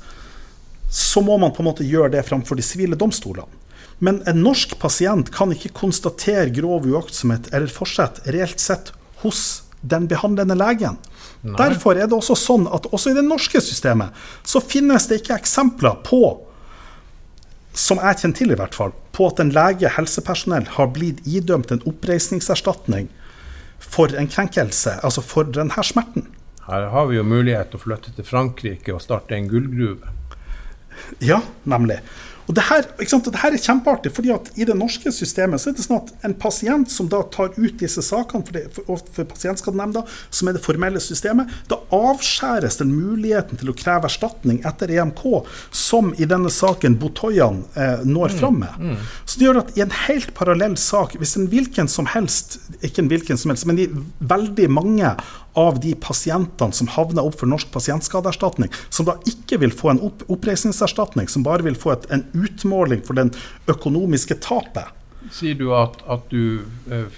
så 0.91 1.23
må 1.23 1.37
man 1.39 1.53
på 1.55 1.63
en 1.63 1.69
måte 1.69 1.87
gjøre 1.87 2.17
det 2.17 2.25
framfor 2.27 2.59
de 2.59 2.65
sivile 2.65 2.99
domstolene. 2.99 3.58
Men 3.99 4.21
en 4.31 4.43
norsk 4.45 4.77
pasient 4.79 5.31
kan 5.35 5.53
ikke 5.55 5.75
konstatere 5.75 6.53
grov 6.55 6.87
uaktsomhet 6.87 7.51
eller 7.53 7.71
forsett 7.73 8.21
reelt 8.31 8.63
sett 8.63 8.93
hos 9.25 9.65
den 9.81 10.07
behandlende 10.11 10.55
legen. 10.59 10.99
Nei. 11.43 11.55
Derfor 11.59 11.99
er 11.99 12.11
det 12.11 12.17
også 12.17 12.37
sånn 12.39 12.67
at 12.71 12.87
også 12.91 13.13
i 13.13 13.19
det 13.19 13.27
norske 13.27 13.61
systemet 13.63 14.15
så 14.47 14.63
finnes 14.63 15.07
det 15.11 15.21
ikke 15.23 15.39
eksempler 15.39 15.99
på 16.07 16.23
som 17.79 18.01
jeg 18.03 18.19
kjenner 18.19 18.39
til 18.39 18.53
i 18.53 18.57
hvert 18.59 18.75
fall, 18.75 18.95
på 19.15 19.29
at 19.31 19.39
en 19.43 19.53
lege, 19.55 19.91
helsepersonell, 19.95 20.67
har 20.75 20.91
blitt 20.95 21.21
idømt 21.29 21.71
en 21.71 21.85
oppreisningserstatning 21.87 23.07
for 23.79 24.15
en 24.19 24.27
krenkelse, 24.31 24.97
altså 25.07 25.23
for 25.23 25.47
denne 25.55 25.85
smerten. 25.87 26.27
Her 26.67 26.89
har 26.93 27.07
vi 27.09 27.21
jo 27.21 27.25
mulighet 27.25 27.71
til 27.71 27.79
å 27.79 27.85
flytte 27.85 28.13
til 28.17 28.27
Frankrike 28.27 28.97
og 28.97 29.05
starte 29.05 29.37
en 29.37 29.47
gullgruve. 29.51 30.11
Ja, 31.23 31.39
nemlig. 31.71 32.01
Og 32.49 32.57
det 32.57 32.65
her, 32.65 32.87
det 32.97 33.41
her, 33.43 33.53
er 33.53 33.61
kjempeartig, 33.61 34.13
fordi 34.17 34.33
at 34.33 34.49
i 34.57 34.65
det 34.69 34.77
norske 34.79 35.13
systemet 35.13 35.61
så 35.61 35.71
er 35.71 35.77
det 35.77 35.85
sånn 35.85 36.01
at 36.01 36.13
en 36.25 36.35
pasient 36.41 36.89
som 36.91 37.11
da 37.13 37.21
tar 37.35 37.53
ut 37.59 37.77
disse 37.81 38.01
sakene 38.05 38.47
for, 38.47 38.57
det, 38.57 38.65
for, 38.73 39.03
for 39.13 39.29
Pasientskadenemnda, 39.29 40.05
som 40.33 40.49
er 40.49 40.57
det 40.57 40.65
formelle 40.65 41.03
systemet, 41.03 41.51
da 41.69 41.81
avskjæres 41.95 42.81
den 42.81 42.95
muligheten 42.97 43.61
til 43.61 43.73
å 43.73 43.77
kreve 43.77 44.09
erstatning 44.09 44.63
etter 44.69 44.95
EMK, 44.97 45.25
som 45.71 46.15
i 46.17 46.29
denne 46.29 46.53
saken 46.53 46.97
Botoyan 47.03 47.61
eh, 47.77 48.07
når 48.09 48.33
mm, 48.33 48.39
fram 48.41 48.63
med. 48.63 48.79
Mm. 48.81 49.03
Så 49.25 49.41
det 49.41 49.49
gjør 49.49 49.61
at 49.67 49.75
i 49.77 49.85
en 49.85 49.99
helt 50.07 50.33
parallell 50.39 50.79
sak, 50.81 51.19
hvis 51.21 51.37
en 51.37 51.51
hvilken 51.53 51.93
som 51.93 52.09
helst, 52.15 52.63
ikke 52.81 53.05
en 53.05 53.13
hvilken 53.13 53.41
som 53.41 53.53
helst, 53.53 53.69
men 53.69 53.83
i 53.85 53.91
veldig 54.25 54.71
mange 54.73 55.13
av 55.59 55.79
de 55.83 55.95
pasientene 55.99 56.75
som 56.77 56.91
havner 56.95 57.27
opp 57.27 57.41
for 57.41 57.51
Norsk 57.51 57.71
pasientskadeerstatning, 57.75 58.71
som 58.95 59.09
da 59.09 59.17
ikke 59.29 59.59
vil 59.63 59.75
få 59.75 59.93
en 59.93 60.03
opp 60.07 60.23
oppreisningserstatning, 60.31 61.29
som 61.31 61.47
bare 61.47 61.67
vil 61.67 61.79
få 61.79 61.97
et, 61.97 62.07
en 62.15 62.25
utmåling 62.45 63.03
for 63.07 63.19
den 63.19 63.33
økonomiske 63.71 64.39
tapet. 64.45 64.95
Sier 65.35 65.59
du 65.59 65.73
at, 65.77 65.99
at 66.09 66.29
du 66.31 66.63
eh, 66.91 67.09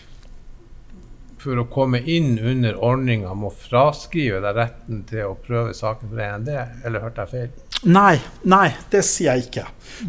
for 1.41 1.61
å 1.61 1.66
komme 1.72 2.03
inn 2.05 2.34
under 2.38 2.76
ordninga 2.76 3.32
må 3.38 3.53
fraskrive 3.55 4.43
deg 4.45 4.57
retten 4.59 5.03
til 5.09 5.30
å 5.30 5.36
prøve 5.41 5.74
saken 5.76 6.12
for 6.12 6.22
END, 6.24 6.51
eller 6.84 7.05
hørte 7.07 7.24
jeg 7.24 7.32
feil? 7.32 7.66
Nei, 7.88 8.18
nei, 8.45 8.66
det 8.93 9.01
sier 9.09 9.38
jeg 9.38 9.47
ikke. 9.47 9.62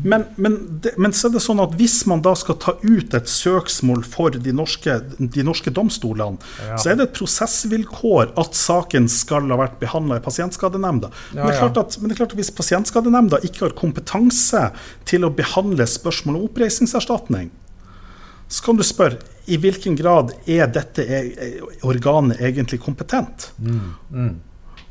Men, 0.03 0.25
men, 0.35 0.57
det, 0.83 0.91
men, 0.99 1.13
så 1.15 1.29
er 1.29 1.37
det 1.37 1.43
sånn 1.45 1.61
at 1.63 1.77
hvis 1.79 2.01
man 2.09 2.19
da 2.23 2.33
skal 2.35 2.57
ta 2.59 2.73
ut 2.83 3.15
et 3.15 3.31
søksmål 3.31 4.03
for 4.03 4.35
de 4.35 4.53
norske, 4.55 4.97
de 5.15 5.45
norske 5.47 5.71
domstolene, 5.71 6.41
ja. 6.59 6.75
så 6.75 6.91
er 6.91 6.99
det 6.99 7.07
et 7.07 7.15
prosessvilkår 7.15 8.33
at 8.41 8.59
saken 8.59 9.07
skal 9.11 9.47
ha 9.53 9.59
vært 9.63 9.79
behandla 9.79 10.19
i 10.19 10.25
Pasientskadenemnda. 10.25 11.13
Men, 11.31 11.47
det 11.47 11.71
at, 11.71 11.97
men, 12.01 12.11
det 12.11 12.17
er 12.17 12.21
klart 12.25 12.35
at 12.35 12.41
hvis 12.41 12.51
Pasientskadenemnda 12.59 13.39
ikke 13.47 13.69
har 13.69 13.77
kompetanse 13.79 14.67
til 15.07 15.23
å 15.23 15.31
behandle 15.35 15.87
spørsmål 15.87 16.41
om 16.41 16.49
oppreisningserstatning, 16.51 17.53
så 18.51 18.67
kan 18.67 18.75
du 18.75 18.83
spørre 18.83 19.21
i 19.51 19.59
hvilken 19.59 19.97
grad 19.99 20.31
er 20.49 20.69
dette 20.71 21.03
e, 21.03 21.49
organet 21.87 22.39
egentlig 22.39 22.79
kompetent? 22.83 23.51
Mm, 23.59 23.91
mm. 24.11 24.31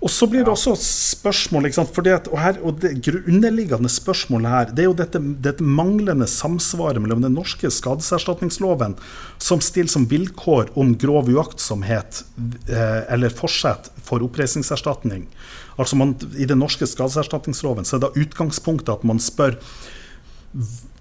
Og 0.00 0.08
så 0.08 0.24
blir 0.30 0.46
det 0.46 0.52
også 0.52 0.72
spørsmål 0.80 1.68
Fordi 1.92 2.12
at, 2.14 2.28
og, 2.32 2.38
her, 2.40 2.58
og, 2.64 2.80
det 2.80 3.12
underliggende 3.28 3.88
spørsmålet 3.92 4.50
her, 4.50 4.70
det 4.72 4.84
er 4.84 4.88
jo 4.88 4.96
dette, 4.96 5.20
dette 5.44 5.64
manglende 5.64 6.26
samsvaret 6.26 7.02
mellom 7.02 7.20
den 7.20 7.36
norske 7.36 7.68
skadeserstatningsloven, 7.70 8.96
som 9.38 9.61
stiller 9.61 9.92
som 9.92 10.08
vilkår 10.08 10.72
om 10.80 10.94
grov 10.96 11.28
uaktsomhet 11.28 12.24
eh, 12.68 13.02
eller 13.12 13.28
forsett 13.28 13.90
for 14.00 14.24
oppreisningserstatning. 14.24 15.28
Altså 15.76 16.00
man, 16.00 16.16
I 16.36 16.48
den 16.48 16.62
norske 16.64 16.88
skadeserstatningsloven 16.88 17.84
så 17.84 17.98
er 17.98 18.06
da 18.06 18.14
utgangspunktet 18.16 18.94
at 18.96 19.04
man 19.04 19.20
spør 19.20 19.61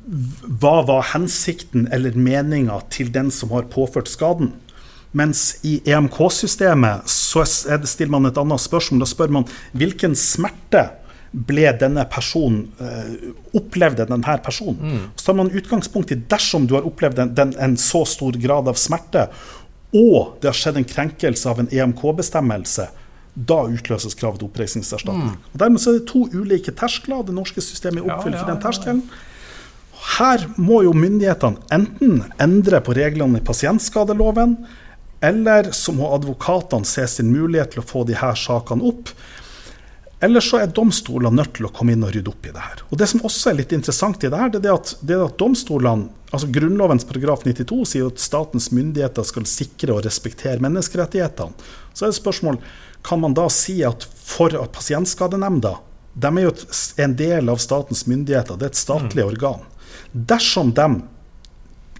hva 0.10 0.80
var 0.88 1.12
hensikten 1.12 1.88
eller 1.94 2.16
meninga 2.18 2.80
til 2.90 3.12
den 3.14 3.30
som 3.34 3.52
har 3.54 3.70
påført 3.70 4.10
skaden? 4.10 4.54
Mens 5.12 5.60
i 5.66 5.80
EMK-systemet 5.90 7.10
så 7.10 7.44
det, 7.44 7.90
stiller 7.90 8.14
man 8.14 8.30
et 8.30 8.38
annet 8.38 8.62
spørsmål. 8.62 9.04
Da 9.04 9.10
spør 9.10 9.34
man 9.40 9.48
hvilken 9.78 10.16
smerte 10.18 10.88
ble 11.30 11.70
denne 11.78 12.06
personen 12.10 12.64
eh, 12.82 13.34
opplevde 13.58 14.08
denne 14.10 14.38
personen. 14.46 14.80
Mm. 14.82 15.04
Så 15.16 15.30
tar 15.30 15.38
man 15.38 15.52
utgangspunkt 15.54 16.14
i 16.14 16.18
dersom 16.30 16.66
du 16.70 16.76
har 16.78 16.88
opplevd 16.90 17.22
en, 17.22 17.34
den, 17.38 17.54
en, 17.62 17.78
så 17.78 18.02
stor 18.10 18.38
grad 18.42 18.70
av 18.70 18.80
smerte, 18.82 19.28
og 19.94 20.40
det 20.42 20.50
har 20.50 20.58
skjedd 20.58 20.80
en 20.82 20.90
krenkelse 20.90 21.50
av 21.50 21.62
en 21.62 21.70
EMK-bestemmelse, 21.74 22.90
da 23.34 23.60
utløses 23.70 24.18
kravet 24.18 24.42
til 24.42 24.50
oppreisningserstatning. 24.50 25.36
Mm. 25.38 25.50
Og 25.54 25.62
Dermed 25.62 25.82
så 25.82 25.94
er 25.94 26.00
det 26.00 26.10
to 26.10 26.26
ulike 26.34 26.74
terskler. 26.78 27.22
Det 27.26 27.34
norske 27.38 27.62
systemet 27.64 28.04
oppfyller 28.04 28.40
ja, 28.40 28.44
ja, 28.44 28.48
ja, 28.48 28.54
den 28.56 28.64
terskelen. 28.66 29.04
Her 30.18 30.46
må 30.58 30.82
jo 30.86 30.94
myndighetene 30.98 31.62
enten 31.74 32.24
endre 32.42 32.80
på 32.82 32.96
reglene 32.98 33.40
i 33.40 33.46
pasientskadeloven, 33.46 34.56
eller 35.22 35.72
så 35.76 35.94
må 35.94 36.10
advokatene 36.16 36.88
se 36.88 37.06
sin 37.12 37.30
mulighet 37.34 37.76
til 37.76 37.84
å 37.84 37.88
få 37.88 38.06
de 38.08 38.16
her 38.18 38.38
sakene 38.40 38.88
opp. 38.90 39.12
Eller 40.24 40.44
så 40.44 40.60
er 40.60 40.72
domstolene 40.76 41.32
nødt 41.38 41.54
til 41.56 41.68
å 41.68 41.72
komme 41.76 41.94
inn 41.96 42.04
og 42.04 42.12
rydde 42.16 42.32
opp 42.32 42.48
i 42.48 42.54
det 42.56 42.64
her. 42.64 42.82
Og 42.90 43.00
Det 43.00 43.08
som 43.08 43.24
også 43.28 43.52
er 43.52 43.60
litt 43.62 43.76
interessant 43.76 44.24
i 44.24 44.32
det 44.32 44.40
her, 44.40 44.52
det 44.52 44.66
er 44.66 44.76
at, 44.76 44.96
det 45.00 45.20
at 45.20 45.38
domstolene, 45.40 46.10
altså 46.32 46.50
Grunnlovens 46.52 47.08
paragraf 47.08 47.46
92 47.46 47.80
sier 47.94 48.10
at 48.10 48.24
statens 48.24 48.70
myndigheter 48.76 49.28
skal 49.28 49.48
sikre 49.48 49.96
og 49.96 50.04
respektere 50.08 50.60
menneskerettighetene. 50.64 51.70
Så 51.94 52.06
er 52.06 52.12
det 52.12 52.20
spørsmål 52.20 52.60
kan 53.08 53.22
man 53.24 53.36
da 53.38 53.46
si 53.54 53.78
at 53.88 54.04
for 54.04 54.52
at 54.60 54.74
Pasientskadenemnda 54.76 55.78
de 56.20 56.30
er 56.36 56.48
jo 56.50 56.54
en 57.00 57.16
del 57.16 57.52
av 57.52 57.60
statens 57.64 58.06
myndigheter, 58.10 58.58
det 58.58 58.68
er 58.68 58.74
et 58.74 58.80
statlig 58.80 59.24
mm. 59.24 59.30
organ. 59.30 59.62
Dersom 60.12 60.74
de 60.78 60.90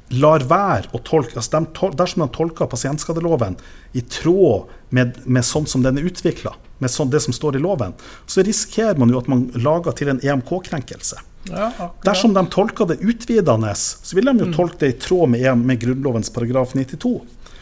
lar 0.10 0.44
være 0.50 0.90
å 0.98 1.02
tolke 1.06 1.38
altså 1.38 1.60
de 1.60 1.90
Dersom 1.98 2.24
de 2.24 2.30
tolker 2.34 2.70
pasientskadeloven 2.70 3.60
i 3.94 4.02
tråd 4.02 4.72
med, 4.90 5.20
med 5.26 5.46
sånn 5.46 5.68
som 5.70 5.84
den 5.86 6.00
er 6.02 6.08
utvikla, 6.10 6.56
med 6.82 6.90
sånn, 6.90 7.12
det 7.14 7.22
som 7.22 7.36
står 7.36 7.60
i 7.60 7.62
loven, 7.62 7.94
så 8.26 8.42
risikerer 8.46 8.98
man 8.98 9.12
jo 9.14 9.20
at 9.22 9.30
man 9.30 9.48
lager 9.58 9.94
til 9.98 10.10
en 10.14 10.22
EMK-krenkelse. 10.24 11.22
Ja, 11.50 11.70
Dersom 12.06 12.34
de 12.36 12.44
tolker 12.52 12.90
det 12.90 13.00
utvidende, 13.06 13.72
så 13.78 14.18
vil 14.18 14.28
de 14.28 14.44
jo 14.44 14.50
mm. 14.50 14.56
tolke 14.58 14.82
det 14.82 14.92
i 14.92 14.98
tråd 15.02 15.32
med, 15.34 15.50
med 15.62 15.82
Grunnlovens 15.82 16.34
paragraf 16.34 16.74
92. 16.78 17.14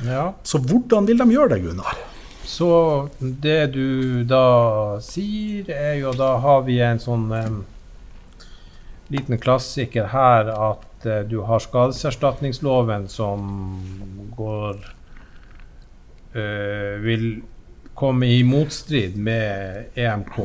Ja. 0.07 0.29
Så 0.43 0.61
hvordan 0.63 1.07
vil 1.07 1.19
de 1.19 1.27
gjøre 1.35 1.55
det, 1.55 1.63
Gunnar? 1.65 1.99
Så 2.47 2.69
det 3.19 3.73
du 3.75 4.23
da 4.27 4.99
sier, 5.03 5.67
er 5.73 5.97
jo 5.99 6.13
da 6.15 6.37
har 6.41 6.63
vi 6.67 6.79
en 6.83 7.01
sånn 7.01 7.27
liten 9.13 9.39
klassiker 9.41 10.09
her 10.11 10.51
at 10.51 11.05
uh, 11.07 11.19
du 11.29 11.41
har 11.47 11.63
skadeserstatningsloven 11.63 13.07
som 13.11 13.45
går 14.37 14.79
uh, 16.35 16.95
Vil 17.03 17.29
komme 17.97 18.29
i 18.29 18.43
motstrid 18.45 19.15
med 19.17 19.97
EMK. 19.97 20.35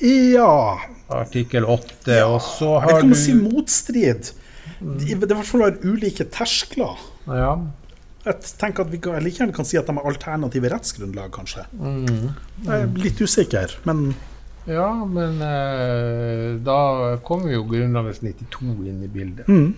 Ja 0.00 0.78
Artikkel 1.12 1.64
8. 1.68 2.10
Ja. 2.10 2.26
Og 2.26 2.40
så 2.42 2.78
har 2.80 2.88
du 2.88 2.94
Jeg 2.94 3.02
kan 3.04 3.12
du... 3.12 3.18
si 3.20 3.34
motstrid. 3.36 4.30
Det 4.80 5.10
er 5.12 5.16
i 5.16 5.34
hvert 5.34 5.48
fall 5.48 5.76
ulike 5.84 6.26
terskler. 6.32 6.96
Ja. 7.28 7.52
Jeg 8.26 8.56
tenker 8.58 8.82
at 8.82 8.90
vi 8.90 8.98
kan, 8.98 9.20
like 9.22 9.38
gjerne 9.38 9.54
kan 9.54 9.68
si 9.68 9.78
at 9.78 9.86
de 9.86 9.94
har 9.94 10.08
alternative 10.08 10.70
rettsgrunnlag, 10.72 11.30
kanskje. 11.34 11.62
Mm. 11.78 12.32
Jeg 12.66 12.80
er 12.80 12.88
litt 12.98 13.22
usikker, 13.22 13.76
men 13.86 14.08
ja, 14.66 14.88
men 15.04 15.42
eh, 15.42 16.56
da 16.66 16.80
kommer 17.24 17.52
jo 17.52 17.64
Grunnloven 17.70 18.14
92 18.14 18.88
inn 18.90 19.02
i 19.04 19.10
bildet. 19.10 19.48
Mm. 19.48 19.74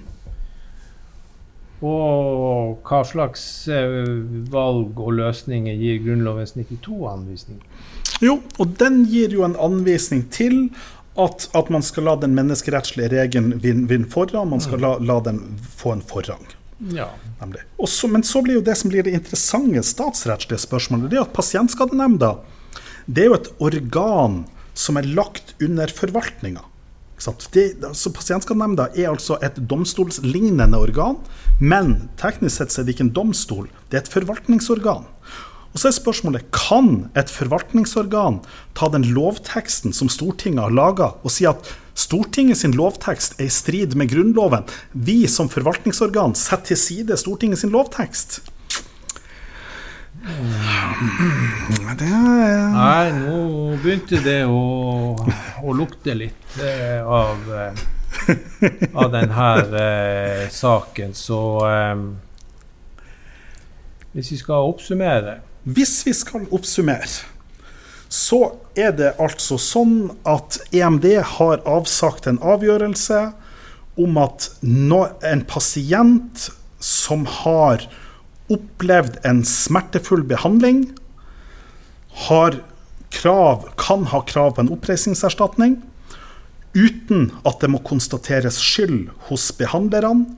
Og 1.78 2.80
hva 2.88 3.04
slags 3.06 3.42
eh, 3.70 4.00
valg 4.50 4.98
og 4.98 5.14
løsninger 5.20 5.78
gir 5.78 6.00
Grunnlovens 6.02 6.56
92 6.56 6.96
anvisning? 7.12 7.60
Jo, 8.24 8.40
og 8.58 8.74
den 8.80 9.04
gir 9.06 9.36
jo 9.36 9.44
en 9.46 9.54
anvisning 9.62 10.24
til 10.34 10.64
at, 11.18 11.46
at 11.54 11.70
man 11.70 11.84
skal 11.86 12.08
la 12.08 12.16
den 12.18 12.34
menneskerettslige 12.34 13.12
regelen 13.12 13.58
vinne, 13.62 13.86
vinne 13.90 14.10
foran. 14.10 14.50
Man 14.50 14.62
skal 14.62 14.82
la, 14.82 14.96
la, 14.98 15.20
den 15.22 15.42
få 15.62 15.94
en 15.94 16.02
forrang. 16.06 16.42
Ja. 16.94 17.08
Også, 17.76 18.10
men 18.10 18.22
så 18.26 18.42
blir 18.42 18.58
jo 18.58 18.66
det 18.66 18.74
som 18.78 18.90
blir 18.90 19.06
det 19.06 19.14
interessante 19.14 19.82
statsrettslige 19.86 20.62
spørsmålet, 20.62 21.10
det 21.10 21.18
er 21.18 21.26
at 21.26 21.34
Pasientskadenemnda 21.34 22.36
det 23.08 23.24
er 23.24 23.30
jo 23.30 23.38
et 23.38 23.50
organ 23.64 24.42
som 24.78 24.98
er 24.98 25.08
lagt 25.10 25.56
under 25.64 25.90
forvaltninga. 25.90 26.62
Altså 27.18 28.12
Pasientskadenemnda 28.14 28.92
er 28.94 29.10
altså 29.10 29.40
et 29.42 29.58
domstolslignende 29.70 30.78
organ, 30.78 31.18
men 31.58 32.10
teknisk 32.20 32.60
sett 32.60 32.76
er 32.78 32.86
det 32.86 32.94
ikke 32.94 33.08
en 33.08 33.16
domstol, 33.16 33.66
det 33.90 33.98
er 33.98 34.04
et 34.04 34.12
forvaltningsorgan. 34.12 35.08
Og 35.68 35.82
så 35.82 35.90
er 35.90 35.96
spørsmålet 35.98 36.46
kan 36.54 37.08
et 37.18 37.30
forvaltningsorgan 37.30 38.38
ta 38.78 38.88
den 38.94 39.04
lovteksten 39.14 39.92
som 39.94 40.08
Stortinget 40.10 40.64
har 40.64 40.74
laga, 40.74 41.10
og 41.22 41.34
si 41.34 41.46
at 41.50 41.68
Stortinget 41.98 42.60
sin 42.60 42.76
lovtekst 42.78 43.36
er 43.40 43.48
i 43.48 43.52
strid 43.52 43.96
med 43.98 44.12
Grunnloven. 44.12 44.68
Vi 44.94 45.26
som 45.30 45.50
forvaltningsorgan 45.50 46.36
setter 46.38 46.70
til 46.72 46.80
side 46.80 47.18
Stortinget 47.18 47.60
sin 47.64 47.74
lovtekst. 47.74 48.38
Det 51.98 52.06
er 52.06 52.70
Nei, 52.74 53.10
nå 53.14 53.37
begynte 53.82 54.18
det 54.24 54.42
å, 54.48 55.14
å 55.62 55.74
lukte 55.76 56.14
litt 56.16 56.58
eh, 56.62 57.00
av, 57.04 57.48
eh, 57.54 57.82
av 58.92 59.10
denne 59.12 59.48
eh, 59.80 60.44
saken, 60.52 61.14
så 61.14 61.40
eh, 61.68 62.04
Hvis 64.12 64.32
vi 64.32 64.38
skal 64.40 64.70
oppsummere. 64.72 65.38
Hvis 65.68 66.00
vi 66.06 66.14
skal 66.16 66.46
oppsummere, 66.54 67.10
så 68.08 68.40
er 68.78 68.94
det 68.96 69.12
altså 69.20 69.58
sånn 69.60 70.08
at 70.26 70.56
EMD 70.72 71.10
har 71.36 71.60
avsagt 71.68 72.26
en 72.26 72.40
avgjørelse 72.40 73.20
om 74.00 74.20
at 74.22 74.48
en 74.64 75.44
pasient 75.50 76.48
som 76.80 77.26
har 77.42 77.84
opplevd 78.48 79.18
en 79.28 79.42
smertefull 79.44 80.24
behandling, 80.24 80.86
krav, 83.14 83.68
kan 83.76 84.04
ha 84.12 84.20
krav 84.26 84.56
på 84.56 84.64
en 84.64 84.72
oppreisningserstatning 84.74 85.78
uten 86.76 87.30
at 87.48 87.62
det 87.62 87.70
må 87.72 87.80
konstateres 87.86 88.60
skyld 88.62 89.08
hos 89.30 89.48
behandlerne. 89.58 90.28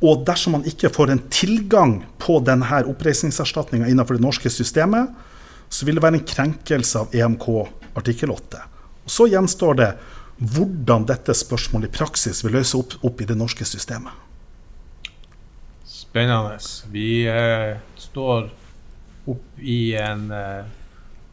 Og 0.00 0.22
dersom 0.24 0.54
man 0.56 0.64
ikke 0.68 0.88
får 0.92 1.12
en 1.12 1.22
tilgang 1.32 1.98
på 2.20 2.38
denne 2.44 2.84
oppreisningserstatninga 2.88 3.88
innenfor 3.90 4.16
det 4.16 4.24
norske 4.24 4.52
systemet, 4.52 5.10
så 5.68 5.86
vil 5.86 5.98
det 5.98 6.04
være 6.04 6.20
en 6.20 6.30
krenkelse 6.30 7.02
av 7.02 7.12
EMK 7.14 7.46
artikkel 8.00 8.32
8. 8.32 8.62
Og 9.04 9.12
så 9.12 9.28
gjenstår 9.28 9.76
det 9.76 9.90
hvordan 10.40 11.04
dette 11.08 11.36
spørsmålet 11.36 11.90
i 11.90 11.98
praksis 11.98 12.40
vil 12.44 12.56
løse 12.56 12.78
opp, 12.78 12.96
opp 13.04 13.20
i 13.20 13.28
det 13.28 13.36
norske 13.36 13.66
systemet. 13.68 14.12
Spennende. 15.84 16.56
Vi 16.90 17.26
eh, 17.28 17.76
står 18.00 18.48
opp 19.28 19.60
i 19.60 19.92
en 20.00 20.30
eh, 20.32 20.79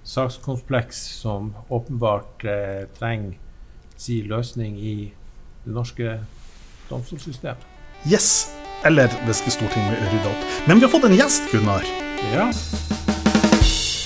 sakskompleks 0.08 1.00
som 1.22 1.54
åpenbart 1.70 2.46
eh, 2.46 2.88
trenger 3.00 3.36
sin 3.98 4.28
løsning 4.32 4.78
i 4.80 4.96
det 5.66 5.74
norske 5.74 6.20
domstolssystemet. 6.90 7.66
Yes! 8.08 8.54
Eller 8.86 9.12
det 9.26 9.36
skal 9.36 9.52
Stortinget 9.52 10.00
rydde 10.14 10.30
opp. 10.30 10.46
Men 10.68 10.78
vi 10.78 10.86
har 10.86 10.92
fått 10.94 11.08
en 11.10 11.16
gjest, 11.18 11.50
Gunnar. 11.52 11.84
Ja. 12.32 12.46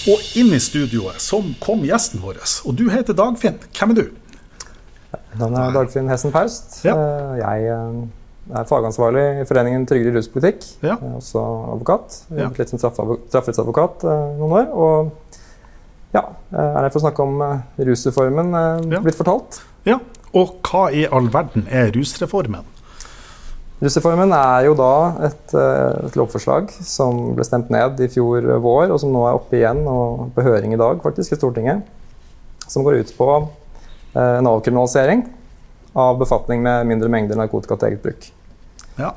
Og 0.09 0.37
inn 0.39 0.49
i 0.55 0.61
studioet 0.63 1.21
som 1.21 1.51
kom 1.61 1.83
gjesten 1.85 2.23
vår. 2.23 2.39
Og 2.65 2.79
du 2.79 2.87
heter 2.89 3.13
Dagfinn. 3.13 3.59
Hvem 3.77 3.93
er 3.93 3.99
du? 3.99 4.07
Navnet 5.37 5.59
er 5.59 5.75
Dagfinn 5.75 6.09
Hessen 6.09 6.33
Paust. 6.33 6.79
Ja. 6.87 6.95
Jeg 7.37 7.69
jeg 8.49 8.57
er 8.57 8.65
fagansvarlig 8.67 9.23
i 9.41 9.43
Foreningen 9.47 9.83
tryggere 9.87 10.17
ruspolitikk. 10.17 10.63
Ja. 10.81 10.95
Jeg 10.97 11.11
er 11.11 11.17
også 11.19 11.41
advokat. 11.75 12.15
Jeg 12.29 12.39
har 12.39 12.47
jobbet 12.47 12.61
litt 12.63 12.71
som 12.73 12.81
strafferettsadvokat 12.81 14.05
eh, 14.09 14.23
noen 14.39 14.55
år. 14.57 14.71
Og 14.73 15.11
ja, 16.11 16.25
er 16.51 16.83
her 16.83 16.89
for 16.91 16.99
å 16.99 17.05
snakke 17.05 17.23
om 17.23 17.39
eh, 17.45 17.85
rusreformen 17.87 18.51
eh, 18.57 18.83
ja. 18.97 18.99
blitt 19.03 19.19
fortalt. 19.19 19.61
Ja, 19.87 19.99
Og 20.37 20.59
hva 20.67 20.89
i 20.95 21.05
all 21.07 21.29
verden 21.31 21.65
er 21.71 21.91
rusreformen? 21.95 22.67
Rusreformen 23.81 24.33
er 24.37 24.67
jo 24.67 24.75
da 24.77 24.93
et, 25.25 25.53
et, 25.57 26.17
lovforslag 26.19 26.69
som 26.85 27.31
ble 27.37 27.45
stemt 27.47 27.71
ned 27.73 27.97
i 28.03 28.09
fjor 28.13 28.45
vår, 28.61 28.91
og 28.93 28.99
som 29.01 29.09
nå 29.09 29.23
er 29.25 29.39
oppe 29.39 29.57
igjen 29.57 29.81
og 29.89 30.27
på 30.35 30.45
høring 30.45 30.75
i 30.75 30.79
dag 30.79 31.01
faktisk 31.01 31.33
i 31.33 31.39
Stortinget. 31.39 31.81
Som 32.69 32.85
går 32.85 32.99
ut 33.01 33.15
på 33.17 33.27
en 34.21 34.47
avkriminalisering 34.51 35.25
av 35.97 36.21
befatning 36.21 36.61
med 36.61 36.91
mindre 36.91 37.09
mengder 37.11 37.39
narkotika 37.41 37.79
til 37.79 37.89
eget 37.89 38.05
bruk. 38.05 38.29
Ja. 39.01 39.15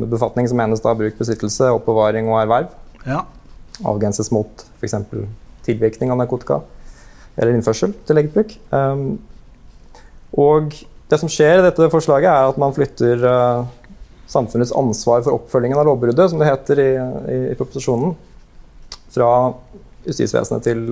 Befatning 0.00 0.48
som 0.48 0.58
menes 0.62 0.80
da 0.82 0.96
bruk, 0.96 1.20
besittelse, 1.20 1.68
oppbevaring 1.76 2.32
og 2.32 2.40
erverv. 2.40 2.72
Ja. 3.04 3.20
Avgrenses 3.84 4.32
mot 4.32 4.64
f.eks. 4.80 4.96
tilvirkning 5.70 6.12
av 6.12 6.20
narkotika 6.20 6.60
eller 7.40 7.54
innførsel 7.54 7.94
til 8.06 8.20
eget 8.20 8.34
bruk. 8.34 8.54
Um, 8.74 9.20
og 10.36 10.74
det 11.10 11.18
som 11.18 11.30
skjer 11.30 11.58
i 11.58 11.66
dette 11.66 11.90
forslaget, 11.90 12.30
er 12.30 12.50
at 12.50 12.58
man 12.60 12.74
flytter 12.76 13.24
uh, 13.24 13.68
samfunnets 14.30 14.74
ansvar 14.76 15.24
for 15.24 15.40
oppfølgingen 15.40 15.80
av 15.80 15.88
lovbruddet, 15.88 16.30
som 16.30 16.42
det 16.42 16.50
heter 16.50 16.82
i, 16.82 16.90
i, 16.94 17.38
i 17.52 17.56
proposisjonen, 17.58 18.14
fra 19.10 19.30
justisvesenet 20.06 20.66
til 20.66 20.84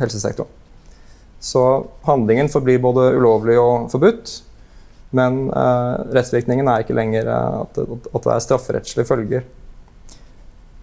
helsesektoren. 0.00 0.56
Så 1.40 1.62
handlingen 2.04 2.50
forblir 2.52 2.82
både 2.82 3.12
ulovlig 3.16 3.56
og 3.60 3.88
forbudt. 3.92 4.40
Men 5.16 5.48
uh, 5.50 6.02
rettsvirkningen 6.14 6.68
er 6.70 6.84
ikke 6.84 6.94
lenger 6.94 7.26
uh, 7.30 7.62
at, 7.62 7.78
det, 7.78 7.86
at, 8.12 8.20
det 8.26 8.34
er 8.34 8.44
strafferettslige 8.44 9.08
følger. 9.08 9.46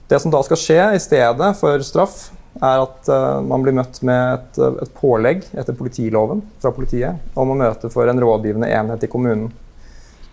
Det 0.07 0.19
som 0.23 0.31
da 0.31 0.41
skal 0.43 0.59
skje 0.59 0.81
i 0.95 1.03
stedet 1.03 1.51
for 1.59 1.83
straff, 1.85 2.17
er 2.58 2.84
at 2.84 3.10
uh, 3.12 3.39
man 3.45 3.64
blir 3.66 3.76
møtt 3.78 4.01
med 4.08 4.38
et, 4.38 4.60
et, 4.84 4.91
pålegg 4.97 5.45
etter 5.53 5.78
politiloven 5.78 6.43
fra 6.62 6.74
politiet 6.76 7.38
om 7.38 7.53
å 7.53 7.58
møte 7.58 7.91
for 7.93 8.10
en 8.10 8.22
rådgivende 8.22 8.70
enhet 8.74 9.05
i 9.05 9.12
kommunen. 9.12 9.49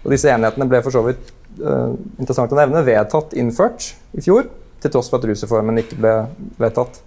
Og 0.05 0.13
disse 0.13 0.31
enhetene 0.33 0.69
ble 0.69 0.83
for 0.85 0.95
så 0.95 1.05
vidt 1.07 1.33
interessant 1.55 2.51
å 2.51 2.57
nevne, 2.59 2.81
vedtatt 2.83 3.35
innført 3.39 3.93
i 4.19 4.23
fjor, 4.25 4.49
til 4.83 4.93
tross 4.93 5.07
for 5.09 5.23
at 5.23 5.29
rusreformen 5.31 5.79
ikke 5.81 5.99
ble 6.01 6.15
vedtatt. 6.59 6.99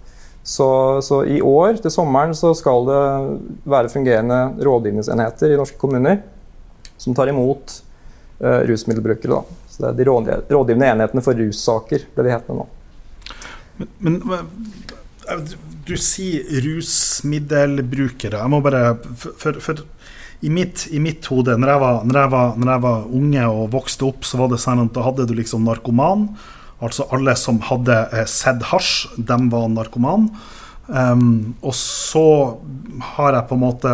Så, 0.48 1.02
så, 1.04 1.24
i 1.28 1.42
år, 1.44 1.76
til 1.82 1.92
sommeren, 1.92 2.32
så 2.34 2.54
skal 2.56 2.86
det 2.88 3.02
være 3.68 3.90
fungerende 3.92 4.38
rådgivningsenheter 4.64 5.52
i 5.52 5.58
norske 5.60 5.76
kommuner 5.80 6.22
som 6.98 7.14
tar 7.14 7.28
imot 7.28 7.74
uh, 8.40 8.62
rusmiddelbrukere. 8.70 9.36
Da. 9.36 9.58
Så 9.68 9.82
det 9.82 9.90
er 9.90 9.98
de 10.08 10.38
rådgivende 10.54 10.88
enhetene 10.94 11.24
for 11.24 11.38
russaker, 11.38 12.06
ble 12.14 12.26
de 12.26 12.32
hetende 12.32 12.62
nå. 12.62 12.68
Men, 13.78 14.16
men, 14.24 14.40
du 15.88 15.94
sier 16.00 16.44
rusmiddelbrukere. 16.64 18.40
Jeg 18.40 18.52
må 18.52 18.60
bare 18.64 18.98
For, 19.16 19.58
for 19.62 19.84
i, 20.40 20.50
mitt, 20.54 20.86
i, 20.94 21.00
mitt, 21.02 21.26
hode, 21.26 21.56
når 21.58 21.72
jeg, 21.72 21.82
var, 21.82 22.04
når, 22.06 22.20
jeg 22.20 22.30
var, 22.30 22.52
når 22.60 22.70
jeg, 22.72 22.82
var, 22.84 23.08
unge 23.20 23.48
og 23.50 23.72
vokste 23.72 24.06
opp, 24.06 24.28
så 24.28 24.38
var 24.38 24.52
det 24.52 24.60
sånn 24.62 24.84
at 24.84 24.94
da 24.94 25.02
hadde 25.08 25.26
du 25.26 25.34
liksom 25.34 25.66
narkoman. 25.66 26.28
Altså 26.78 27.08
alle 27.14 27.34
som 27.34 27.58
hadde 27.66 27.96
eh, 28.14 28.28
sett 28.30 28.62
hasj, 28.70 29.18
dem 29.18 29.48
var 29.50 29.66
narkoman. 29.72 30.28
Um, 30.88 31.52
og 31.60 31.74
så 31.76 32.24
har 33.12 33.34
jeg 33.36 33.46
på 33.50 33.56
en 33.58 33.60
måte 33.60 33.90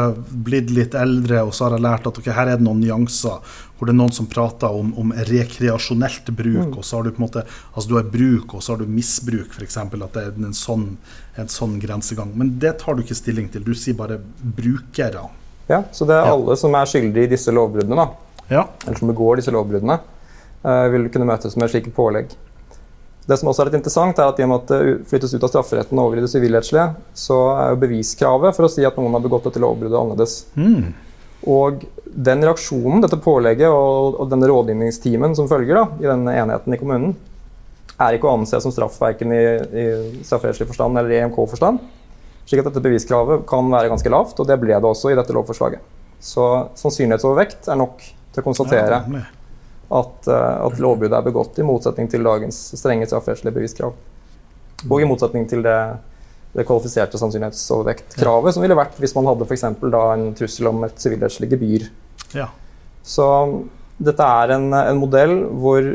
blitt 0.47 0.69
litt 0.71 0.95
eldre, 0.95 1.41
og 1.43 1.51
så 1.57 1.67
har 1.67 1.75
jeg 1.75 1.87
lært 1.89 2.07
at 2.07 2.21
okay, 2.21 2.35
her 2.37 2.53
er 2.53 2.61
det 2.61 2.67
noen 2.69 2.85
nyanser. 2.85 3.41
Hvor 3.75 3.89
det 3.89 3.97
er 3.97 3.99
noen 3.99 4.15
som 4.15 4.29
prater 4.31 4.71
om, 4.71 4.93
om 5.01 5.11
rekreasjonelt 5.33 6.31
bruk, 6.31 6.69
mm. 6.71 6.77
og 6.79 6.87
så 6.87 7.01
har 7.01 7.09
du 7.09 7.17
på 7.17 7.19
en 7.19 7.27
måte 7.27 7.43
Altså 7.73 7.91
du 7.91 7.97
har 7.99 8.07
bruk, 8.13 8.55
og 8.55 8.63
så 8.63 8.75
har 8.75 8.85
du 8.85 8.93
misbruk, 8.95 9.51
f.eks. 9.51 9.81
At 9.81 10.15
det 10.15 10.23
er 10.23 10.39
en 10.39 10.55
sånn, 10.55 10.93
en 11.41 11.51
sånn, 11.51 11.79
grensegang. 11.83 12.33
Men 12.39 12.55
det 12.63 12.77
tar 12.83 12.95
du 12.95 13.03
ikke 13.05 13.17
stilling 13.19 13.49
til. 13.53 13.65
Du 13.67 13.75
sier 13.79 13.97
bare 13.99 14.21
brukere. 14.39 15.27
Ja, 15.71 15.83
så 15.93 16.07
det 16.09 16.17
er 16.17 16.29
ja. 16.29 16.35
alle 16.37 16.57
som 16.61 16.75
er 16.77 16.89
skyldige 16.89 17.29
i 17.29 17.33
disse 17.35 17.53
lovbruddene, 17.55 17.97
da. 17.97 18.41
Ja. 18.51 18.67
Eller 18.85 18.99
som 19.01 19.11
begår 19.11 19.41
disse 19.41 19.55
lovbruddene, 19.55 19.99
uh, 20.67 20.87
vil 20.93 21.09
kunne 21.13 21.29
møtes 21.29 21.57
med 21.59 21.73
slike 21.73 21.95
pålegg. 21.97 22.35
Det 23.25 23.39
som 23.41 23.49
også 23.49 23.65
er 23.65 23.71
litt 23.71 23.79
interessant, 23.79 24.19
er 24.21 24.29
at 24.29 24.41
i 24.41 24.45
og 24.45 24.51
med 24.51 24.63
at 24.63 24.73
det 24.75 25.09
flyttes 25.09 25.33
ut 25.33 25.47
av 25.47 25.51
strafferetten 25.55 25.97
og 25.97 26.11
over 26.11 26.21
i 26.21 26.25
det 26.27 26.29
sivilrettslige, 26.29 26.91
så 27.17 27.39
er 27.57 27.73
jo 27.73 27.81
beviskravet 27.87 28.57
for 28.57 28.67
å 28.67 28.73
si 28.73 28.85
at 28.85 28.99
noen 29.01 29.17
har 29.17 29.25
begått 29.25 29.49
dette 29.49 29.63
lovbruddet, 29.65 29.97
annerledes. 29.97 30.35
Mm. 30.61 30.91
Og 31.55 31.87
den 32.05 32.45
reaksjonen, 32.45 33.01
dette 33.05 33.17
pålegget 33.25 33.73
og, 33.73 34.19
og 34.21 34.29
denne 34.29 34.49
rådgivningstimen 34.51 35.37
som 35.39 35.49
følger 35.49 35.81
da, 35.81 35.87
i 36.05 36.11
denne 36.11 36.37
enheten 36.37 36.77
i 36.77 36.81
kommunen, 36.81 37.17
er 38.03 38.17
ikke 38.17 38.29
å 38.29 38.35
anse 38.39 38.59
som 38.63 38.73
straff 38.75 38.97
verken 39.01 39.33
i, 39.35 39.43
i 39.83 39.85
strafferettslig 40.27 40.67
forstand 40.71 40.99
eller 40.99 41.15
i 41.15 41.21
EMK-forstand. 41.23 41.83
Slik 42.45 42.61
at 42.61 42.69
dette 42.69 42.83
beviskravet 42.85 43.45
kan 43.49 43.71
være 43.73 43.93
ganske 43.93 44.11
lavt, 44.13 44.41
og 44.41 44.49
det 44.49 44.59
ble 44.61 44.75
det 44.75 44.89
også 44.89 45.13
i 45.13 45.19
dette 45.19 45.35
lovforslaget. 45.37 45.85
Så 46.25 46.45
sannsynlighetsovervekt 46.81 47.71
er 47.71 47.79
nok 47.81 48.03
til 48.03 48.43
å 48.43 48.47
konstatere 48.47 49.01
at, 49.05 50.27
uh, 50.27 50.65
at 50.67 50.81
lovbruddet 50.83 51.17
er 51.19 51.27
begått, 51.27 51.61
i 51.61 51.67
motsetning 51.67 52.11
til 52.11 52.25
dagens 52.27 52.59
strenge 52.81 53.09
strafferettslige 53.09 53.55
beviskrav. 53.55 53.95
Og 54.85 55.01
i 55.01 55.09
motsetning 55.09 55.47
til 55.49 55.63
det, 55.65 55.79
det 56.55 56.67
kvalifiserte 56.69 57.21
sannsynlighetsovervektkravet 57.21 58.57
som 58.57 58.65
ville 58.65 58.79
vært 58.79 58.99
hvis 59.03 59.15
man 59.17 59.31
hadde 59.31 59.49
for 59.49 59.95
da 59.95 60.05
en 60.15 60.29
trussel 60.37 60.71
om 60.71 60.85
et 60.87 61.01
sivilrettslig 61.01 61.51
gebyr. 61.55 61.89
Ja. 62.35 62.51
Så 63.05 63.27
dette 64.01 64.27
er 64.27 64.57
en, 64.57 64.71
en, 64.75 64.99
modell 64.99 65.37
hvor 65.61 65.87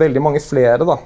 veldig 0.00 0.22
mange 0.22 0.42
flere 0.44 0.84
da, 0.86 0.98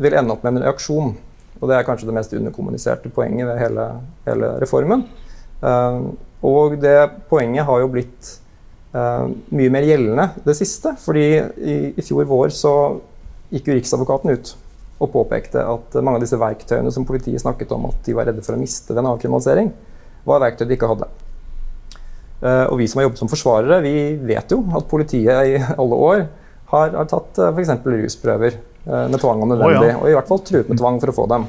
vil 0.00 0.16
ende 0.18 0.34
opp 0.34 0.44
med 0.44 0.56
en 0.56 0.66
reaksjon. 0.66 1.14
Og 1.60 1.70
det 1.70 1.76
er 1.76 1.86
kanskje 1.86 2.08
det 2.08 2.16
mest 2.16 2.34
underkommuniserte 2.36 3.12
poenget 3.14 3.48
ved 3.48 3.60
hele, 3.62 3.86
hele 4.26 4.50
reformen. 4.62 5.06
Uh, 5.64 6.10
og 6.44 6.76
det 6.82 6.98
poenget 7.30 7.64
har 7.64 7.80
jo 7.80 7.92
blitt 7.92 8.34
uh, 8.96 9.30
mye 9.54 9.72
mer 9.72 9.86
gjeldende 9.86 10.28
det 10.44 10.56
siste. 10.58 10.96
fordi 11.00 11.26
i, 11.38 11.76
i, 11.94 12.04
fjor 12.04 12.26
vår 12.28 12.52
så 12.52 12.74
gikk 13.54 13.70
jo 13.70 13.78
Riksadvokaten 13.78 14.34
ut 14.34 14.54
og 15.02 15.10
påpekte 15.14 15.62
at 15.62 15.96
mange 16.00 16.18
av 16.18 16.24
disse 16.24 16.38
verktøyene 16.38 16.92
som 16.94 17.06
politiet 17.06 17.42
snakket 17.42 17.72
om 17.74 17.88
at 17.88 17.98
de 18.06 18.14
var 18.16 18.28
redde 18.28 18.44
for 18.44 18.56
å 18.56 18.60
miste 18.60 18.92
ved 18.92 19.02
en 19.02 19.10
avkriminalisering, 19.14 19.72
var 20.24 20.42
verktøy 20.42 20.66
de 20.68 20.76
ikke 20.76 20.90
hadde. 20.90 21.08
Uh, 22.44 22.66
og 22.68 22.78
vi 22.82 22.90
som 22.90 23.00
har 23.00 23.08
jobbet 23.08 23.22
som 23.22 23.30
forsvarere, 23.30 23.80
vi 23.84 23.96
vet 24.26 24.52
jo 24.52 24.60
at 24.76 24.90
politiet 24.90 25.54
i 25.54 25.58
alle 25.80 26.04
år 26.10 26.26
har, 26.74 26.94
har 26.98 27.08
tatt 27.08 27.40
f.eks. 27.54 27.76
rusprøver 27.86 28.58
med 28.84 29.20
tvang 29.20 29.42
om 29.42 29.48
nødvendig, 29.48 29.78
oh, 29.80 29.92
ja. 29.94 30.00
og 30.00 30.10
i 30.10 30.16
hvert 30.16 30.28
fall 30.28 30.42
truet 30.44 30.68
med 30.68 30.80
tvang 30.80 30.98
for 31.02 31.12
å 31.12 31.16
få 31.16 31.24
dem. 31.30 31.46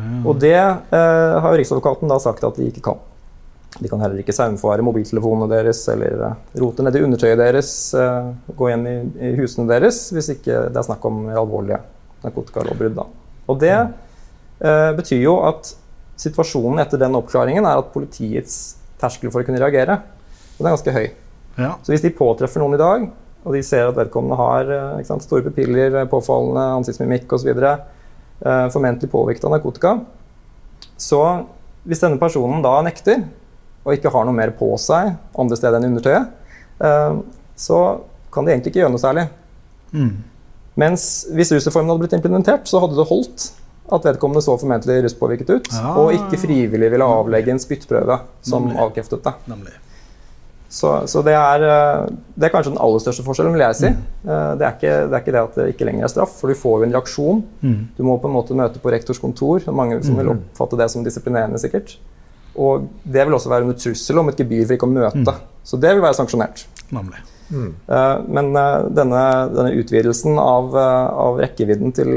Mm. 0.00 0.20
Og 0.26 0.40
det 0.42 0.56
eh, 0.56 1.36
har 1.44 1.56
Riksadvokaten 1.60 2.10
da 2.10 2.18
sagt 2.22 2.44
at 2.46 2.58
de 2.58 2.66
ikke 2.70 2.82
kan. 2.88 2.98
De 3.78 3.86
kan 3.86 4.02
heller 4.02 4.18
ikke 4.18 4.34
saumfare 4.34 4.82
mobiltelefonene 4.82 5.46
deres 5.52 5.84
eller 5.92 6.24
rote 6.58 6.82
ned 6.82 6.96
i 6.98 7.02
undertøyet 7.06 7.38
deres, 7.38 7.70
gå 8.58 8.70
inn 8.72 8.82
i, 8.90 8.94
i, 9.22 9.30
husene 9.38 9.68
deres 9.70 10.08
hvis 10.10 10.32
ikke 10.34 10.64
det 10.74 10.80
er 10.80 10.88
snakk 10.88 11.06
om 11.06 11.22
alvorlige 11.30 11.78
narkotikalovbrudd. 12.24 12.98
Og 13.46 13.60
det 13.62 13.76
betyr 14.98 15.22
jo 15.22 15.36
at 15.46 15.70
situasjonen 16.20 16.82
etter 16.82 17.00
den 17.00 17.14
oppklaringen 17.16 17.64
er 17.64 17.78
at 17.80 17.94
politiets 17.94 18.58
terskel 19.00 19.30
for 19.30 19.40
å 19.40 19.46
kunne 19.46 19.62
reagere 19.62 20.00
den 20.60 20.68
er 20.68 20.74
ganske 20.76 20.92
høy. 20.92 21.06
Ja. 21.56 21.72
Så 21.80 21.94
hvis 21.94 22.04
de 22.04 22.12
påtreffer 22.12 22.60
noen 22.60 22.76
i 22.76 22.80
dag, 22.80 23.06
og 23.44 23.56
de 23.56 23.62
ser 23.64 23.88
at 23.88 23.96
vedkommende 23.96 24.38
har 24.38 24.72
eh, 24.76 25.04
sant, 25.08 25.24
store 25.24 25.46
pupiller, 25.46 25.94
eh, 26.02 26.08
påfallende 26.10 26.66
ansiktsmimikk 26.80 27.32
osv., 27.36 27.50
eh, 27.50 28.66
formentlig 28.74 29.10
påvirket 29.12 29.46
av 29.48 29.54
narkotika, 29.56 29.94
så 31.00 31.22
hvis 31.88 32.02
denne 32.02 32.20
personen 32.20 32.60
da 32.64 32.74
nekter 32.84 33.22
og 33.86 33.94
ikke 33.96 34.12
har 34.12 34.26
noe 34.28 34.36
mer 34.36 34.52
på 34.56 34.68
seg 34.80 35.14
andre 35.40 35.56
steder 35.56 35.80
enn 35.80 35.94
undertøyet, 35.94 36.34
eh, 36.84 37.20
så 37.56 37.78
kan 38.32 38.46
de 38.46 38.52
egentlig 38.52 38.74
ikke 38.74 38.84
gjøre 38.84 38.94
noe 38.94 39.02
særlig. 39.02 39.26
Mm. 39.96 40.12
Mens 40.80 41.06
hvis 41.34 41.50
rusreformen 41.54 41.90
hadde 41.90 42.04
blitt 42.04 42.18
implementert, 42.18 42.68
så 42.68 42.82
hadde 42.82 42.98
det 42.98 43.08
holdt 43.08 43.50
at 43.90 44.06
vedkommende 44.06 44.42
så 44.44 44.54
formentlig 44.60 45.00
ruspåvirket 45.04 45.50
ut, 45.50 45.70
ja. 45.74 45.94
og 45.98 46.12
ikke 46.14 46.38
frivillig 46.44 46.92
ville 46.92 47.08
avlegge 47.16 47.50
en 47.54 47.62
spyttprøve 47.62 48.20
som 48.46 48.68
Nemlig. 48.68 48.78
avkreftet 48.84 49.24
det. 49.24 49.32
Nemlig. 49.50 49.72
Så, 50.70 51.06
så 51.10 51.18
det, 51.26 51.32
er, 51.34 51.64
eh, 51.66 52.04
det, 52.36 52.44
er, 52.46 52.52
kanskje 52.54 52.70
den 52.70 52.82
aller 52.82 53.02
største 53.02 53.24
forskjellen, 53.26 53.56
vil 53.56 53.64
jeg 53.64 53.76
si. 53.80 53.88
Mm. 53.90 54.02
Eh, 54.22 54.50
det, 54.60 54.66
er 54.66 54.76
ikke, 54.76 54.92
det, 55.02 55.16
er 55.16 55.24
ikke, 55.24 55.32
det 55.34 55.40
at 55.40 55.56
det 55.58 55.64
ikke 55.72 55.88
lenger 55.88 56.06
er 56.06 56.12
straff, 56.12 56.36
for 56.38 56.52
du 56.52 56.58
får 56.60 56.76
jo 56.76 56.86
en 56.86 56.94
reaksjon. 56.94 57.40
Mm. 57.66 57.80
Du 57.96 58.04
må 58.06 58.14
på 58.22 58.30
en 58.30 58.36
måte 58.36 58.58
møte 58.58 58.82
på 58.82 58.92
rektors 58.94 59.18
kontor, 59.18 59.58
og 59.66 59.76
mange 59.76 59.98
som 60.06 60.14
vil 60.14 60.30
mm. 60.30 60.36
oppfatte 60.36 60.78
det 60.78 60.86
som 60.92 61.02
disiplinerende, 61.02 61.58
sikkert. 61.58 61.96
Og 62.54 62.86
det 63.02 63.24
vil 63.26 63.34
også 63.34 63.50
være 63.50 63.66
under 63.66 63.80
trussel 63.82 64.22
om 64.22 64.30
et 64.30 64.38
gebyr 64.38 64.62
for 64.62 64.76
ikke 64.76 64.86
å 64.86 64.92
møte. 64.92 65.34
Mm. 65.34 65.58
Så 65.72 65.80
det 65.82 65.90
vil 65.96 66.04
være 66.06 66.18
sanksjonert. 66.20 66.64
Mm. 66.94 67.10
Uh, 67.90 68.22
men 68.30 68.52
denne, 68.54 69.26
denne, 69.50 69.74
utvidelsen 69.74 70.38
av, 70.38 70.70
av 70.78 71.42
rekkevidden 71.42 71.94
til, 71.98 72.14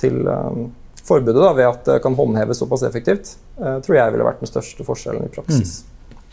til 0.00 0.22
forbudet 1.04 1.36
da, 1.36 1.52
ved 1.52 1.68
at 1.68 1.84
det 1.92 2.00
kan 2.04 2.16
håndheves 2.16 2.64
såpass 2.64 2.86
effektivt, 2.88 3.34
tror 3.60 3.98
jeg 3.98 4.16
ville 4.16 4.24
vært 4.24 4.40
den 4.40 4.48
største 4.48 4.88
forskjellen 4.88 5.28
i 5.28 5.32
praksis. 5.36 5.82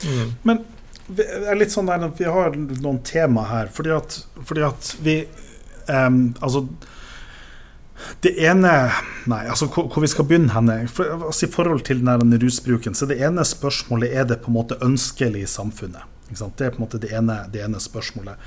Mm. 0.05 0.15
Mm. 0.15 0.33
Men 0.47 0.65
litt 1.07 1.71
sånn 1.71 1.87
der, 1.87 2.03
vi 2.17 2.27
har 2.27 2.55
noen 2.57 2.99
tema 3.07 3.47
her, 3.47 3.71
fordi 3.73 3.93
at, 3.95 4.19
fordi 4.43 4.63
at 4.67 4.93
vi 5.05 5.17
um, 5.87 6.33
Altså 6.43 6.65
det 8.21 8.33
ene 8.45 8.71
Nei, 9.27 9.41
altså 9.49 9.67
hvor, 9.71 9.87
hvor 9.89 10.03
vi 10.03 10.09
skal 10.11 10.27
begynne 10.29 10.53
henne 10.53 10.75
for, 10.91 11.09
altså, 11.29 11.47
I 11.47 11.51
forhold 11.51 11.81
til 11.87 12.03
den 12.05 12.35
rusbruken, 12.41 12.95
så 12.95 13.07
det 13.09 13.17
ene 13.23 13.45
spørsmålet 13.47 14.13
er 14.13 14.27
det 14.29 14.41
på 14.43 14.51
en 14.51 14.57
måte 14.59 14.77
ønskelig 14.85 15.43
i 15.43 15.49
samfunnet. 15.49 16.05
Det 16.29 16.65
er 16.65 16.75
på 16.75 16.79
en 16.79 16.85
måte 16.85 17.01
det 17.01 17.11
ene, 17.15 17.39
det 17.51 17.63
ene 17.65 17.81
spørsmålet. 17.81 18.39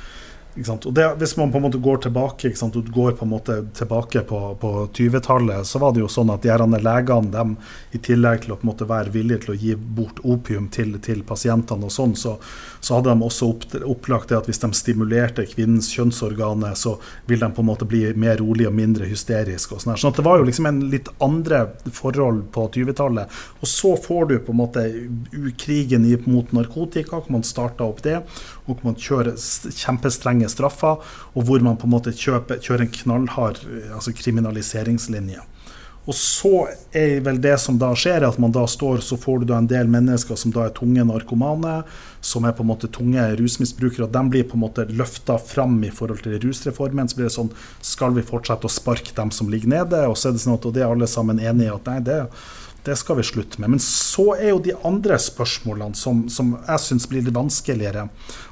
Og 0.56 0.92
det, 0.94 1.04
hvis 1.20 1.36
man 1.38 1.52
på 1.52 1.60
en 1.60 1.62
måte 1.68 1.78
går 1.78 2.02
tilbake 2.06 2.50
og 2.50 2.78
går 2.90 3.12
på 3.18 3.24
en 3.24 3.30
måte 3.30 3.56
tilbake 3.76 4.24
på, 4.26 4.40
på 4.60 4.70
20-tallet, 4.96 5.66
så 5.66 5.78
var 5.78 5.94
det 5.94 6.02
jo 6.02 6.08
sånn 6.10 6.32
at 6.34 6.42
de 6.42 6.50
her 6.50 6.64
legene, 6.66 7.30
dem, 7.30 7.54
i 7.94 7.98
tillegg 8.02 8.42
til 8.42 8.54
å 8.54 8.58
på 8.58 8.66
en 8.66 8.70
måte 8.72 8.88
være 8.90 9.14
villige 9.14 9.44
til 9.44 9.54
å 9.54 9.58
gi 9.60 9.76
bort 9.76 10.18
opium 10.26 10.66
til, 10.72 10.96
til 10.98 11.22
pasientene, 11.26 11.86
og 11.86 11.94
sånn, 11.94 12.16
så, 12.18 12.36
så, 12.80 12.96
hadde 12.96 13.14
de 13.14 13.26
også 13.28 13.50
opp, 13.52 13.66
opplagt 13.94 14.32
det 14.32 14.40
at 14.40 14.50
hvis 14.50 14.62
de 14.62 14.72
stimulerte 14.74 15.46
kvinnens 15.50 15.92
kjønnsorganer, 15.94 16.74
så 16.74 16.96
vil 17.30 17.42
de 17.44 17.50
på 17.54 17.62
en 17.62 17.70
måte 17.70 17.88
bli 17.88 18.02
mer 18.18 18.40
rolig 18.42 18.66
og 18.68 18.74
mindre 18.74 19.06
hysterisk. 19.08 19.76
Og 19.76 19.84
sånn 19.84 19.98
sånn 20.00 20.14
at 20.14 20.20
det 20.20 20.26
var 20.26 20.40
jo 20.40 20.48
liksom 20.48 20.66
en 20.66 20.82
litt 20.92 21.08
andre 21.22 21.62
forhold 21.94 22.48
på 22.54 22.66
20-tallet. 22.74 23.40
Og 23.60 23.70
så 23.70 23.94
får 24.00 24.30
du 24.30 24.36
på 24.44 24.54
en 24.54 24.60
måte 24.60 24.86
krigen 25.60 26.08
mot 26.26 26.52
narkotika, 26.56 27.20
hvor 27.20 27.38
man 27.38 27.46
starta 27.46 27.86
opp 27.86 28.02
det, 28.04 28.18
og 28.66 28.74
hvor 28.74 28.90
man 28.90 28.98
kjører 29.00 29.36
kjempestrenge 29.36 30.39
strenge 30.40 30.48
straffer, 30.48 31.00
og 31.34 31.44
hvor 31.44 31.60
man 31.60 31.76
på 31.76 31.86
en 31.86 31.96
måte 31.96 32.12
kjøper, 32.12 32.60
kjører 32.60 32.86
en 32.86 32.94
knallhard 32.94 33.60
eh, 33.66 33.94
altså 33.94 34.12
kriminaliseringslinje. 34.12 35.42
Og 36.08 36.14
så 36.16 36.66
er 36.96 37.20
vel 37.20 37.38
det 37.40 37.58
som 37.60 37.76
da 37.78 37.92
skjer, 37.94 38.24
at 38.24 38.38
man 38.40 38.50
da 38.50 38.64
står, 38.66 39.02
så 39.04 39.18
får 39.20 39.40
du 39.40 39.50
da 39.50 39.58
en 39.60 39.68
del 39.68 39.86
mennesker 39.86 40.34
som 40.34 40.50
da 40.50 40.64
er 40.64 40.72
tunge 40.74 41.04
narkomane, 41.04 41.82
som 42.24 42.46
er 42.48 42.54
på 42.56 42.64
en 42.64 42.70
måte 42.70 42.88
tunge 42.88 43.20
rusmisbrukere. 43.36 44.06
og 44.06 44.14
De 44.14 44.22
blir 44.32 44.46
på 44.48 44.56
en 44.56 44.64
måte 44.64 44.86
løfta 44.88 45.36
fram 45.38 45.76
i 45.84 45.92
forhold 45.92 46.24
til 46.24 46.40
rusreformen. 46.40 47.06
Så 47.06 47.20
blir 47.20 47.28
det 47.28 47.36
sånn 47.36 47.52
Skal 47.84 48.16
vi 48.16 48.24
fortsette 48.24 48.66
å 48.66 48.72
sparke 48.72 49.12
dem 49.14 49.30
som 49.30 49.52
ligger 49.52 49.68
nede? 49.76 50.02
Og 50.08 50.16
så 50.16 50.30
er 50.30 50.34
det 50.34 50.42
sånn 50.42 50.56
at 50.56 50.66
og 50.66 50.74
det 50.74 50.82
er 50.82 50.90
alle 50.90 51.06
sammen 51.06 51.38
enige 51.38 51.68
i 51.68 51.76
at 51.76 51.92
nei, 51.92 52.00
det 52.08 52.16
er 52.24 52.48
det 52.84 52.96
skal 52.96 53.16
vi 53.16 53.22
slutte 53.22 53.60
med. 53.60 53.70
Men 53.74 53.82
så 53.82 54.34
er 54.36 54.52
jo 54.52 54.62
de 54.64 54.72
andre 54.86 55.18
spørsmålene 55.20 55.98
som, 55.98 56.22
som 56.32 56.54
jeg 56.56 56.82
syns 56.84 57.06
blir 57.10 57.24
litt 57.26 57.36
vanskeligere. 57.36 58.06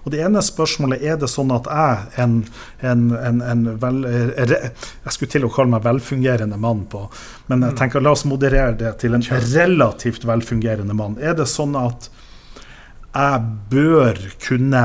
Og 0.05 0.13
det 0.13 0.21
ene 0.25 0.43
spørsmålet 0.45 1.05
er 1.05 1.17
det 1.21 1.31
sånn 1.33 1.53
at 1.55 1.69
jeg, 1.71 2.05
en, 2.25 2.37
en, 2.85 3.09
en, 3.17 3.43
en 3.43 3.65
vel, 3.81 4.05
Jeg 4.09 5.15
skulle 5.15 5.33
til 5.33 5.49
å 5.49 5.53
kalle 5.53 5.73
meg 5.73 5.87
velfungerende 5.87 6.61
mann 6.61 6.85
på, 6.91 7.07
men 7.49 7.65
jeg 7.65 7.75
mm. 7.75 7.81
tenker 7.81 8.05
la 8.05 8.15
oss 8.17 8.27
moderere 8.29 8.77
det 8.79 8.95
til 9.03 9.17
en 9.17 9.25
relativt 9.25 10.29
velfungerende 10.29 10.97
mann. 10.97 11.19
Er 11.21 11.37
det 11.39 11.49
sånn 11.51 11.77
at 11.79 12.11
jeg 13.09 13.45
bør 13.73 14.19
kunne 14.45 14.83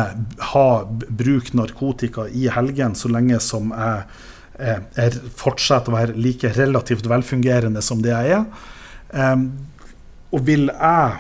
ha 0.54 0.68
bruk 0.88 1.52
narkotika 1.54 2.30
i 2.32 2.48
helgen 2.52 2.96
så 2.96 3.12
lenge 3.12 3.42
som 3.44 3.74
jeg 3.76 4.30
jeg 4.54 5.16
fortsetter 5.34 5.90
å 5.90 5.96
være 5.96 6.14
like 6.20 6.52
relativt 6.54 7.08
velfungerende 7.10 7.82
som 7.82 8.04
det 8.04 8.12
jeg 8.14 8.36
er? 8.38 8.44
Og 10.34 10.42
vil 10.48 10.66
jeg, 10.72 11.18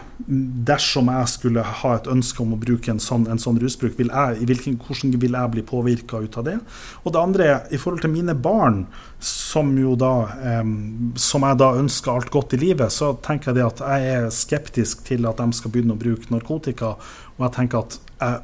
dersom 0.65 1.11
jeg 1.13 1.29
skulle 1.29 1.63
ha 1.81 1.89
et 1.93 2.07
ønske 2.09 2.41
om 2.41 2.55
å 2.55 2.57
bruke 2.57 2.89
en 2.89 3.01
sånn, 3.03 3.27
en 3.29 3.41
sånn 3.41 3.59
rusbruk, 3.61 3.93
vil 3.99 4.09
jeg, 4.09 4.47
hvilken, 4.49 4.79
hvordan 4.81 5.13
vil 5.21 5.37
jeg 5.37 5.51
bli 5.53 5.63
påvirka 5.69 6.23
ut 6.23 6.37
av 6.41 6.47
det? 6.47 6.55
Og 7.03 7.13
det 7.13 7.21
andre 7.21 7.49
er 7.51 7.75
i 7.75 7.77
forhold 7.81 8.01
til 8.01 8.13
mine 8.15 8.33
barn, 8.33 8.87
som, 9.21 9.69
jo 9.77 9.93
da, 10.01 10.13
eh, 10.41 10.73
som 11.21 11.45
jeg 11.45 11.61
da 11.61 11.69
ønsker 11.83 12.15
alt 12.15 12.33
godt 12.33 12.57
i 12.57 12.61
livet, 12.63 12.89
så 12.95 13.11
tenker 13.21 13.51
jeg 13.51 13.59
det 13.59 13.67
at 13.67 13.85
jeg 13.85 14.15
er 14.15 14.27
skeptisk 14.33 15.05
til 15.05 15.29
at 15.29 15.37
de 15.43 15.59
skal 15.61 15.75
begynne 15.75 15.93
å 15.93 16.01
bruke 16.01 16.33
narkotika. 16.33 16.95
Og 17.37 17.45
jeg 17.45 17.57
tenker 17.59 17.85
at 17.85 18.01
jeg 18.17 18.41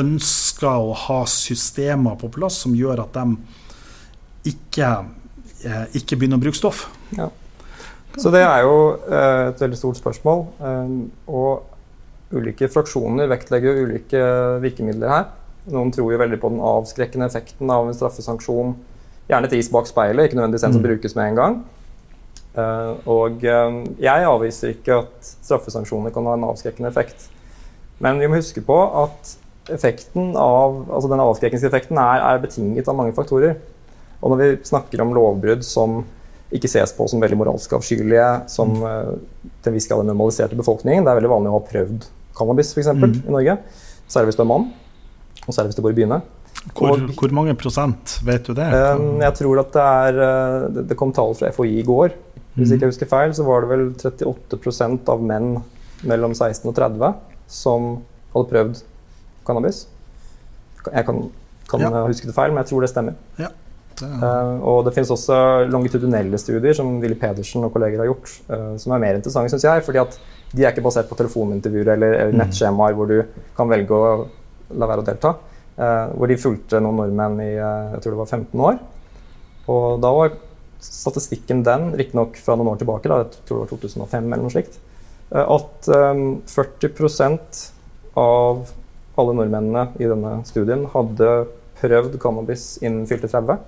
ønsker 0.00 0.80
å 0.80 0.96
ha 1.06 1.22
systemer 1.28 2.16
på 2.20 2.32
plass 2.32 2.62
som 2.64 2.76
gjør 2.76 3.04
at 3.04 3.20
de 3.20 4.54
ikke, 4.54 4.94
eh, 5.60 5.82
ikke 6.00 6.16
begynner 6.16 6.40
å 6.40 6.46
bruke 6.48 6.56
stoff. 6.56 6.86
Ja. 7.12 7.28
Så 8.16 8.32
det 8.32 8.42
er 8.42 8.64
jo 8.64 8.76
eh, 8.96 9.48
et 9.50 9.60
veldig 9.60 9.78
stort 9.78 10.00
spørsmål. 10.00 10.44
Eh, 10.68 10.92
og 11.28 12.36
ulike 12.36 12.68
fraksjoner 12.72 13.28
vektlegger 13.30 13.82
ulike 13.84 14.22
virkemidler 14.64 15.12
her. 15.12 15.30
Noen 15.72 15.92
tror 15.94 16.12
jo 16.14 16.20
veldig 16.20 16.38
på 16.42 16.50
den 16.52 16.62
avskrekkende 16.64 17.28
effekten 17.28 17.70
av 17.72 17.86
en 17.86 17.96
straffesanksjon. 17.96 18.74
Gjerne 19.30 19.50
et 19.50 19.56
is 19.58 19.70
bak 19.72 19.88
speilet, 19.90 20.28
ikke 20.28 20.38
nødvendigvis 20.38 20.66
en 20.68 20.76
som 20.76 20.82
mm. 20.82 20.88
brukes 20.88 21.16
med 21.18 21.30
en 21.30 21.40
gang. 21.40 21.56
Uh, 22.56 22.92
og 23.10 23.42
jeg 23.42 24.28
avviser 24.30 24.70
ikke 24.72 25.00
at 25.02 25.32
straffesanksjoner 25.44 26.14
kan 26.14 26.28
ha 26.30 26.36
en 26.38 26.46
avskrekkende 26.46 26.88
effekt. 26.88 27.26
Men 27.98 28.20
vi 28.22 28.30
må 28.30 28.38
huske 28.38 28.62
på 28.64 28.76
at 29.02 29.34
effekten 29.74 30.36
av, 30.38 30.84
altså 30.86 31.10
den 31.10 31.22
avskrekkingseffekten 31.24 31.98
er, 31.98 32.22
er 32.22 32.42
betinget 32.42 32.88
av 32.88 32.96
mange 32.98 33.14
faktorer. 33.16 33.56
Og 34.20 34.32
når 34.32 34.42
vi 34.42 34.50
snakker 34.68 35.02
om 35.02 35.14
lovbrudd 35.16 35.64
som 35.66 36.04
ikke 36.54 36.70
ses 36.70 36.92
på 36.94 37.06
som 37.10 37.22
veldig 37.22 37.38
moralsk 37.40 37.72
avskyelige, 37.78 38.28
som 38.52 38.76
uh, 38.82 39.16
til 39.62 39.72
en 39.72 39.76
viss 39.76 39.88
grad 39.90 40.04
den 40.04 40.12
normaliserte 40.12 40.58
befolkningen. 40.58 41.06
Det 41.06 41.12
er 41.12 41.20
veldig 41.20 41.32
vanlig 41.32 41.52
å 41.52 41.58
ha 41.58 41.66
prøvd 41.66 42.06
cannabis 42.36 42.72
for 42.74 42.84
eksempel, 42.84 43.14
mm. 43.16 43.22
i 43.26 43.34
Norge. 43.34 43.56
Særlig 44.06 44.30
hvis 44.30 44.38
du 44.38 44.44
er 44.44 44.50
mann, 44.52 44.68
og 45.42 45.50
særlig 45.50 45.72
hvis 45.72 45.80
du 45.80 45.84
bor 45.86 45.94
i 45.94 45.98
byene. 45.98 46.20
Hvor, 46.74 46.94
og, 46.94 47.10
hvor, 47.18 47.34
mange 47.34 47.54
prosent, 47.58 48.16
vet 48.26 48.46
du 48.46 48.54
det? 48.56 48.66
Um, 48.74 49.20
jeg 49.22 49.34
tror 49.38 49.60
at 49.62 49.68
det 49.74 49.82
er 49.86 50.16
uh, 50.18 50.80
Det 50.90 50.96
kom 50.98 51.12
tall 51.14 51.34
fra 51.38 51.52
FHI 51.54 51.76
i 51.80 51.86
går. 51.86 52.14
Hvis 52.56 52.72
ikke 52.72 52.86
jeg 52.86 52.94
husker 52.94 53.10
feil, 53.10 53.34
så 53.36 53.44
var 53.44 53.62
det 53.62 53.70
vel 53.74 53.88
38% 54.00 55.10
av 55.12 55.22
menn 55.22 55.58
mellom 56.08 56.32
16 56.32 56.64
og 56.70 56.74
30 56.76 57.10
som 57.52 57.90
hadde 58.32 58.48
prøvd 58.52 58.80
cannabis. 59.46 59.84
Jeg 60.86 61.04
kan, 61.06 61.20
kan 61.68 61.84
ja. 61.84 61.90
huske 62.06 62.30
det 62.30 62.34
feil, 62.36 62.54
men 62.54 62.62
jeg 62.62 62.70
tror 62.72 62.86
det 62.86 62.90
stemmer. 62.92 63.18
Ja. 63.40 63.50
Uh, 64.02 64.60
og 64.60 64.82
det 64.84 64.92
finnes 64.92 65.10
også 65.12 65.36
longitudinelle 65.72 66.38
studier 66.40 66.76
som 66.76 66.98
Willy 67.00 67.16
Pedersen 67.16 67.64
og 67.64 67.72
kolleger 67.72 68.02
har 68.02 68.10
gjort, 68.10 68.32
uh, 68.50 68.74
som 68.80 68.92
er 68.92 69.02
mer 69.02 69.18
interessante, 69.18 69.52
syns 69.54 69.64
jeg. 69.64 69.84
fordi 69.86 70.02
at 70.02 70.18
de 70.52 70.64
er 70.64 70.74
ikke 70.74 70.84
basert 70.84 71.08
på 71.08 71.16
telefonintervjuer 71.18 71.94
eller, 71.94 72.16
eller 72.20 72.34
mm. 72.34 72.40
nettskjemaer 72.42 72.96
hvor 72.96 73.08
du 73.10 73.46
kan 73.56 73.70
velge 73.70 73.96
å 73.96 74.10
la 74.76 74.88
være 74.90 75.04
å 75.04 75.06
delta. 75.06 75.36
Uh, 75.76 76.12
hvor 76.16 76.28
de 76.28 76.40
fulgte 76.40 76.80
noen 76.80 77.00
nordmenn 77.02 77.40
i 77.44 77.52
jeg 77.54 78.02
tror 78.02 78.16
det 78.16 78.20
var 78.20 78.32
15 78.38 78.66
år. 78.68 78.82
Og 79.72 79.86
da 80.04 80.12
var 80.14 80.36
statistikken 80.84 81.64
den, 81.66 81.90
riktignok 81.98 82.36
fra 82.38 82.56
noen 82.56 82.74
år 82.74 82.82
tilbake, 82.82 83.10
da, 83.10 83.24
jeg 83.24 83.48
tror 83.48 83.62
det 83.62 83.64
var 83.64 83.72
2005 83.72 84.26
eller 84.28 84.44
noe 84.44 84.54
slikt, 84.54 84.76
at 85.34 85.88
um, 85.90 86.20
40% 86.46 87.62
av 88.20 88.68
alle 89.18 89.34
nordmennene 89.34 89.88
i 89.98 90.06
denne 90.06 90.36
studien 90.46 90.84
hadde 90.92 91.30
prøvd 91.80 92.14
cannabis 92.22 92.76
innen 92.84 93.08
fylte 93.08 93.32
30, 93.32 93.58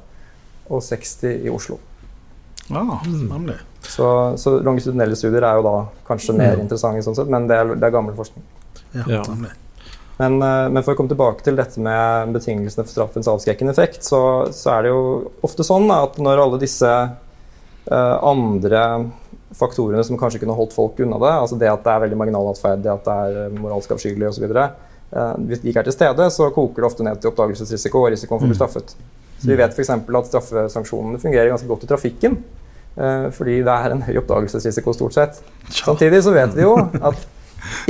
og 0.68 0.82
60 0.84 1.46
i 1.46 1.52
Oslo. 1.52 1.78
Ja, 2.68 3.00
nemlig. 3.04 3.56
Så, 3.80 4.08
så 4.36 4.58
longitudinelle 4.60 5.16
studier 5.16 5.46
er 5.46 5.58
jo 5.58 5.64
da 5.64 5.76
kanskje 6.08 6.36
mer 6.36 6.58
interessante, 6.60 7.04
sånn 7.06 7.16
sett, 7.16 7.30
men 7.32 7.48
det 7.48 7.56
er, 7.56 7.72
det 7.78 7.88
er 7.88 7.94
gammel 7.94 8.16
forskning. 8.18 8.44
Ja. 9.08 9.22
Men, 10.18 10.42
eh, 10.42 10.66
men 10.74 10.82
for 10.82 10.92
å 10.92 10.98
komme 10.98 11.12
tilbake 11.12 11.46
til 11.46 11.56
dette 11.58 11.80
med 11.82 12.34
betingelsene 12.34 12.84
for 12.84 12.92
straffens 12.92 13.30
avskrekkende 13.30 13.72
effekt, 13.74 14.02
så, 14.06 14.20
så 14.54 14.74
er 14.74 14.84
det 14.84 14.92
jo 14.92 15.02
ofte 15.46 15.66
sånn 15.66 15.86
at 15.94 16.18
når 16.22 16.42
alle 16.42 16.60
disse 16.60 16.90
uh, 16.90 18.16
andre 18.26 18.82
faktorene 19.58 20.02
som 20.04 20.18
kanskje 20.20 20.42
kunne 20.42 20.56
holdt 20.58 20.74
folk 20.76 20.98
unna 21.00 21.20
det, 21.22 21.34
altså 21.44 21.58
det 21.60 21.70
at 21.70 21.86
det 21.86 21.94
er 21.94 22.02
veldig 22.04 22.18
marginal 22.20 22.50
atferd, 22.50 22.82
det 22.84 22.92
at 22.92 23.06
det 23.06 23.14
er 23.28 23.38
eh, 23.44 23.60
moralsk 23.62 23.94
avskyelig 23.94 24.28
osv., 24.32 24.50
uh, 24.58 25.32
hvis 25.46 25.62
de 25.62 25.70
ikke 25.70 25.86
er 25.86 25.88
til 25.88 25.96
stede, 25.96 26.28
så 26.34 26.50
koker 26.54 26.82
det 26.82 26.90
ofte 26.90 27.06
ned 27.06 27.22
til 27.22 27.32
oppdagelsesrisiko 27.32 28.02
og 28.02 28.12
risikoen 28.16 28.42
for 28.42 28.48
å 28.48 28.52
bli 28.52 28.58
straffet. 28.58 28.96
Så 29.38 29.46
vi 29.52 29.56
vet 29.56 29.74
f.eks. 29.74 29.90
at 29.94 30.30
straffesanksjonene 30.32 31.20
fungerer 31.22 31.48
ganske 31.52 31.68
godt 31.70 31.84
i 31.86 31.90
trafikken, 31.90 32.38
eh, 32.98 33.28
fordi 33.34 33.60
det 33.66 33.74
er 33.74 33.94
en 33.94 34.02
høy 34.02 34.16
oppdagelsesrisiko 34.22 34.94
stort 34.96 35.14
sett. 35.14 35.42
Samtidig 35.70 36.22
så 36.26 36.32
vet 36.34 36.54
vi 36.58 36.64
jo 36.66 36.72
at 36.78 37.26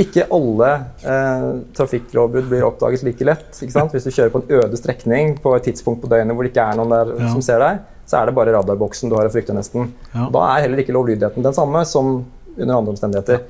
ikke 0.01 0.25
alle 0.33 0.69
eh, 1.05 1.47
trafikklovbrudd 1.77 2.47
blir 2.49 2.65
oppdaget 2.67 3.03
like 3.05 3.25
lett. 3.25 3.49
Ikke 3.61 3.73
sant? 3.75 3.93
Hvis 3.93 4.05
du 4.07 4.11
kjører 4.13 4.33
på 4.33 4.41
en 4.43 4.51
øde 4.59 4.77
strekning 4.79 5.35
på 5.41 5.53
et 5.57 5.67
tidspunkt 5.69 6.01
på 6.03 6.09
døgnet 6.11 6.35
hvor 6.37 6.45
det 6.45 6.51
ikke 6.53 6.65
er 6.71 6.79
noen 6.79 6.93
der 6.93 7.13
Ja. 7.19 7.29
som 7.33 7.41
ser 7.45 7.61
deg, 7.63 7.81
så 8.09 8.17
er 8.21 8.25
det 8.29 8.35
bare 8.37 8.53
radarboksen 8.55 9.09
du 9.11 9.15
har 9.17 9.29
å 9.29 9.33
frykte, 9.33 9.53
nesten. 9.53 9.91
Ja. 10.15 10.29
Da 10.33 10.45
er 10.55 10.63
heller 10.65 10.81
ikke 10.81 10.93
lovlydigheten 10.97 11.45
den 11.45 11.53
samme 11.53 11.83
som 11.85 12.25
under 12.57 12.75
andre 12.75 12.93
omstendigheter. 12.95 13.43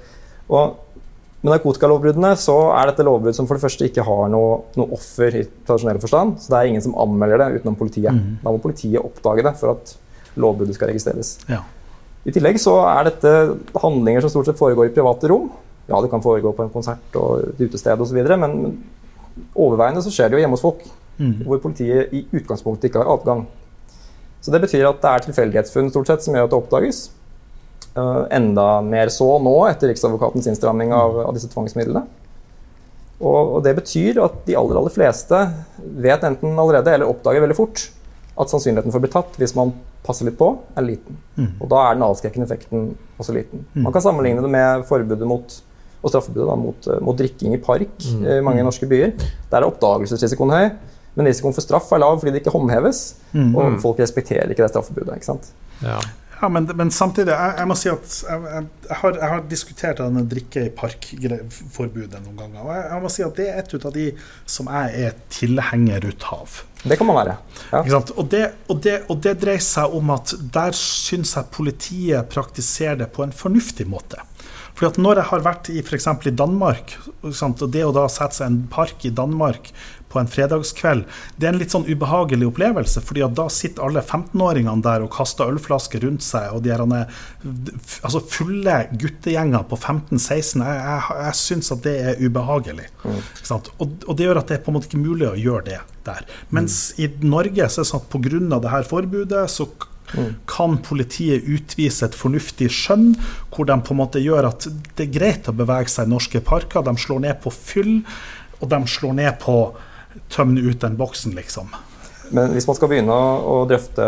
Og 0.52 0.76
med 1.40 1.54
narkotikalovbruddene 1.54 2.34
så 2.40 2.56
er 2.76 2.90
dette 2.90 3.06
lovbrudd 3.08 3.38
som 3.38 3.48
for 3.48 3.56
det 3.56 3.64
første 3.64 3.88
ikke 3.88 4.04
har 4.04 4.28
noe, 4.34 4.58
noe 4.76 4.92
offer 4.98 5.38
i 5.40 5.46
tradisjonell 5.68 6.02
forstand. 6.04 6.36
Så 6.44 6.52
det 6.52 6.60
er 6.60 6.72
ingen 6.72 6.84
som 6.84 6.98
anmelder 7.00 7.40
det 7.40 7.62
utenom 7.62 7.78
politiet. 7.80 8.16
Da 8.44 8.52
må 8.52 8.60
politiet 8.64 9.00
oppdage 9.00 9.46
det 9.48 9.54
for 9.60 9.78
at 9.78 9.94
lovbruddet 10.40 10.76
skal 10.76 10.92
registreres. 10.92 11.38
Ja. 11.48 11.62
I 12.28 12.34
tillegg 12.36 12.60
så 12.60 12.76
er 12.92 13.08
dette 13.08 13.34
handlinger 13.80 14.26
som 14.26 14.34
stort 14.34 14.50
sett 14.50 14.60
foregår 14.60 14.90
i 14.90 14.96
private 14.96 15.32
rom. 15.32 15.48
Ja, 15.90 16.02
det 16.04 16.12
kan 16.12 16.22
foregå 16.22 16.52
på 16.54 16.66
en 16.66 16.74
konsert 16.74 17.16
og 17.18 17.46
et 17.48 17.62
utested 17.64 18.04
osv., 18.04 18.20
men 18.20 18.44
men 18.44 18.84
overveiende 19.56 20.04
så 20.04 20.12
skjer 20.12 20.30
det 20.30 20.38
jo 20.38 20.44
hjemme 20.44 20.58
hos 20.58 20.66
folk, 20.66 20.84
hvor 21.48 21.62
politiet 21.64 22.12
i 22.14 22.26
utgangspunktet 22.36 22.90
ikke 22.90 23.00
har 23.02 23.14
adgang. 23.16 23.46
Så 24.42 24.52
det 24.52 24.62
betyr 24.64 24.88
at 24.88 25.02
det 25.02 25.10
er 25.10 25.26
tilfeldighetsfunn 25.26 25.90
stort 25.92 26.12
sett 26.12 26.24
som 26.24 26.36
gjør 26.36 26.48
at 26.48 26.54
det 26.54 26.60
oppdages. 26.60 27.00
Eh, 27.98 28.24
enda 28.38 28.82
mer 28.86 29.10
så 29.14 29.28
nå, 29.42 29.54
etter 29.70 29.90
Riksadvokatens 29.90 30.48
innstramming 30.52 30.94
av, 30.94 31.20
av 31.26 31.36
disse 31.36 31.50
tvangsmidlene. 31.52 32.04
Og, 33.20 33.56
og 33.58 33.64
det 33.66 33.74
betyr 33.82 34.22
at 34.24 34.44
de 34.48 34.56
aller, 34.56 34.78
aller 34.80 34.94
fleste 34.94 35.40
vet 36.00 36.24
enten 36.24 36.54
allerede 36.54 36.94
eller 36.94 37.10
oppdager 37.10 37.44
veldig 37.44 37.58
fort 37.58 37.90
at 38.40 38.52
sannsynligheten 38.52 38.94
for 38.94 39.02
å 39.02 39.04
bli 39.04 39.12
tatt 39.12 39.40
hvis 39.42 39.56
man 39.58 39.74
passer 40.06 40.30
litt 40.30 40.38
på, 40.40 40.54
er 40.80 40.86
liten. 40.86 41.18
Og 41.60 41.66
da 41.72 41.82
er 41.90 41.98
den 41.98 42.06
avskrekkende 42.06 42.48
effekten 42.48 42.94
også 43.20 43.36
liten. 43.36 43.66
Man 43.76 43.92
kan 43.92 44.06
sammenligne 44.06 44.46
det 44.46 44.52
med 44.54 44.86
forbudet 44.88 45.28
mot 45.28 45.58
og 46.00 46.14
straffebudet 46.14 46.46
da, 46.48 46.56
mot, 46.56 46.88
eh, 46.88 47.02
mot 47.04 47.18
drikking 47.20 47.58
i 47.58 47.60
park 47.60 47.92
mm. 48.00 48.22
i 48.24 48.38
mange 48.46 48.64
norske 48.64 48.88
byer. 48.88 49.12
Der 49.52 49.58
er 49.60 49.68
oppdagelsesrisikoen 49.68 50.54
høy, 50.56 50.70
men 51.20 51.28
risikoen 51.28 51.58
for 51.58 51.66
straff 51.66 51.92
er 51.92 52.00
lav 52.00 52.22
fordi 52.22 52.32
det 52.32 52.40
ikke 52.46 52.54
håndheves. 52.56 53.02
Og 53.36 53.76
folk 53.84 54.00
respekterer 54.00 54.48
ikke 54.54 54.64
det 54.64 54.72
straffebudet. 54.72 55.18
ikke 55.20 55.28
sant? 55.28 55.52
Ja. 55.84 56.00
Ja, 56.42 56.48
men, 56.50 56.70
men 56.76 56.92
samtidig, 56.92 57.34
jeg, 57.34 57.56
jeg 57.60 57.68
må 57.68 57.76
si 57.76 57.90
at 57.92 58.14
jeg, 58.24 58.44
jeg, 58.88 58.98
har, 59.02 59.18
jeg 59.18 59.32
har 59.34 59.42
diskutert 59.52 60.00
denne 60.00 60.24
drikke 60.32 60.64
i 60.70 60.72
park-forbudet 60.76 62.22
noen 62.24 62.38
ganger. 62.40 62.62
Og 62.64 62.72
jeg, 62.78 63.02
må 63.04 63.12
si 63.12 63.26
at 63.26 63.36
det 63.40 63.48
er 63.52 63.60
et 63.60 63.76
av 63.76 63.96
de 63.96 64.06
som 64.48 64.72
jeg 64.72 65.04
er 65.10 65.20
tilhenger 65.36 66.08
ut 66.08 66.28
av. 66.32 66.62
Det 66.86 66.96
kan 66.96 67.10
man 67.10 67.20
være. 67.20 67.36
Ja. 67.74 67.84
Og, 68.00 68.24
det, 68.32 68.46
og, 68.70 68.80
det, 68.86 68.96
og 69.12 69.20
det 69.26 69.36
dreier 69.42 69.64
seg 69.64 70.00
om 70.00 70.16
at 70.16 70.32
der 70.56 70.76
syns 70.80 71.36
jeg 71.36 71.52
politiet 71.52 72.32
praktiserer 72.32 73.02
det 73.04 73.12
på 73.16 73.26
en 73.26 73.36
fornuftig 73.36 73.90
måte. 73.92 74.24
Fordi 74.80 74.94
at 74.94 74.98
Når 75.04 75.20
jeg 75.20 75.28
har 75.28 75.42
vært 75.44 75.70
i 75.74 75.82
f.eks. 75.84 76.08
i 76.24 76.32
Danmark, 76.40 76.94
og 77.20 77.64
det 77.74 77.84
å 77.84 77.92
da 77.92 78.06
sette 78.08 78.40
seg 78.40 78.46
i 78.46 78.54
en 78.54 78.62
park 78.72 79.04
i 79.04 79.12
Danmark 79.12 79.74
på 80.10 80.20
en 80.22 80.30
fredagskveld, 80.30 81.06
det 81.38 81.48
er 81.48 81.54
en 81.54 81.60
litt 81.62 81.74
sånn 81.74 81.88
ubehagelig 81.90 82.50
opplevelse. 82.50 83.04
fordi 83.06 83.24
at 83.26 83.36
da 83.38 83.48
sitter 83.54 83.86
alle 83.86 84.02
15-åringene 84.02 84.84
der 84.86 85.06
og 85.06 85.12
kaster 85.14 85.52
ølflasker 85.52 86.04
rundt 86.06 86.26
seg, 86.26 86.50
og 86.54 86.64
de 86.66 86.74
her, 86.74 86.86
altså 88.02 88.24
fulle 88.26 88.80
guttegjenger 88.92 89.68
på 89.70 89.78
15-16. 89.78 90.66
Jeg, 90.66 90.82
jeg, 90.82 91.20
jeg 91.26 91.38
syns 91.44 91.72
at 91.76 91.86
det 91.86 91.96
er 92.12 92.24
ubehagelig. 92.26 92.90
Sant? 93.44 93.72
Og, 93.78 94.02
og 94.08 94.18
det 94.18 94.28
gjør 94.28 94.42
at 94.42 94.52
det 94.52 94.60
er 94.60 94.66
på 94.66 94.74
en 94.74 94.80
måte 94.80 94.90
ikke 94.90 95.04
mulig 95.04 95.30
å 95.30 95.38
gjøre 95.38 95.68
det 95.70 95.80
der. 96.10 96.26
Mens 96.56 96.82
i 96.98 97.10
Norge 97.22 97.70
så 97.70 97.82
er 97.82 97.86
det 97.86 97.92
sånn 97.92 98.04
at 98.04 98.12
pga. 98.14 98.60
det 98.60 98.74
her 98.74 98.90
forbudet 98.90 99.46
så 99.52 99.70
kan 100.50 100.78
politiet 100.82 101.46
utvise 101.46 102.08
et 102.08 102.18
fornuftig 102.18 102.70
skjønn, 102.74 103.12
hvor 103.54 103.68
de 103.70 103.78
på 103.86 103.94
en 103.94 104.00
måte 104.02 104.22
gjør 104.24 104.50
at 104.50 104.66
det 104.98 105.06
er 105.06 105.14
greit 105.14 105.50
å 105.50 105.56
bevege 105.56 105.92
seg 105.92 106.08
i 106.08 106.14
norske 106.14 106.42
parker. 106.46 106.86
De 106.86 106.96
slår 106.98 107.22
ned 107.28 107.42
på 107.44 107.54
fyll, 107.54 108.00
og 108.60 108.72
de 108.72 108.80
slår 108.90 109.16
ned 109.22 109.38
på 109.44 109.60
tømme 110.30 110.62
ut 110.70 110.80
den 110.82 110.98
boksen, 111.00 111.36
liksom. 111.38 111.70
Men 112.32 112.52
hvis 112.54 112.68
man 112.70 112.76
skal 112.78 112.92
begynne 112.92 113.10
å, 113.10 113.30
å 113.42 113.54
drøfte 113.66 114.06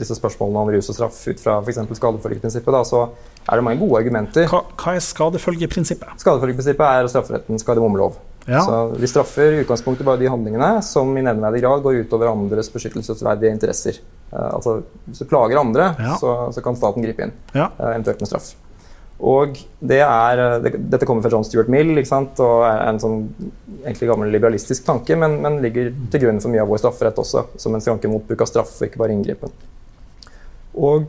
disse 0.00 0.16
spørsmålene 0.18 0.58
om 0.64 0.70
rus 0.74 0.88
og 0.90 0.96
straff 0.96 1.20
ut 1.30 1.38
fra 1.38 1.60
f.eks. 1.62 1.78
skadefølgeprinsippet, 1.94 2.72
da, 2.74 2.80
så 2.82 3.04
er 3.46 3.60
det 3.60 3.62
mange 3.68 3.78
gode 3.84 4.00
argumenter. 4.00 4.48
Hva, 4.50 4.64
hva 4.82 4.94
er 4.96 5.04
skadefølgeprinsippet? 5.06 6.16
Skadefølgeprinsippet 6.24 6.82
er 6.88 7.10
strafferettens 7.12 7.62
skademomlov. 7.62 8.16
Ja. 8.50 8.64
Så 8.66 8.80
vi 8.98 9.06
straffer 9.06 9.54
i 9.54 9.60
utgangspunktet 9.62 10.02
bare 10.08 10.18
de 10.18 10.26
handlingene 10.32 10.80
som 10.82 11.12
i 11.14 11.22
nevneverdig 11.22 11.60
grad 11.62 11.84
går 11.84 12.00
utover 12.02 12.32
andres 12.32 12.66
beskyttelsesverdige 12.74 13.52
interesser. 13.54 14.00
Eh, 14.32 14.48
altså, 14.56 14.80
Hvis 15.06 15.22
du 15.22 15.28
plager 15.30 15.60
andre, 15.62 15.92
Ja. 16.02 16.16
så, 16.18 16.50
så 16.50 16.64
kan 16.66 16.74
staten 16.74 17.06
gripe 17.06 17.22
inn, 17.28 17.32
Ja. 17.54 17.68
eh, 17.78 17.92
eventuelt 17.94 18.18
med 18.24 18.32
straff. 18.32 18.54
Og 19.22 19.54
det 19.78 20.00
er, 20.02 20.40
eh, 20.42 20.56
det, 20.64 20.72
Dette 20.90 21.06
kommer 21.06 21.22
fra 21.22 21.30
John 21.30 21.44
Stuart 21.46 21.68
Mill 21.70 21.94
og 21.94 22.62
er 22.66 22.80
en 22.88 22.98
sånn 23.02 23.20
egentlig 23.84 24.08
gammel 24.10 24.32
liberalistisk 24.34 24.82
tanke, 24.86 25.14
men, 25.18 25.30
men 25.44 25.60
ligger 25.62 25.92
til 26.10 26.20
grunn 26.24 26.40
for 26.42 26.50
mye 26.50 26.62
av 26.64 26.70
vår 26.70 26.78
strafferett 26.82 27.20
også, 27.22 27.40
som 27.62 27.74
en 27.74 27.84
skranke 27.84 28.10
mot 28.10 28.24
bruk 28.26 28.42
av 28.42 28.48
straff 28.50 28.72
og 28.80 28.86
ikke 28.88 29.02
bare 29.02 29.14
inngripen. 29.14 29.50
Og 30.72 31.02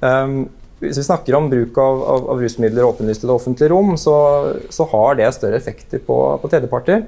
um, 0.00 0.48
hvis 0.80 1.00
vi 1.00 1.08
snakker 1.08 1.36
om 1.36 1.50
bruk 1.50 1.74
av, 1.82 1.94
av, 2.14 2.20
av 2.34 2.36
rusmidler 2.44 2.86
åpenlyst 2.86 3.24
i 3.24 3.28
det 3.28 3.34
offentlige 3.34 3.72
rom, 3.72 3.90
så, 4.00 4.16
så 4.72 4.82
har 4.92 5.10
det 5.18 5.36
større 5.36 5.58
effekter 5.58 5.98
på, 6.06 6.16
på 6.40 6.50
tredjeparter. 6.52 6.98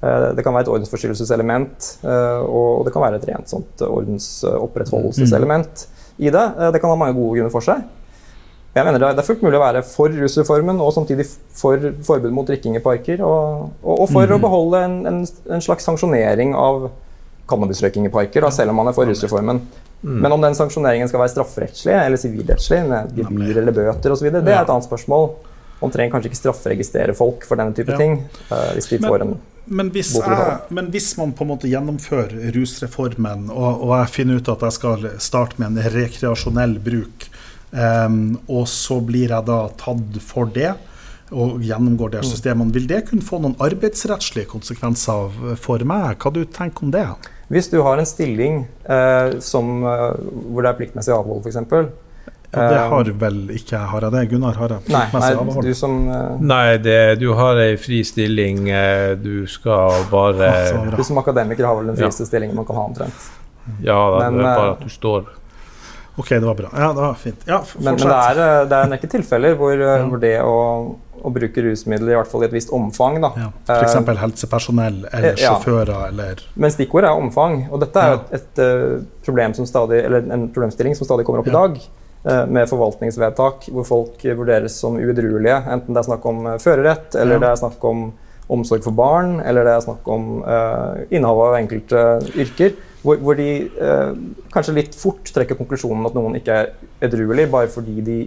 Uh, 0.00 0.28
det 0.36 0.42
kan 0.46 0.54
være 0.54 0.64
et 0.68 0.74
ordensforstyrrelseselement, 0.76 1.76
uh, 2.06 2.40
og 2.46 2.86
det 2.86 2.92
kan 2.94 3.04
være 3.04 3.16
et 3.20 3.28
rent 3.32 3.48
sånt 3.52 3.74
ordensopprettholdelseselement 3.84 5.72
i 6.22 6.28
det. 6.32 6.46
Uh, 6.56 6.70
Det 6.72 6.80
kan 6.80 6.90
ha 6.94 7.02
mange 7.04 7.18
gode 7.18 7.34
grunner 7.36 7.52
for 7.52 7.62
seg. 7.66 7.78
Jeg 8.76 8.84
mener 8.84 9.00
det 9.00 9.08
er- 9.18 9.24
fullt 9.24 9.42
mulig 9.42 9.56
å 9.56 9.62
være 9.64 9.82
for 9.88 10.12
rusreformen 10.12 10.80
og 10.84 10.92
samtidig 10.92 11.24
for 11.56 11.80
forbud 12.04 12.32
mot 12.36 12.46
drikking 12.46 12.76
i 12.76 12.82
parker, 12.84 13.22
og, 13.24 13.70
og, 13.82 14.02
og 14.04 14.10
for 14.12 14.26
å 14.36 14.38
beholde 14.42 14.82
en, 14.84 14.96
en, 15.08 15.20
en 15.56 15.64
slags 15.64 15.86
sanksjonering 15.88 16.52
av 16.54 16.90
cannabisrøyking 17.48 18.06
i 18.08 18.12
parker, 18.12 18.42
da, 18.44 18.50
selv 18.52 18.70
om 18.74 18.80
man 18.82 18.90
er 18.90 18.96
for 18.96 19.08
rusreformen. 19.08 19.62
Men 20.06 20.30
om 20.34 20.42
den 20.44 20.54
sanksjoneringen 20.54 21.08
skal 21.08 21.22
være 21.22 21.32
strafferettslig 21.32 21.94
eller 21.96 22.20
sivilrettslig, 22.20 22.82
med 22.90 23.16
gebyr 23.16 23.62
eller 23.62 23.74
bøter 23.74 24.12
osv., 24.14 24.28
det 24.34 24.42
er 24.44 24.60
et 24.62 24.70
annet 24.70 24.86
spørsmål. 24.86 25.30
Man 25.80 25.92
trenger 25.92 26.12
kanskje 26.14 26.30
ikke 26.30 26.38
strafferegistrere 26.42 27.14
folk 27.16 27.44
for 27.48 27.56
denne 27.60 27.74
type 27.76 27.92
Ja. 27.92 27.98
ting. 28.00 28.18
Uh, 28.50 28.72
hvis 28.76 28.88
de 28.92 28.98
Men- 29.00 29.10
får 29.10 29.22
en 29.26 29.36
Men 29.68 29.90
hvis, 29.90 30.12
jeg, 30.14 30.58
men 30.70 30.86
hvis 30.92 31.08
man 31.18 31.32
på 31.32 31.42
en 31.42 31.48
måte 31.50 31.66
gjennomfører 31.66 32.52
rusreformen, 32.54 33.48
og, 33.50 33.80
og 33.82 33.96
jeg 33.98 34.12
finner 34.14 34.36
ut 34.38 34.48
at 34.52 34.60
jeg 34.62 34.72
skal 34.76 35.08
starte 35.18 35.58
med 35.58 35.72
en 35.72 35.90
rekreasjonell 35.90 36.76
bruk, 36.78 37.26
em, 37.72 38.38
og 38.48 38.66
så 38.68 39.00
blir 39.04 39.28
jeg 39.34 39.44
da 39.48 39.68
tatt 39.80 40.20
for 40.22 40.46
det, 40.54 40.74
og 41.34 41.58
gjennomgår 41.66 42.12
det 42.12 42.24
systemet, 42.28 42.70
vil 42.74 42.86
det 42.86 43.00
kunne 43.08 43.22
få 43.26 43.40
noen 43.42 43.56
arbeidsrettslige 43.58 44.46
konsekvenser 44.46 45.56
for 45.58 45.82
meg? 45.82 46.18
Hva 46.22 46.30
du 46.32 46.44
tenker 46.44 46.84
om 46.86 46.92
det? 46.94 47.06
Hvis 47.50 47.68
du 47.70 47.80
har 47.82 47.98
en 47.98 48.06
stilling 48.06 48.66
eh, 48.90 49.38
som, 49.42 49.82
eh, 49.86 50.12
hvor 50.50 50.62
det 50.62 50.70
er 50.70 50.78
pliktmessig 50.80 51.14
avhold, 51.14 51.42
f.eks. 51.46 51.56
Ja, 52.56 52.68
det 52.70 52.78
har 52.88 53.08
vel 53.20 53.40
ikke 53.52 53.74
jeg, 53.74 53.86
har 53.90 54.04
jeg 54.06 54.12
det? 54.14 54.20
Gunnar, 54.30 54.54
har 54.56 54.68
jeg 54.68 54.78
Eh, 54.78 54.84
pliktmessig 54.86 55.34
nei 55.34 55.42
avhold? 55.42 55.66
du 55.66 55.74
som, 55.74 55.96
uh... 56.08 56.38
Nei, 56.40 56.76
det, 56.78 57.18
du 57.20 57.26
har 57.34 57.58
ei 57.60 57.74
fri 57.76 57.98
stilling. 58.06 58.68
eh, 58.70 59.14
Du 59.18 59.46
skal 59.50 60.06
bare 60.10 60.46
Ah, 60.46 60.96
du 60.96 61.02
som 61.04 61.18
akademiker 61.18 61.66
har 61.66 61.74
vel 61.82 61.90
den 61.90 61.98
Ja. 62.06 62.08
stillingen 62.10 62.54
man 62.56 62.64
kan 62.64 62.76
ha 62.76 62.84
omtrent. 62.86 63.26
Ja, 63.82 63.98
da, 64.14 64.30
Men, 64.30 64.38
det 64.38 64.46
er 64.46 64.56
bare 64.56 64.70
eh, 64.70 64.72
at 64.78 64.80
du 64.86 64.88
står 64.94 65.26
Ok, 66.16 66.28
det 66.28 66.46
var 66.46 66.54
bra. 66.56 66.70
Ja, 66.72 66.92
det 66.96 67.02
var 67.02 67.14
fint. 67.20 67.42
Ja, 67.44 67.58
Men, 67.76 67.84
men 67.84 67.96
det, 68.00 68.12
er, 68.14 68.38
eh, 68.44 68.62
det 68.70 68.76
er 68.78 68.86
en 68.86 68.94
rekke 68.96 69.10
tilfeller 69.12 69.56
hvor, 69.58 69.74
ja. 69.76 69.96
hvor 70.08 70.22
det 70.22 70.32
å, 70.40 70.54
å 71.20 71.32
bruke 71.34 71.64
rusmidler, 71.66 72.14
i 72.14 72.16
hvert 72.16 72.30
fall 72.30 72.44
i 72.44 72.48
et 72.48 72.54
visst 72.56 72.72
omfang 72.76 73.18
da, 73.24 73.32
ja, 73.36 73.50
eh, 73.66 73.82
F.eks. 73.82 73.98
helsepersonell 74.22 75.02
eller 75.10 75.36
sjåfører 75.40 76.08
eller 76.08 76.40
Men 76.54 76.72
stikkordet 76.72 77.10
er 77.10 77.20
omfang, 77.20 77.66
og 77.70 77.84
dette 77.84 78.00
er 78.02 78.16
et, 78.16 78.34
et 78.40 78.64
eh, 78.64 78.98
problem 79.26 79.56
som 79.58 79.68
stadig, 79.68 80.02
eller 80.08 80.24
en 80.32 80.48
problemstilling 80.54 80.96
som 80.96 81.08
stadig 81.08 81.26
kommer 81.28 81.44
opp 81.44 81.50
i 81.52 81.56
dag. 81.56 81.80
eh, 82.24 82.44
Med 82.58 82.70
forvaltningsvedtak 82.72 83.68
hvor 83.74 83.88
folk 83.88 84.24
eh, 84.24 84.36
vurderes 84.38 84.78
som 84.80 84.96
uedruelige, 84.96 85.58
enten 85.76 85.92
det 85.92 86.00
er 86.04 86.08
snakk 86.12 86.30
om 86.32 86.46
eh, 86.52 86.60
førerrett 86.62 87.18
eller 87.20 87.42
det 87.44 87.52
er 87.52 87.60
snakk 87.66 87.84
om 87.92 88.08
omsorg 88.48 88.84
for 88.86 88.94
barn, 88.94 89.40
eller 89.42 89.66
det 89.66 89.72
er 89.74 89.80
snakk 89.82 90.06
om 90.06 90.26
uh, 90.46 91.00
innehav 91.10 91.40
av 91.48 91.56
enkelte 91.58 92.02
yrker, 92.38 92.76
hvor, 93.06 93.20
hvor 93.22 93.38
de 93.38 93.50
eh, 93.70 94.12
kanskje 94.54 94.76
litt 94.80 94.98
fort 94.98 95.30
trekker 95.34 95.58
konklusjonen 95.58 96.08
at 96.08 96.16
noen 96.18 96.40
ikke 96.40 96.60
er 96.62 96.72
edruelig 97.06 97.46
bare 97.52 97.70
fordi 97.70 98.02
de 98.06 98.18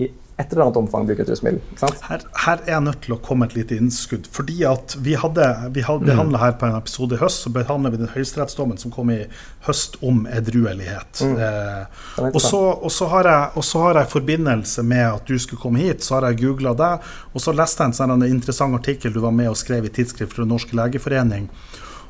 i 0.00 0.06
et 0.40 0.52
eller 0.52 0.64
annet 0.64 0.76
omfang 0.80 1.04
bruker 1.04 1.26
rusmiddel. 1.28 1.58
Her, 1.80 2.22
her, 2.44 2.60
er 2.64 2.70
jeg 2.72 2.84
nødt 2.86 3.02
til 3.04 3.12
å 3.12 3.18
komme 3.20 3.44
et 3.44 3.56
lite 3.58 3.76
innskudd. 3.76 4.28
fordi 4.32 4.62
at 4.64 4.94
Vi 5.04 5.16
hadde, 5.20 5.46
vi 5.74 5.84
hadde 5.84 6.06
mm. 6.06 6.08
behandla 6.08 6.40
her 6.40 6.54
på 6.60 6.68
en 6.68 6.76
episode 6.78 7.18
i 7.18 7.20
høst 7.20 7.44
så 7.44 7.52
behandla 7.52 7.92
vi 7.92 8.00
den 8.00 8.12
høyesterettsdommen 8.14 8.80
som 8.80 8.94
kom 8.94 9.12
i 9.12 9.18
høst 9.66 9.98
om 10.06 10.22
edruelighet. 10.30 11.20
Mm. 11.26 11.36
Eh, 11.44 12.30
og, 12.30 12.40
så, 12.40 12.62
og, 12.72 12.88
så 12.94 13.10
har 13.12 13.28
jeg, 13.28 13.50
og 13.60 13.66
så 13.68 13.84
har 13.84 14.00
jeg 14.00 14.12
forbindelse 14.14 14.86
med 14.94 15.04
at 15.10 15.28
du 15.28 15.36
skulle 15.36 15.60
komme 15.60 15.82
hit, 15.84 16.06
så 16.06 16.16
har 16.16 16.30
jeg 16.30 16.40
googla 16.46 16.72
deg, 16.78 17.10
og 17.34 17.44
så 17.44 17.54
leste 17.56 17.84
jeg 17.84 17.92
en 17.92 17.98
sånn 18.00 18.28
interessant 18.30 18.80
artikkel 18.80 19.12
du 19.12 19.20
var 19.20 19.36
med 19.36 19.52
og 19.52 19.60
skrev 19.60 19.90
i 19.90 19.92
Tidsskrift 19.92 20.32
for 20.32 20.46
Den 20.46 20.54
norske 20.54 20.78
legeforening 20.78 21.50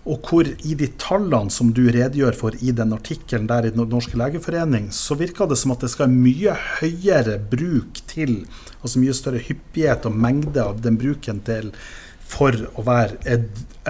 og 0.08 0.28
hvor 0.28 0.48
i 0.48 0.74
de 0.78 0.88
tallene 1.00 1.52
som 1.52 1.72
du 1.76 1.82
redegjør 1.92 2.36
for 2.38 2.56
i 2.64 2.72
den 2.76 2.94
artikkelen 2.96 3.48
der 3.50 3.68
i 3.68 3.72
Den 3.74 3.84
norske 3.90 4.16
legeforening, 4.16 4.88
så 4.92 5.16
virker 5.18 5.50
det 5.50 5.58
som 5.60 5.74
at 5.74 5.84
det 5.84 5.90
skal 5.92 6.12
mye 6.12 6.54
høyere 6.80 7.36
bruk 7.50 8.00
til, 8.08 8.46
altså 8.80 9.02
mye 9.02 9.16
større 9.16 9.42
hyppighet 9.44 10.08
og 10.08 10.16
mengde 10.16 10.62
av 10.64 10.80
den 10.84 10.96
bruken 11.00 11.42
til 11.44 11.74
for 12.30 12.54
å 12.78 12.84
være 12.86 13.40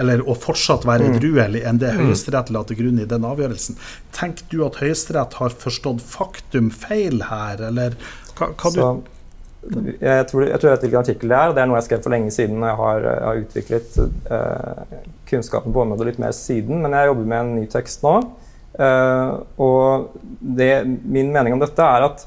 eller 0.01 0.23
å 0.25 0.33
fortsatt 0.39 0.85
være 0.87 1.07
mm. 1.07 1.15
edruelig 1.15 1.63
enn 1.67 1.79
det 1.81 1.91
mm. 1.93 2.03
Høyesterett 2.07 2.51
la 2.55 2.63
til 2.65 2.79
grunn 2.79 3.01
i 3.03 3.07
den 3.09 3.27
avgjørelsen. 3.27 3.77
Tenker 4.15 4.47
du 4.49 4.63
at 4.65 4.79
Høyesterett 4.81 5.35
har 5.37 5.57
forstått 5.61 6.01
faktum 6.03 6.71
feil 6.73 7.21
her, 7.27 7.61
eller 7.69 7.97
hva, 8.37 8.49
hva 8.55 8.71
så, 8.71 8.87
du 8.97 9.20
jeg 9.61 10.25
tror, 10.29 10.47
jeg 10.47 10.57
tror 10.57 10.67
jeg 10.67 10.73
vet 10.73 10.83
hvilken 10.87 10.99
artikkel 11.03 11.29
det 11.29 11.37
er, 11.37 11.49
og 11.51 11.55
det 11.55 11.61
er 11.61 11.67
noe 11.69 11.77
jeg 11.77 11.85
skrev 11.85 11.99
for 12.01 12.13
lenge 12.13 12.31
siden. 12.33 12.63
Jeg 12.65 12.77
har, 12.79 13.03
jeg 13.05 13.25
har 13.27 13.41
utviklet 13.43 13.97
uh, 14.31 15.01
kunnskapen 15.29 15.75
på 15.75 15.83
området 15.83 16.07
litt 16.09 16.21
mer 16.23 16.33
siden, 16.33 16.81
men 16.81 16.95
jeg 16.97 17.11
jobber 17.11 17.27
med 17.29 17.43
en 17.43 17.51
ny 17.59 17.67
tekst 17.69 18.01
nå. 18.05 18.15
Uh, 18.73 19.41
og 19.61 20.15
det, 20.41 20.71
min 21.05 21.29
mening 21.33 21.53
om 21.53 21.61
dette 21.61 21.85
er 21.85 22.07
at 22.07 22.25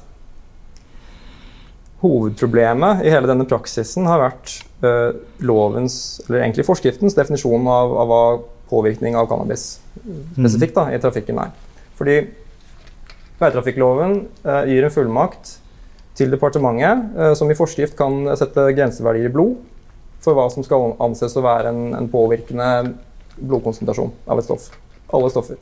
hovedproblemet 2.05 3.03
i 3.03 3.11
hele 3.11 3.27
denne 3.27 3.47
praksisen 3.49 4.07
har 4.07 4.23
vært 4.23 4.55
uh, 4.85 5.11
lovens, 5.43 6.21
eller 6.29 6.45
egentlig 6.45 6.67
forskriftens, 6.69 7.17
definisjon 7.19 7.67
av, 7.67 7.97
av 7.99 8.13
hva 8.13 8.23
påvirkning 8.71 9.19
av 9.19 9.27
cannabis 9.29 9.75
spesifikt 10.37 10.79
da, 10.79 10.87
i 10.95 11.03
trafikken 11.03 11.43
er. 11.43 11.51
Fordi 11.99 12.17
veitrafikkloven 13.41 14.17
gir 14.69 14.87
en 14.87 14.93
fullmakt 14.93 15.57
til 16.15 16.31
departementet, 16.31 17.11
eh, 17.19 17.33
som 17.37 17.51
i 17.51 17.57
forskrift 17.57 17.97
kan 17.99 18.23
sette 18.39 18.69
grenseverdier 18.75 19.29
i 19.29 19.33
blod 19.33 19.57
for 20.23 20.37
hva 20.37 20.47
som 20.49 20.65
skal 20.65 20.95
anses 21.03 21.35
å 21.37 21.43
være 21.45 21.71
en, 21.71 21.83
en 21.97 22.09
påvirkende 22.09 22.95
blodkonsentrasjon 23.35 24.13
av 24.31 24.39
et 24.39 24.47
stoff. 24.47 24.69
Alle 25.13 25.29
stoffer. 25.29 25.59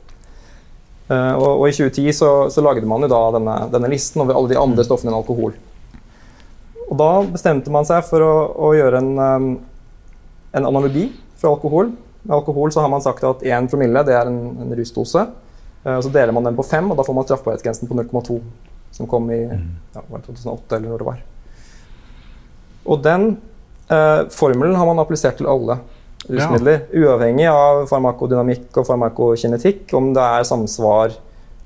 Uh, 1.04 1.34
og, 1.36 1.48
og, 1.58 1.64
I 1.68 1.74
2010 1.76 2.14
så, 2.16 2.28
så 2.48 2.62
lagde 2.64 2.88
man 2.88 3.04
jo 3.04 3.10
da 3.12 3.20
denne, 3.34 3.56
denne, 3.74 3.90
listen 3.92 4.22
over 4.22 4.38
alle 4.38 4.54
de 4.54 4.56
andre 4.56 4.80
mm. 4.80 4.86
stoffene 4.88 5.12
enn 5.12 5.18
alkohol. 5.18 5.52
Og 6.86 6.94
Da 6.96 7.10
bestemte 7.28 7.72
man 7.74 7.84
seg 7.88 8.06
for 8.08 8.24
å, 8.24 8.32
å 8.56 8.72
gjøre 8.78 9.02
en, 9.02 9.10
um, 9.18 9.50
en, 10.54 10.68
analogi 10.70 11.10
fra 11.40 11.52
alkohol. 11.52 11.92
Med 12.24 12.36
alkohol 12.38 12.72
så 12.72 12.80
har 12.80 12.92
man 12.92 13.04
sagt 13.04 13.26
at 13.28 13.44
1 13.44 13.68
promille 13.68 14.06
det 14.08 14.16
er 14.16 14.30
en, 14.30 14.40
en 14.64 14.72
rusdose. 14.78 15.26
Så 15.84 16.08
deler 16.08 16.32
man 16.32 16.46
den 16.46 16.56
på 16.56 16.64
5, 16.64 16.86
og 16.88 16.96
da 16.96 17.04
får 17.04 17.16
man 17.18 17.26
straffbarhetsgrensen 17.26 17.90
på 17.90 17.98
0,2 17.98 18.38
som 18.94 19.08
kom 19.10 19.26
i 19.34 19.42
mm. 19.50 19.66
ja, 19.96 20.04
2008, 20.06 20.76
eller 20.76 20.88
når 20.92 21.02
det 21.02 21.08
var. 21.08 21.20
Og 22.84 23.02
den 23.02 23.28
eh, 23.90 24.22
formelen 24.32 24.76
har 24.78 24.88
man 24.88 25.02
applisert 25.02 25.40
til 25.40 25.50
alle 25.50 25.80
rusmidler, 26.24 26.84
ja. 26.88 27.04
uavhengig 27.04 27.46
av 27.50 27.84
farmakodynamikk 27.90 28.80
og 28.80 28.88
farmakokinetikk, 28.88 29.86
om 29.98 30.12
det 30.16 30.24
er 30.24 30.46
samsvar 30.48 31.16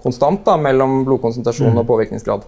konstant 0.02 0.44
da, 0.46 0.56
mellom 0.60 1.02
blodkonsentrasjon 1.06 1.74
mm. 1.74 1.82
og 1.82 1.88
påvirkningsgrad. 1.90 2.46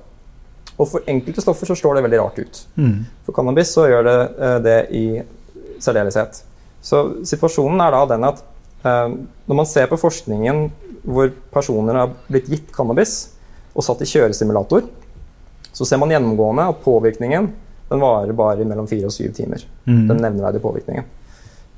Og 0.81 0.89
for 0.89 1.11
enkelte 1.11 1.43
stoffer 1.45 1.69
så 1.69 1.77
slår 1.77 1.99
det 1.99 2.05
veldig 2.07 2.21
rart 2.23 2.39
ut. 2.41 2.63
Mm. 2.81 2.95
For 3.27 3.37
cannabis 3.37 3.75
så 3.77 3.87
gjør 3.91 4.07
det 4.07 4.19
eh, 4.21 4.57
det 4.65 4.79
i 4.97 5.05
særdeleshet. 5.83 6.43
Så 6.85 7.03
situasjonen 7.29 7.83
er 7.85 7.93
da 7.95 8.05
den 8.15 8.25
at 8.31 8.41
eh, 8.87 9.19
når 9.51 9.61
man 9.61 9.69
ser 9.69 9.91
på 9.91 10.01
forskningen 10.01 10.71
hvor 11.05 11.31
personer 11.53 11.97
har 11.97 12.15
blitt 12.29 12.49
gitt 12.53 12.73
cannabis, 12.75 13.30
og 13.75 13.87
satt 13.87 14.03
i 14.05 14.09
kjøresimulator, 14.11 14.87
så 15.71 15.87
ser 15.87 16.01
man 16.03 16.13
gjennomgående 16.13 16.69
at 16.73 16.83
påvirkningen 16.85 17.51
den 17.91 18.03
varer 18.03 18.37
bare 18.37 18.67
mellom 18.67 18.87
fire 18.91 19.09
og 19.09 19.15
syv 19.15 19.33
timer. 19.35 19.65
Mm. 19.87 20.05
Den 20.11 20.23
nevneverdige 20.23 20.63
påvirkningen. 20.63 21.09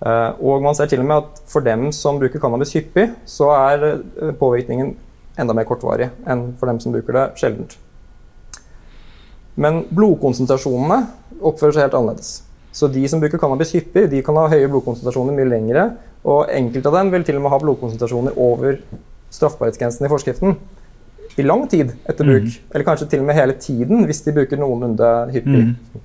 Uh, 0.02 0.34
og 0.42 0.64
man 0.64 0.74
ser 0.74 0.90
til 0.90 1.00
og 1.00 1.06
med 1.08 1.22
at 1.22 1.40
for 1.48 1.64
dem 1.64 1.86
som 1.94 2.18
bruker 2.20 2.42
cannabis 2.42 2.74
hyppig, 2.74 3.06
så 3.28 3.52
er 3.54 3.86
uh, 3.86 4.32
påvirkningen 4.36 4.96
enda 5.40 5.54
mer 5.56 5.64
kortvarig 5.64 6.10
enn 6.28 6.50
for 6.58 6.68
dem 6.68 6.80
som 6.82 6.92
bruker 6.92 7.16
det 7.16 7.26
sjeldent. 7.40 7.76
Men 9.56 9.84
blodkonsentrasjonene 9.92 10.98
oppfører 11.40 11.76
seg 11.76 11.86
helt 11.86 11.96
annerledes. 11.96 12.32
Så 12.72 12.88
de 12.88 13.04
som 13.08 13.20
bruker 13.20 13.40
cannabis 13.40 13.72
hyppig, 13.76 14.08
de 14.10 14.20
kan 14.24 14.36
ha 14.40 14.48
høye 14.52 14.68
blodkonsentrasjoner 14.72 15.36
mye 15.36 15.48
lengre. 15.48 15.86
Og 16.24 16.48
enkelte 16.52 16.88
av 16.88 16.96
dem 16.98 17.10
vil 17.12 17.24
til 17.28 17.38
og 17.38 17.44
med 17.44 17.52
ha 17.52 17.60
blodkonsentrasjoner 17.60 18.36
over 18.40 18.78
straffbarhetsgrensen 19.32 20.08
i 20.08 20.12
forskriften 20.12 20.56
i 21.36 21.44
lang 21.44 21.66
tid 21.70 21.92
etter 22.08 22.26
bruk. 22.28 22.48
Mm. 22.48 22.70
Eller 22.72 22.86
kanskje 22.86 23.08
til 23.12 23.22
og 23.22 23.28
med 23.28 23.38
hele 23.38 23.56
tiden, 23.60 24.04
hvis 24.08 24.22
de 24.26 24.34
bruker 24.36 24.60
noenlunde 24.60 25.12
hyppig. 25.32 25.66
Mm. 25.68 26.00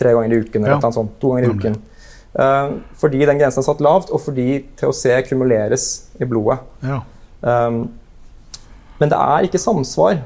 Tre 0.00 0.12
ganger 0.16 0.34
i 0.34 0.42
uken 0.44 0.64
eller 0.64 0.76
ja. 0.76 0.82
noe 0.82 0.96
sånt. 0.96 1.16
To 1.22 1.32
ganger 1.34 1.48
i 1.48 1.54
uken. 1.54 1.78
Uh, 2.30 2.76
fordi 3.00 3.24
den 3.26 3.40
grensen 3.40 3.62
er 3.62 3.66
satt 3.66 3.82
lavt, 3.82 4.12
og 4.14 4.22
fordi 4.22 4.60
THC 4.78 5.24
kumuleres 5.28 5.86
i 6.22 6.28
blodet. 6.30 6.60
Ja. 6.86 7.00
Um, 7.42 7.82
men 9.00 9.10
det 9.10 9.18
er 9.18 9.48
ikke 9.48 9.60
samsvar 9.60 10.20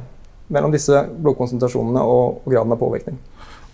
mellom 0.53 0.74
disse 0.74 0.99
blodkonsentrasjonene 1.24 2.03
og, 2.05 2.43
og 2.45 2.53
graden 2.53 2.74
av 2.74 2.80
påvirkning. 2.82 3.16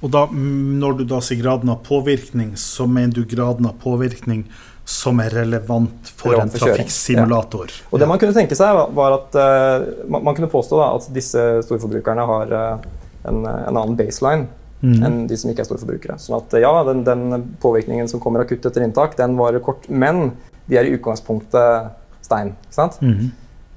Og 0.00 0.12
da, 0.12 0.26
Når 0.32 1.00
du 1.00 1.04
da 1.08 1.20
sier 1.24 1.40
graden 1.42 1.70
av 1.72 1.82
påvirkning, 1.86 2.54
så 2.56 2.86
mener 2.88 3.20
du 3.20 3.24
graden 3.28 3.68
av 3.68 3.76
påvirkning 3.82 4.46
som 4.90 5.20
er 5.22 5.30
relevant 5.34 6.08
for 6.18 6.32
relevant 6.34 6.54
en 6.54 6.62
trafikksimulator. 6.62 7.70
Ja. 7.70 7.88
Og 7.92 8.00
det 8.02 8.08
man 8.10 8.18
kunne 8.18 8.34
tenke 8.34 8.56
seg, 8.58 8.78
var 8.96 9.18
at 9.18 9.36
uh, 9.38 10.06
man, 10.10 10.24
man, 10.26 10.34
kunne 10.34 10.50
påstå 10.50 10.80
da, 10.80 10.88
at 10.96 11.10
disse 11.14 11.44
storforbrukerne 11.66 12.24
har 12.26 12.54
uh, 12.54 12.88
en, 13.28 13.44
en, 13.44 13.76
annen 13.76 13.94
baseline 13.98 14.48
mm. 14.80 14.96
enn 15.06 15.20
de 15.30 15.38
som 15.38 15.52
ikke 15.52 15.62
er 15.62 15.68
storforbrukere. 15.68 16.16
Sånn 16.18 16.40
at 16.40 16.56
ja, 16.58 16.72
den, 16.88 17.04
den, 17.06 17.46
påvirkningen 17.62 18.10
som 18.10 18.22
kommer 18.24 18.42
akutt 18.42 18.66
etter 18.66 18.82
inntak, 18.86 19.14
den 19.20 19.36
varer 19.38 19.62
kort, 19.62 19.86
men 19.86 20.32
de 20.66 20.80
er 20.80 20.88
i 20.88 20.96
utgangspunktet 20.96 21.94
stein. 22.24 22.56
ikke 22.66 22.78
sant? 22.80 22.98
Mm. 23.04 23.30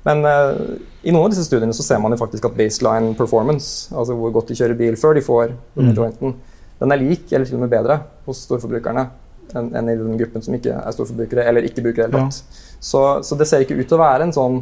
Men 0.04 0.24
uh, 0.28 0.58
i 1.04 1.14
noen 1.14 1.28
av 1.28 1.34
disse 1.34 1.46
studiene 1.48 1.76
så 1.76 1.86
ser 1.86 2.02
man 2.04 2.14
jo 2.14 2.20
faktisk 2.20 2.50
at 2.50 2.58
baseline 2.58 3.14
performance, 3.20 3.94
altså 3.96 4.18
hvor 4.20 4.34
godt 4.36 4.52
de 4.52 4.58
kjører 4.60 4.80
bil 4.80 4.98
før 5.00 5.18
de 5.18 5.24
får 5.24 5.54
denne 5.54 5.94
mm. 5.94 6.00
jointen, 6.00 6.36
den 6.82 6.92
er 6.92 7.00
lik 7.00 7.32
eller 7.32 7.48
til 7.48 7.60
og 7.60 7.64
med 7.64 7.72
bedre 7.72 8.02
hos 8.26 8.44
storforbrukerne 8.48 9.08
enn 9.54 9.70
en 9.78 9.90
i 9.92 9.96
den 9.96 10.18
gruppen 10.18 10.44
som 10.44 10.56
ikke 10.58 10.76
er 10.76 10.96
storforbrukere 10.96 11.44
eller 11.48 11.66
ikke 11.68 11.84
bruker 11.86 12.04
det 12.04 12.08
hele 12.08 12.24
tatt. 12.26 12.40
Ja. 12.42 12.78
Så, 12.84 13.02
så, 13.24 13.38
det 13.40 13.48
ser 13.48 13.64
ikke 13.64 13.78
ut 13.78 13.86
til 13.86 14.00
å 14.00 14.02
være 14.02 14.28
en 14.28 14.34
sånn, 14.36 14.62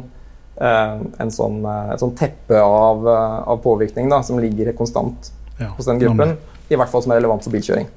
uh, 0.60 0.96
en 1.22 1.32
sånn, 1.32 1.62
uh, 1.64 1.94
et 1.94 2.02
sånn 2.02 2.12
teppe 2.18 2.60
av, 2.60 3.06
av 3.08 3.62
påvirkning 3.64 4.12
da, 4.12 4.20
som 4.26 4.40
ligger 4.42 4.70
konstant 4.78 5.32
ja, 5.58 5.70
hos 5.78 5.88
den 5.88 6.02
gruppen. 6.02 6.34
Nemlig. 6.34 6.58
I 6.72 6.78
hvert 6.78 6.92
fall 6.92 7.02
som 7.04 7.12
er 7.12 7.18
relevant 7.20 7.44
for 7.44 7.52
bilkjøring. 7.52 7.88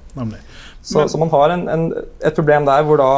Så, 0.82 1.06
så, 1.10 1.20
man 1.22 1.32
har 1.34 1.54
en, 1.54 1.68
en, 1.72 1.86
et 2.22 2.36
problem 2.36 2.66
der 2.68 2.84
hvor 2.88 3.00
da 3.00 3.12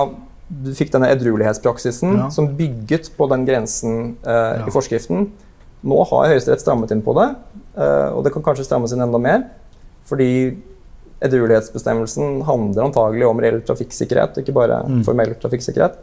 du 0.48 0.72
fikk 0.76 0.93
denne 0.93 1.10
edruelighetspraksisen 1.12 2.18
ja. 2.18 2.30
som 2.32 2.50
bygget 2.56 3.12
på 3.18 3.28
den 3.32 3.43
grensen 3.48 4.16
i 4.24 4.72
forskriften. 4.74 5.28
Nå 5.88 5.98
har 6.10 6.32
Høyesterett 6.32 6.64
strammet 6.64 6.91
inn 6.95 7.04
på 7.06 7.14
det, 7.18 7.28
og 8.16 8.24
det 8.26 8.32
kan 8.34 8.45
kanskje 8.45 8.66
strammes 8.66 8.93
inn 8.95 9.04
enda 9.04 9.20
mer. 9.22 9.43
Fordi 10.08 10.30
edruelighetsbestemmelsen 11.28 12.41
handler 12.48 12.88
antagelig 12.88 13.28
om 13.28 13.41
reell 13.43 13.60
trafikksikkerhet, 13.68 14.39
ikke 14.41 14.56
bare 14.56 14.80
mm. 14.88 15.04
formell 15.08 15.34
trafikksikkerhet. 15.41 16.00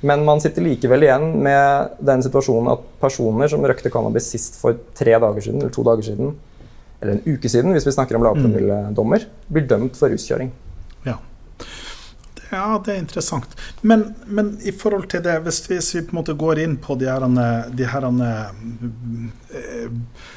Men 0.00 0.24
man 0.24 0.40
sitter 0.40 0.64
likevel 0.64 1.04
igjen 1.04 1.26
med 1.44 1.98
den 2.08 2.22
situasjonen 2.24 2.72
at 2.72 2.84
personer 3.02 3.50
som 3.52 3.64
røkte 3.68 3.92
cannabis 3.92 4.30
sist 4.32 4.56
for 4.60 4.78
tre 4.96 5.12
dager 5.12 5.44
siden, 5.44 5.60
eller 5.60 5.74
to 5.74 5.84
dager 5.86 6.06
siden, 6.08 6.34
eller 7.00 7.18
en 7.18 7.36
uke 7.36 7.48
siden, 7.52 7.74
hvis 7.76 7.86
vi 7.88 7.94
snakker 7.94 8.16
om 8.16 8.24
lavpromilledommer, 8.24 9.26
mm. 9.28 9.50
blir 9.52 9.66
dømt 9.68 9.98
for 10.00 10.12
ruskjøring. 10.12 10.50
Ja. 11.04 11.18
Ja, 12.50 12.82
det 12.84 12.92
er 12.92 12.98
interessant. 12.98 13.56
Men, 13.80 14.14
men, 14.26 14.58
i 14.66 14.72
forhold 14.72 15.06
til 15.12 15.22
det, 15.22 15.36
hvis 15.44 15.62
vi, 15.68 15.76
hvis 15.78 15.94
vi, 15.94 16.02
på 16.02 16.14
en 16.14 16.20
måte 16.20 16.34
går 16.38 16.62
inn 16.64 16.76
på 16.82 16.96
de 16.98 17.06
her, 17.06 17.26
de 17.78 17.90
her 17.92 18.06
eh, 18.10 18.48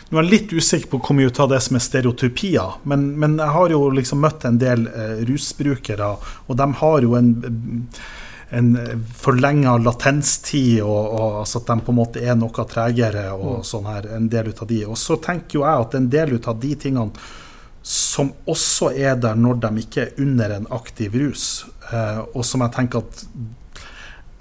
Nå 0.09 0.19
er 0.19 0.21
jeg 0.21 0.29
litt 0.29 0.53
usikker 0.53 0.91
på 0.91 0.99
hvor 1.01 1.17
mye 1.17 1.31
av 1.33 1.49
det 1.49 1.61
som 1.65 1.77
er 1.77 1.85
stereotypier, 1.85 2.77
men, 2.89 3.07
men, 3.19 3.39
jeg 3.41 3.55
har 3.55 3.73
jo 3.73 3.87
liksom 3.97 4.21
møtt 4.21 4.45
en 4.45 4.59
del 4.61 4.85
eh, 4.91 5.23
rusbrukere, 5.25 6.11
og 6.45 6.59
de 6.59 6.69
har 6.83 7.07
jo 7.07 7.17
en 7.17 7.33
en 8.53 8.75
forlenga 9.17 9.71
latenstid, 9.81 10.83
og, 10.83 11.07
og 11.09 11.39
altså 11.39 11.57
at 11.57 11.71
de 11.71 11.85
på 11.87 11.89
en 11.89 11.97
måte 11.97 12.21
er 12.21 12.35
noe 12.37 12.65
tregere. 12.69 13.31
og 13.33 13.63
mm. 13.63 13.63
sånn 13.65 13.87
her, 13.89 14.05
En 14.13 14.27
del 14.29 14.51
ut 14.51 14.61
av 14.61 14.69
de. 14.69 14.83
Og 14.85 14.99
så 15.01 15.17
tenker 15.17 15.57
jo 15.57 15.63
jeg 15.65 15.87
at 15.87 15.95
en 15.97 16.09
del 16.13 16.35
ut 16.35 16.49
av 16.51 16.59
de 16.61 16.75
tingene 16.77 17.23
som 17.83 18.29
også 18.47 18.93
er 18.95 19.17
der 19.19 19.35
når 19.35 19.57
de 19.65 19.81
ikke 19.81 20.05
er 20.05 20.21
under 20.21 20.53
en 20.55 20.67
aktiv 20.71 21.17
rus, 21.19 21.65
eh, 21.65 21.72
og 22.33 22.45
som 22.47 22.63
jeg 22.65 22.75
tenker 22.77 23.03
at 23.03 23.25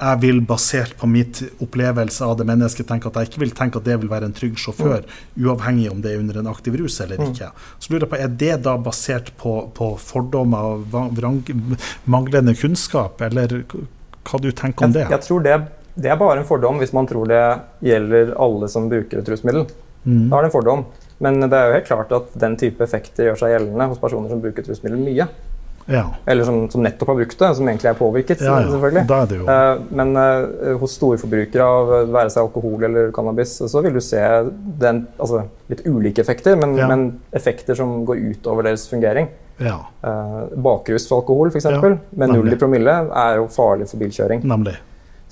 jeg 0.02 0.18
vil, 0.22 0.40
basert 0.46 0.96
på 0.98 1.06
mitt 1.06 1.42
opplevelse 1.62 2.26
av 2.26 2.34
det 2.40 2.46
mennesket, 2.48 2.88
tenke 2.88 3.10
at 3.10 3.18
jeg 3.20 3.30
ikke 3.30 3.42
vil 3.44 3.52
tenke 3.54 3.78
at 3.78 3.86
det 3.86 3.98
vil 4.02 4.10
være 4.10 4.28
en 4.28 4.34
trygg 4.34 4.56
sjåfør, 4.58 5.04
uavhengig 5.38 5.90
om 5.92 6.00
det 6.02 6.14
er 6.14 6.22
under 6.22 6.40
en 6.40 6.50
aktiv 6.50 6.74
rus 6.80 6.98
eller 7.04 7.20
mm. 7.20 7.28
ikke. 7.30 7.50
Så 7.78 7.92
lurer 7.92 8.06
jeg 8.06 8.12
på, 8.14 8.18
Er 8.24 8.32
det 8.42 8.56
da 8.66 8.74
basert 8.82 9.30
på, 9.38 9.52
på 9.76 9.92
fordommer, 10.02 10.82
vrang, 10.90 11.38
manglende 12.04 12.56
kunnskap, 12.58 13.22
eller 13.28 13.62
hva 13.68 14.42
du 14.42 14.50
tenker 14.50 14.88
om 14.88 14.96
det? 14.96 15.06
Jeg, 15.06 15.14
jeg 15.14 15.26
tror 15.28 15.46
det, 15.46 15.60
det, 15.94 16.10
er 16.10 16.18
bare 16.18 16.40
en 16.40 16.48
fordom 16.48 16.82
hvis 16.82 16.94
man 16.96 17.06
tror 17.10 17.30
det 17.30 17.44
gjelder 17.86 18.34
alle 18.42 18.72
som 18.72 18.90
bruker 18.90 19.22
et 19.22 19.32
rusmiddel. 19.34 19.68
Mm. 20.02 20.26
Da 20.32 20.40
er 20.40 20.42
det 20.42 20.50
en 20.50 20.56
fordom. 20.56 20.84
Men 21.22 21.38
det 21.46 21.54
er 21.54 21.68
jo 21.68 21.74
helt 21.76 21.86
klart 21.86 22.12
at 22.16 22.32
den 22.42 22.56
type 22.58 22.82
effekter 22.82 23.28
gjør 23.28 23.38
seg 23.38 23.52
gjeldende 23.54 23.86
hos 23.92 24.00
personer 24.02 24.32
som 24.32 24.42
bruker 24.42 24.64
et 24.64 24.72
rusmiddel 24.72 24.98
mye. 24.98 25.28
Ja. 25.86 26.04
Eller 26.26 26.44
som, 26.44 26.70
som, 26.70 26.82
nettopp 26.82 27.08
har 27.08 27.18
brukt 27.20 27.38
det, 27.38 27.54
som 27.56 27.68
egentlig 27.68 27.90
er 27.90 27.98
påvirket. 27.98 28.42
Ja, 28.44 28.60
ja. 28.62 28.70
selvfølgelig. 28.70 29.04
Da 29.08 29.20
er 29.22 29.30
det 29.30 29.38
jo. 29.40 29.46
Uh, 29.48 29.96
men 29.98 30.14
uh, 30.18 30.74
hos 30.82 30.96
storforbrukere 30.98 31.66
av 31.66 31.92
være 32.12 32.32
seg 32.34 32.44
alkohol 32.44 32.86
eller 32.88 33.10
cannabis, 33.14 33.56
så 33.70 33.82
vil 33.84 33.98
du 33.98 34.02
se 34.04 34.22
den, 34.82 35.04
altså, 35.18 35.46
litt 35.72 35.84
ulike 35.88 36.22
effekter, 36.22 36.58
men, 36.60 36.76
men, 36.78 37.08
effekter 37.34 37.78
som 37.78 38.02
går 38.08 38.22
utover 38.32 38.68
deres 38.68 38.86
fungering. 38.90 39.30
Ja. 39.62 39.80
Uh, 40.04 40.46
bakrus 40.62 41.08
for 41.10 41.22
alkohol, 41.22 41.52
f.eks., 41.52 41.68
med 42.10 42.32
null 42.34 42.52
i 42.52 42.58
promille, 42.60 42.96
er 43.26 43.42
jo 43.42 43.50
farlig 43.52 43.90
for 43.90 44.02
bilkjøring. 44.02 44.46
Nemlig. 44.48 44.78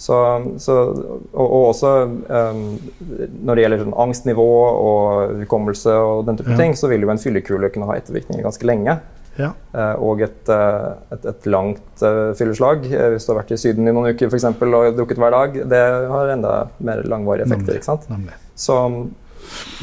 Så, 0.01 0.17
så, 0.57 0.75
og, 0.81 1.45
og, 1.45 1.65
også 1.75 1.89
um, 2.09 2.61
når 3.45 3.59
det 3.59 3.65
gjelder 3.67 3.83
sånn 3.83 3.97
angstnivå 4.01 4.47
og 4.65 5.35
hukommelse, 5.43 5.93
og 5.93 6.23
den 6.25 6.39
type 6.41 6.57
ting, 6.57 6.73
så 6.73 6.89
vil 6.89 7.05
jo 7.05 7.11
en 7.13 7.21
fyllekule 7.21 7.69
kunne 7.75 7.89
ha 7.91 7.99
ettervirkninger 8.01 8.47
ganske 8.47 8.65
lenge. 8.65 8.95
Ja. 9.41 9.53
Uh, 9.73 10.03
og 10.11 10.23
et, 10.27 10.41
uh, 10.53 11.01
et, 11.15 11.25
et 11.33 11.49
langt 11.51 12.05
uh, 12.05 12.31
fylleslag, 12.39 12.85
hvis 12.87 13.27
du 13.27 13.33
har 13.33 13.41
vært 13.41 13.55
i 13.57 13.61
Syden 13.61 13.89
i 13.89 13.95
noen 13.95 14.13
uker 14.13 14.31
for 14.31 14.39
eksempel, 14.41 14.77
og 14.77 14.99
drukket 14.99 15.21
hver 15.23 15.35
dag, 15.37 15.59
det 15.73 15.83
har 16.13 16.35
enda 16.35 16.55
mer 16.85 17.03
langvarige 17.09 17.49
effekter. 17.49 17.79
ikke 17.79 17.91
sant? 17.91 18.07
Nemlig. 18.13 18.37
Så 18.59 18.77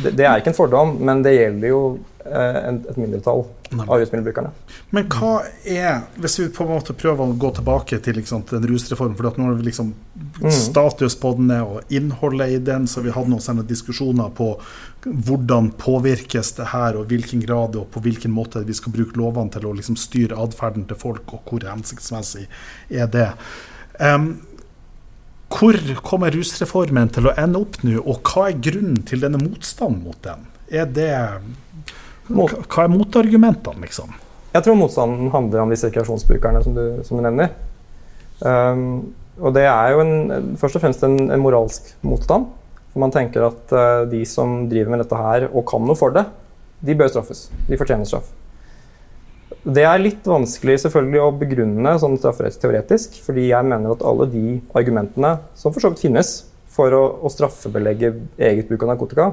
det, 0.04 0.14
det, 0.14 0.26
er 0.26 0.40
ikke 0.40 0.54
en 0.54 0.58
fordom, 0.58 0.96
men 1.04 1.24
det 1.26 1.36
gjelder 1.38 1.74
jo 1.74 1.82
et 2.28 2.98
mindretall 2.98 3.46
av 3.78 4.00
rusmiddelbrukerne. 4.00 4.52
Men 4.96 5.08
hva 5.12 5.32
er, 5.68 6.04
hvis 6.22 6.38
vi 6.40 6.48
på 6.56 6.66
en 6.66 6.74
måte 6.76 6.96
prøver 6.98 7.24
å 7.24 7.38
gå 7.40 7.52
tilbake 7.58 8.00
til 8.04 8.20
liksom, 8.20 8.46
den 8.50 8.68
rusreformen 8.72 9.18
for 9.18 9.28
nå 9.38 9.50
har 9.50 9.58
vi 9.60 9.68
liksom 9.68 9.94
mm. 9.94 10.50
status 10.54 11.18
på 11.20 11.34
den 11.40 11.54
og 11.60 11.94
innholdet 11.94 12.56
i 12.56 12.60
den, 12.72 12.88
så 12.88 13.04
vi 13.06 13.14
hadde 13.16 13.34
noen 13.34 13.64
diskusjoner 13.68 14.32
på 14.38 14.54
hvordan 15.08 15.72
påvirkes 15.80 16.54
det 16.58 16.72
her, 16.74 16.98
og 17.00 17.12
hvilken 17.12 17.44
grad 17.44 17.78
og 17.80 17.90
på 17.94 18.04
hvilken 18.04 18.34
måte 18.34 18.64
vi 18.68 18.76
skal 18.76 18.96
bruke 18.96 19.18
lovene 19.20 19.54
til 19.54 19.68
å 19.68 19.76
liksom 19.78 20.00
styre 20.00 20.40
atferden 20.44 20.88
til 20.90 21.00
folk, 21.00 21.34
og 21.36 21.48
hvor 21.48 21.68
hensiktsmessig 21.68 22.48
er 22.90 23.12
det. 23.12 23.32
Um, 24.00 24.36
hvor 25.48 25.78
kommer 26.04 26.34
rusreformen 26.36 27.10
til 27.16 27.30
å 27.30 27.36
ende 27.40 27.62
opp 27.64 27.80
nå, 27.88 28.02
og 28.04 28.20
hva 28.28 28.50
er 28.50 28.60
grunnen 28.60 29.00
til 29.08 29.24
denne 29.24 29.40
motstanden 29.40 30.04
mot 30.04 30.20
den? 30.26 30.44
Er 30.68 30.90
det, 30.92 31.14
hva 32.28 32.84
er 32.84 32.92
motargumentene, 32.92 33.84
liksom? 33.86 34.12
Jeg 34.54 34.66
tror 34.66 34.78
motstanden 34.80 35.32
handler 35.34 35.64
om 35.64 35.72
disse 35.72 35.90
rekreasjonsbrukerne 35.90 36.64
som 36.66 36.76
du, 36.76 36.84
som 37.08 37.20
du 37.20 37.24
nevner. 37.26 37.54
Um, 38.42 39.14
og 39.38 39.54
det 39.54 39.68
er 39.70 39.94
jo 39.94 40.02
en, 40.02 40.56
først 40.58 40.80
og 40.80 40.84
fremst 40.84 41.04
en, 41.06 41.18
en 41.34 41.44
moralsk 41.44 41.92
motstand. 42.08 42.50
For 42.92 43.04
man 43.04 43.14
tenker 43.14 43.46
at 43.50 43.76
uh, 43.76 44.08
de 44.10 44.24
som 44.26 44.64
driver 44.72 44.94
med 44.94 45.04
dette 45.04 45.22
her 45.22 45.48
og 45.52 45.66
kan 45.70 45.86
noe 45.86 45.98
for 46.00 46.16
det, 46.16 46.26
de 46.82 46.96
bør 46.98 47.12
straffes. 47.12 47.48
De 47.70 47.80
fortjener 47.80 48.08
straff. 48.10 48.32
Det 49.68 49.84
er 49.84 50.00
litt 50.00 50.28
vanskelig 50.28 50.78
selvfølgelig 50.84 51.22
å 51.24 51.34
begrunne 51.36 51.94
sånn 52.00 52.16
strafferettsteoretisk, 52.20 53.18
fordi 53.26 53.50
jeg 53.50 53.68
mener 53.68 53.94
at 53.94 54.06
alle 54.08 54.28
de 54.32 54.46
argumentene 54.78 55.34
som 55.60 55.76
for 55.76 55.84
så 55.84 55.92
vidt 55.92 56.06
finnes 56.06 56.32
for 56.72 56.94
å, 56.94 57.04
å 57.26 57.32
straffebelegge 57.32 58.14
eget 58.38 58.70
bruk 58.70 58.86
av 58.86 58.94
narkotika, 58.94 59.32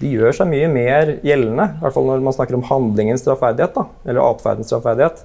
de 0.00 0.10
gjør 0.12 0.34
seg 0.36 0.50
mye 0.50 0.68
mer 0.68 1.14
gjeldende, 1.24 1.70
i 1.76 1.82
hvert 1.82 1.94
fall 1.94 2.08
når 2.10 2.24
man 2.26 2.36
snakker 2.36 2.58
om 2.58 2.66
handlingens 2.68 3.24
straffverdighet, 3.24 3.78
eller 4.04 4.22
atferdens 4.24 4.68
straffverdighet, 4.70 5.22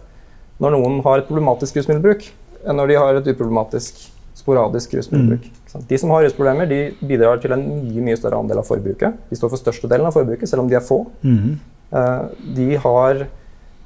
når 0.61 0.75
noen 0.77 1.01
har 1.05 1.21
et 1.21 1.27
problematisk 1.27 1.79
rusmiddelbruk, 1.79 2.27
enn 2.61 2.77
når 2.77 2.91
de 2.91 2.99
har 3.01 3.19
et 3.19 3.29
uproblematisk 3.33 3.99
sporadisk 4.37 4.93
rusmiddelbruk. 4.95 5.49
Mm. 5.49 5.83
De 5.89 5.99
som 5.99 6.13
har 6.13 6.23
rusproblemer, 6.25 6.69
de 6.69 6.79
bidrar 7.03 7.41
til 7.41 7.53
en 7.55 7.65
mye 7.81 8.05
mye 8.05 8.17
større 8.19 8.39
andel 8.39 8.61
av 8.61 8.69
forbruket. 8.69 9.19
De 9.29 9.37
står 9.37 9.51
for 9.51 9.61
størstedelen 9.61 10.07
av 10.07 10.15
forbruket, 10.15 10.49
selv 10.49 10.63
om 10.63 10.71
de 10.71 10.77
er 10.79 10.85
få. 10.85 11.03
Mm. 11.25 11.59
Uh, 11.91 12.31
de 12.55 12.69
har 12.85 13.25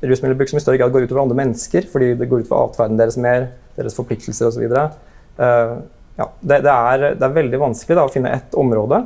rusmiddelbruk 0.06 0.52
som 0.52 0.60
i 0.60 0.64
større 0.64 0.80
grad 0.82 0.94
går 0.94 1.08
utover 1.08 1.24
andre 1.24 1.40
mennesker, 1.40 1.88
fordi 1.92 2.14
det 2.20 2.30
går 2.30 2.46
utover 2.46 2.70
atferden 2.70 3.00
deres 3.00 3.18
mer, 3.22 3.50
deres 3.78 3.96
forpliktelser 3.98 4.50
osv. 4.52 4.66
Eh, 4.66 5.76
ja, 6.16 6.28
det, 6.40 6.60
det, 6.64 6.74
er, 6.74 7.06
det, 7.16 7.24
er, 7.26 7.36
veldig 7.36 7.62
vanskelig 7.62 7.98
da, 7.98 8.06
å 8.06 8.12
finne 8.12 8.34
ett 8.38 8.56
område 8.60 9.02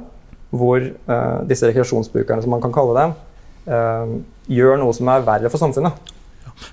hvor 0.49 0.81
uh, 0.81 1.41
disse 1.49 1.67
rekreasjonsbrukerne, 1.69 2.41
som 2.43 2.53
man 2.53 2.63
kan 2.63 2.73
kalle 2.73 2.95
dem, 2.97 3.17
uh, 3.69 4.15
gjør 4.49 4.79
noe 4.81 4.95
som 4.97 5.11
er 5.13 5.25
verre 5.27 5.51
for 5.51 5.61
samfunnet. 5.61 6.13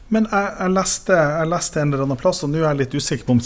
Men 0.09 0.29
jeg, 0.31 0.51
jeg, 0.61 0.73
leste, 0.77 1.17
jeg, 1.17 1.51
leste, 1.51 1.81
en 1.83 1.93
eller 1.93 2.07
annen 2.07 2.21
plass, 2.21 2.43
og 2.47 2.53
nå 2.53 2.61
er 2.61 2.69
jeg 2.69 2.81
litt 2.83 2.97
usikker 2.97 3.27
på 3.27 3.37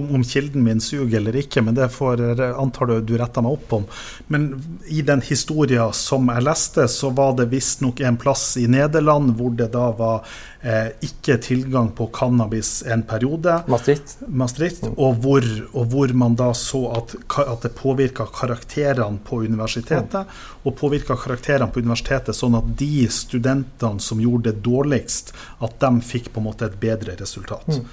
om, 0.00 0.08
om 0.18 0.26
kilden 0.26 0.64
min 0.66 0.82
suger 0.82 1.20
eller 1.20 1.38
ikke, 1.42 1.62
men 1.64 1.78
det 1.78 1.90
får, 1.94 2.24
antar 2.58 2.90
du 2.90 2.96
du 3.08 3.14
retter 3.20 3.44
meg 3.44 3.58
opp 3.58 3.76
om. 3.80 3.86
Men 4.32 4.50
i 4.90 5.02
den 5.06 5.22
historien 5.24 5.94
som 5.96 6.28
jeg 6.32 6.46
leste, 6.46 6.88
så 6.90 7.12
var 7.14 7.36
det 7.38 7.50
visstnok 7.52 8.02
en 8.02 8.18
plass 8.20 8.50
i 8.60 8.66
Nederland 8.70 9.36
hvor 9.38 9.54
det 9.58 9.70
da 9.74 9.88
var 9.98 10.26
eh, 10.60 10.90
ikke 11.04 11.38
tilgang 11.42 11.90
på 11.96 12.08
cannabis 12.14 12.82
en 12.86 13.02
periode. 13.02 13.60
Maastricht. 13.66 14.16
Maastricht 14.26 14.84
og, 14.88 15.20
hvor, 15.22 15.44
og, 15.72 15.86
hvor, 15.92 16.12
man 16.18 16.36
da 16.38 16.50
så 16.56 16.84
at, 16.98 17.14
at 17.44 17.66
det 17.66 17.74
påvirka 17.78 18.26
karakterene 18.34 19.22
på 19.24 19.42
universitetet. 19.44 20.38
Og 20.64 20.76
påvirka 20.78 21.16
karakterene 21.16 21.70
på 21.72 21.82
universitetet 21.84 22.36
sånn 22.36 22.58
at 22.58 22.72
de 22.78 23.06
studentene 23.12 24.02
som 24.02 24.20
gjorde 24.22 24.52
det 24.52 24.64
dårligst, 24.66 25.34
at 25.64 25.78
de 25.82 25.87
fikk 26.04 26.32
på 26.34 26.42
en 26.42 26.48
måte 26.50 26.68
et 26.68 26.76
bedre 26.80 27.16
resultat. 27.20 27.66
Mm. 27.68 27.86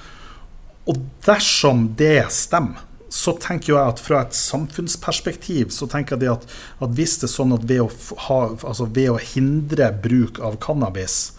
Og 0.92 1.00
dersom 1.26 1.88
det 1.98 2.28
stemmer, 2.34 2.84
så 3.16 3.32
tenker 3.40 3.72
jeg 3.72 3.94
at 3.94 4.02
fra 4.02 4.24
et 4.26 4.36
samfunnsperspektiv 4.36 5.70
så 5.72 5.88
tenker 5.88 6.20
jeg 6.20 6.34
at, 6.34 6.46
at 6.84 6.94
hvis 6.98 7.16
det 7.22 7.30
er 7.30 7.34
sånn 7.36 7.56
at 7.56 7.64
ved 7.70 7.86
å, 7.86 7.90
ha, 8.28 8.40
altså 8.58 8.90
ved 8.92 9.14
å 9.14 9.22
hindre 9.22 9.92
bruk 10.04 10.42
av 10.44 10.58
cannabis, 10.64 11.36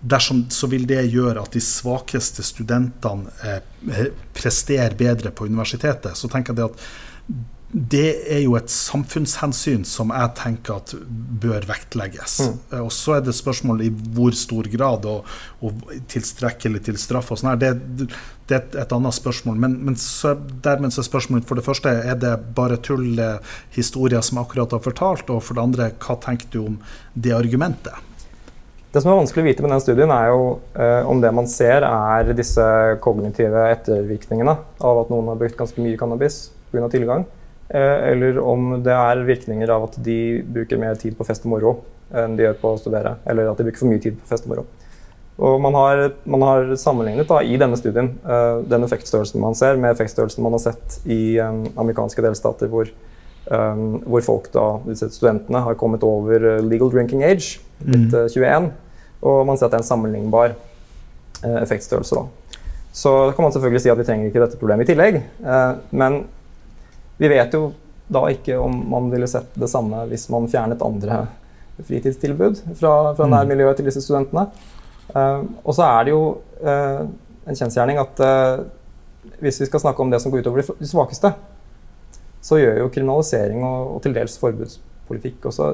dersom, 0.00 0.44
så 0.50 0.68
vil 0.70 0.86
det 0.86 1.08
gjøre 1.10 1.42
at 1.42 1.56
de 1.56 1.62
svakeste 1.64 2.44
studentene 2.46 3.32
eh, 3.42 4.10
presterer 4.36 4.94
bedre 4.98 5.32
på 5.34 5.48
universitetet. 5.48 6.14
Så 6.14 6.30
tenker 6.30 6.54
jeg 6.54 6.70
at 6.70 6.86
det 7.68 8.32
er 8.32 8.40
jo 8.46 8.54
et 8.56 8.70
samfunnshensyn 8.72 9.82
som 9.84 10.08
jeg 10.14 10.32
tenker 10.38 10.78
at 10.78 10.94
bør 11.42 11.66
vektlegges. 11.68 12.38
Mm. 12.40 12.54
Eh, 12.72 12.80
og 12.86 12.92
så 12.96 13.18
er 13.18 13.26
det 13.26 13.36
spørsmål 13.36 13.82
i 13.84 13.90
hvor 13.92 14.32
stor 14.32 14.70
grad 14.72 15.04
og, 15.08 15.28
og 15.60 15.84
tilstrekkelig 16.08 16.86
til 16.86 17.00
straff 17.00 17.28
og 17.34 17.40
sånn 17.40 17.52
her. 17.52 17.60
Det, 17.60 17.72
det, 18.00 18.08
er 18.48 18.62
et, 18.62 18.78
et, 18.86 18.96
annet 18.96 19.18
spørsmål. 19.18 19.60
Men, 19.60 19.76
men 19.84 20.00
så, 20.00 20.32
dermed 20.64 20.96
så 20.96 21.04
er 21.04 21.10
spørsmålet 21.10 21.48
for 21.50 21.60
det 21.60 21.66
første 21.68 21.92
er 21.92 22.16
det 22.16 22.34
bare 22.56 22.80
tull, 22.80 23.10
eh, 23.20 23.54
historier 23.76 24.24
som 24.24 24.40
jeg 24.40 24.48
akkurat 24.48 24.76
har 24.78 24.84
fortalt, 24.88 25.28
og 25.28 25.44
for 25.44 25.58
det 25.58 25.66
andre, 25.68 25.92
hva 26.00 26.20
tenker 26.24 26.48
du 26.54 26.62
om 26.64 26.82
det 27.12 27.36
argumentet? 27.36 28.04
Det 28.88 29.02
som 29.04 29.12
er 29.12 29.18
vanskelig 29.20 29.44
å 29.44 29.48
vite 29.50 29.64
med 29.66 29.74
den 29.76 29.84
studien, 29.84 30.10
er 30.14 30.32
jo 30.32 30.44
eh, 30.72 31.04
om 31.04 31.20
det 31.20 31.36
man 31.36 31.50
ser, 31.52 31.84
er 31.84 32.32
disse 32.32 32.64
kognitive 33.04 33.68
ettervirkningene 33.76 34.56
av 34.56 35.02
at 35.04 35.12
noen 35.12 35.28
har 35.28 35.36
brukt 35.36 35.60
ganske 35.60 35.84
mye 35.84 36.00
cannabis 36.00 36.46
pga. 36.72 36.88
tilgang. 36.88 37.28
Eh, 37.68 38.10
eller 38.12 38.38
om 38.40 38.78
det 38.84 38.94
er 38.94 39.24
virkninger 39.28 39.70
av 39.70 39.90
at 39.90 39.96
de 40.04 40.40
bruker 40.40 40.80
mer 40.80 40.96
tid 41.00 41.16
på 41.18 41.26
fest 41.28 41.44
og 41.44 41.52
moro 41.52 41.72
enn 42.16 42.38
de 42.38 42.46
gjør 42.46 42.60
på 42.62 42.72
å 42.72 42.78
studere. 42.80 43.18
Eller 43.28 43.50
at 43.50 43.58
de 43.58 43.66
bruker 43.66 43.82
for 43.82 43.90
mye 43.90 44.02
tid 44.02 44.16
på 44.16 44.30
fest 44.30 44.48
og 44.48 44.54
moro. 44.54 44.64
Og 45.38 45.60
man 45.62 45.76
har, 45.76 46.00
man 46.26 46.42
har 46.42 46.72
sammenlignet 46.80 47.28
da, 47.28 47.42
i 47.44 47.58
denne 47.60 47.76
studien 47.78 48.10
uh, 48.24 48.64
den 48.66 48.82
effektstørrelsen 48.82 49.38
man 49.42 49.54
ser, 49.54 49.76
med 49.78 49.92
effektstørrelsen 49.92 50.42
man 50.42 50.56
har 50.56 50.64
sett 50.64 50.96
i 51.06 51.36
um, 51.38 51.60
amerikanske 51.78 52.24
delstater 52.24 52.72
hvor, 52.72 52.90
um, 53.46 54.00
hvor 54.02 54.24
folk 54.26 54.48
da, 54.56 54.64
disse 54.88 55.12
studentene 55.14 55.62
har 55.62 55.78
kommet 55.78 56.02
over 56.02 56.48
legal 56.64 56.90
drinking 56.90 57.22
age, 57.22 57.60
blitt 57.84 58.10
mm. 58.10 58.32
21. 58.34 58.66
Og 59.28 59.44
man 59.46 59.60
ser 59.60 59.68
at 59.68 59.76
det 59.76 59.78
er 59.78 59.84
en 59.84 59.92
sammenlignbar 59.92 60.56
uh, 60.56 61.60
effektstørrelse. 61.60 62.18
da. 62.18 62.58
Så 62.98 63.14
kan 63.36 63.46
man 63.46 63.54
selvfølgelig 63.54 63.84
si 63.84 63.94
at 63.94 64.00
vi 64.00 64.08
trenger 64.08 64.32
ikke 64.32 64.42
dette 64.42 64.58
problemet 64.58 64.88
i 64.88 64.90
tillegg. 64.90 65.20
men 65.94 66.22
vi 67.18 67.30
vet 67.30 67.54
jo 67.54 67.72
da 68.08 68.24
ikke 68.32 68.56
om 68.56 68.80
man 68.90 69.10
ville 69.12 69.28
sett 69.28 69.52
det 69.58 69.68
samme 69.68 70.06
hvis 70.08 70.28
man 70.32 70.48
fjernet 70.48 70.82
andre 70.84 71.26
fritidstilbud 71.78 72.62
fra, 72.78 72.92
fra 73.14 73.26
mm. 73.26 73.34
nærmiljøet 73.34 73.78
til 73.78 73.88
disse 73.88 74.02
studentene. 74.02 74.48
Uh, 75.12 75.44
og 75.62 75.76
så 75.76 75.86
er 75.86 76.06
det 76.06 76.14
jo 76.14 76.22
uh, 76.64 77.04
en 77.48 77.58
kjensgjerning 77.58 78.00
at 78.00 78.22
uh, 78.24 78.64
hvis 79.42 79.60
vi 79.62 79.68
skal 79.68 79.82
snakke 79.84 80.02
om 80.02 80.10
det 80.12 80.20
som 80.22 80.32
går 80.32 80.42
utover 80.42 80.64
de 80.80 80.88
svakeste, 80.88 81.32
så 82.44 82.58
gjør 82.58 82.82
jo 82.82 82.92
kriminalisering 82.94 83.62
og, 83.66 83.96
og 83.96 84.02
til 84.04 84.14
dels 84.16 84.38
forbudspolitikk 84.40 85.48
også 85.50 85.66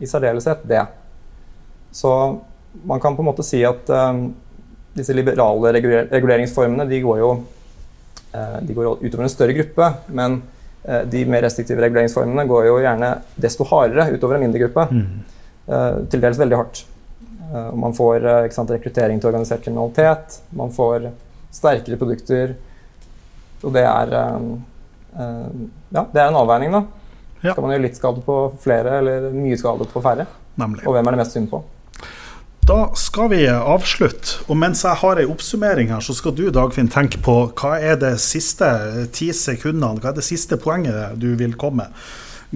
i 0.00 0.06
særdeleshet 0.08 0.62
det. 0.70 0.84
Så 1.92 2.10
man 2.86 3.02
kan 3.02 3.16
på 3.18 3.24
en 3.24 3.28
måte 3.28 3.44
si 3.44 3.60
at 3.66 3.90
disse 4.96 5.14
liberale 5.14 5.74
reguleringsformene 5.74 6.86
de 6.88 7.02
går 7.04 7.18
jo 7.20 7.30
de 8.62 8.76
går 8.76 9.02
utover 9.02 9.26
en 9.26 9.32
større 9.34 9.56
gruppe. 9.58 9.90
Men 10.14 10.38
de 10.80 11.24
mer 11.28 11.44
restriktive 11.44 11.82
reguleringsformene 11.84 12.46
går 12.48 12.70
jo 12.70 12.78
gjerne 12.80 13.10
desto 13.36 13.66
hardere 13.68 14.06
utover 14.14 14.38
en 14.38 14.46
mindre 14.46 14.62
gruppe. 14.62 14.86
Mm. 14.90 15.18
Uh, 15.70 15.98
til 16.10 16.22
dels 16.22 16.40
veldig 16.40 16.56
hardt. 16.56 16.86
man 17.74 17.92
får 17.92 18.24
sant, 18.54 18.70
rekruttering 18.70 19.18
til 19.20 19.28
organisert 19.28 19.64
kriminalitet. 19.64 20.38
Man 20.54 20.70
får 20.70 21.10
sterkere 21.52 21.98
produkter. 21.98 22.54
Og 23.60 23.74
det 23.74 23.82
er 23.82 24.14
ja, 24.14 26.04
det 26.12 26.20
er 26.22 26.28
en 26.28 26.38
avveining, 26.38 26.70
da. 26.72 26.84
Ja. 27.42 27.54
Skal 27.54 27.64
man 27.64 27.72
gjøre 27.74 27.84
litt 27.88 27.98
skade 27.98 28.22
på 28.24 28.36
flere 28.62 29.00
eller 29.00 29.30
mye 29.34 29.58
skade 29.58 29.86
på 29.90 30.02
færre? 30.04 30.26
Nemlig. 30.60 30.84
Og 30.86 30.94
hvem 30.94 31.08
er 31.08 31.16
det 31.16 31.20
mest 31.22 31.36
synd 31.36 31.50
på? 31.50 31.62
Da 32.70 32.92
skal 32.94 33.32
vi 33.32 33.48
avslutte. 33.50 34.44
Og 34.46 34.54
mens 34.60 34.84
jeg 34.86 34.94
har 35.00 35.18
ei 35.18 35.26
oppsummering 35.26 35.88
her, 35.90 36.02
så 36.06 36.14
skal 36.14 36.36
du 36.38 36.44
Dagfinn, 36.54 36.86
tenke 36.92 37.18
på 37.18 37.32
hva 37.58 37.72
er 37.82 37.96
det 37.98 38.12
siste 38.22 38.68
ti 39.16 39.32
sekundene, 39.34 39.98
hva 39.98 40.12
er 40.12 40.20
det 40.20 40.22
siste 40.22 40.54
poenget 40.60 41.16
du 41.18 41.32
vil 41.40 41.56
komme 41.58 41.88
med? 41.88 42.04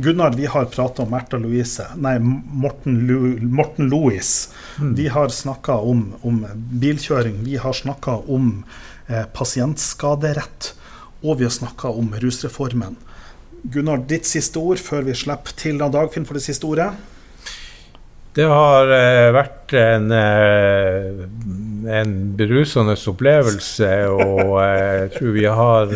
Gunnar, 0.05 0.37
vi 0.39 0.47
har 0.51 0.69
prata 0.71 1.03
om 1.03 1.11
Märtha 1.11 1.39
Louise, 1.43 1.87
nei, 1.99 2.13
Morten, 2.21 3.01
Lu, 3.09 3.41
Morten 3.43 3.91
Louis. 3.91 4.31
Mm. 4.79 4.93
Vi 5.01 5.09
har 5.17 5.35
snakka 5.35 5.81
om, 5.83 6.05
om, 6.23 6.39
bilkjøring, 6.85 7.41
vi 7.47 7.59
har 7.63 7.75
snakka 7.75 8.15
om 8.31 8.53
eh, 9.09 9.27
pasientskaderett, 9.35 10.77
og 11.25 11.41
vi 11.41 11.49
har 11.49 11.55
snakka 11.55 11.91
om 11.91 12.15
rusreformen. 12.23 12.95
Gunnar, 13.67 14.07
ditt 14.07 14.31
siste 14.31 14.63
ord 14.63 14.83
før 14.83 15.07
vi 15.11 15.19
slipper 15.19 15.59
til 15.59 15.83
Dagfinn 15.83 16.27
for 16.27 16.39
det 16.39 16.47
siste 16.47 16.71
ordet? 16.71 16.93
Det 18.35 18.47
har 18.51 18.91
eh, 18.91 19.29
vært 19.31 19.73
en, 19.79 20.09
eh, 20.11 21.21
en 22.01 22.15
berusende 22.35 22.97
opplevelse, 23.13 23.91
og 24.11 24.57
eh, 24.59 24.95
jeg 25.05 25.13
tror 25.15 25.37
vi 25.37 25.45
har 25.61 25.93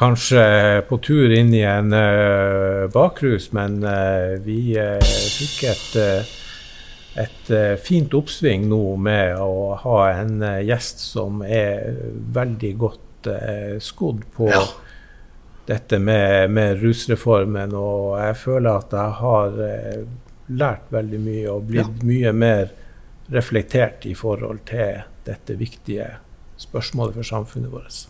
kanskje 0.00 0.44
på 0.88 0.96
tur 1.04 1.34
inn 1.36 1.52
i 1.52 1.60
en 1.68 1.92
bakrus, 2.94 3.50
men 3.52 3.82
vi 4.46 4.72
fikk 5.04 5.58
et, 5.68 5.98
et 7.20 7.50
fint 7.84 8.16
oppsving 8.16 8.64
nå 8.70 8.80
med 8.96 9.36
å 9.44 9.74
ha 9.82 9.98
en 10.14 10.40
gjest 10.64 11.04
som 11.04 11.44
er 11.44 12.00
veldig 12.32 12.72
godt 12.80 13.28
skodd 13.84 14.24
på 14.38 14.48
ja. 14.48 14.64
dette 15.68 16.00
med, 16.00 16.48
med, 16.56 16.80
rusreformen, 16.80 17.76
og 17.76 18.16
jeg 18.22 18.40
føler 18.46 18.72
at 18.72 18.98
jeg 19.02 19.16
har 19.20 19.62
lært 20.50 20.90
veldig 20.92 21.20
mye 21.22 21.46
og 21.52 21.68
blitt 21.70 22.02
ja. 22.02 22.06
mye 22.06 22.32
mer 22.34 22.74
reflektert 23.30 24.06
i 24.10 24.16
forhold 24.18 24.64
til 24.70 25.04
dette 25.26 25.54
viktige 25.58 26.08
spørsmålet 26.60 27.16
for 27.20 27.28
samfunnet 27.28 27.72
vårt. 27.72 28.02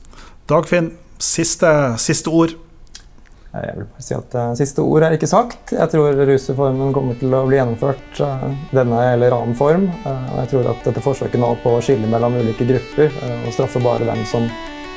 Dagfinn, 0.51 0.95
siste, 1.21 1.71
siste 2.01 2.33
ord? 2.33 2.57
Jeg 3.51 3.75
vil 3.75 3.87
bare 3.91 4.05
si 4.07 4.15
at 4.15 4.35
uh, 4.39 4.53
Siste 4.55 4.83
ord 4.87 5.03
er 5.03 5.17
ikke 5.17 5.27
sagt. 5.27 5.73
Jeg 5.75 5.91
tror 5.91 6.21
rusreformen 6.29 6.93
kommer 6.95 7.17
til 7.19 7.35
å 7.35 7.43
bli 7.49 7.59
gjennomført 7.59 8.21
uh, 8.23 8.47
denne 8.71 9.01
eller 9.11 9.35
annen 9.35 9.59
form. 9.59 9.89
Uh, 10.05 10.27
og 10.31 10.37
jeg 10.45 10.53
tror 10.53 10.69
at 10.71 10.85
dette 10.87 11.03
forsøket 11.03 11.43
nå 11.43 11.51
på 11.65 11.75
å 11.75 11.81
skille 11.83 12.11
mellom 12.11 12.39
ulike 12.39 12.69
grupper 12.69 13.11
og 13.41 13.51
straffe 13.57 13.83
bare 13.83 14.07
dem 14.07 14.23
som 14.31 14.47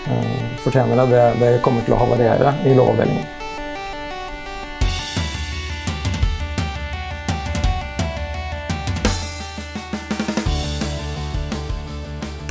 Eh, 0.07 0.57
fortjener 0.57 0.95
det, 0.95 1.15
det, 1.15 1.40
det 1.40 1.61
kommer 1.64 1.84
til 1.86 1.95
å 1.95 2.02
havarere 2.02 2.52
i 2.68 2.76
Lovavdelingen. 2.76 3.43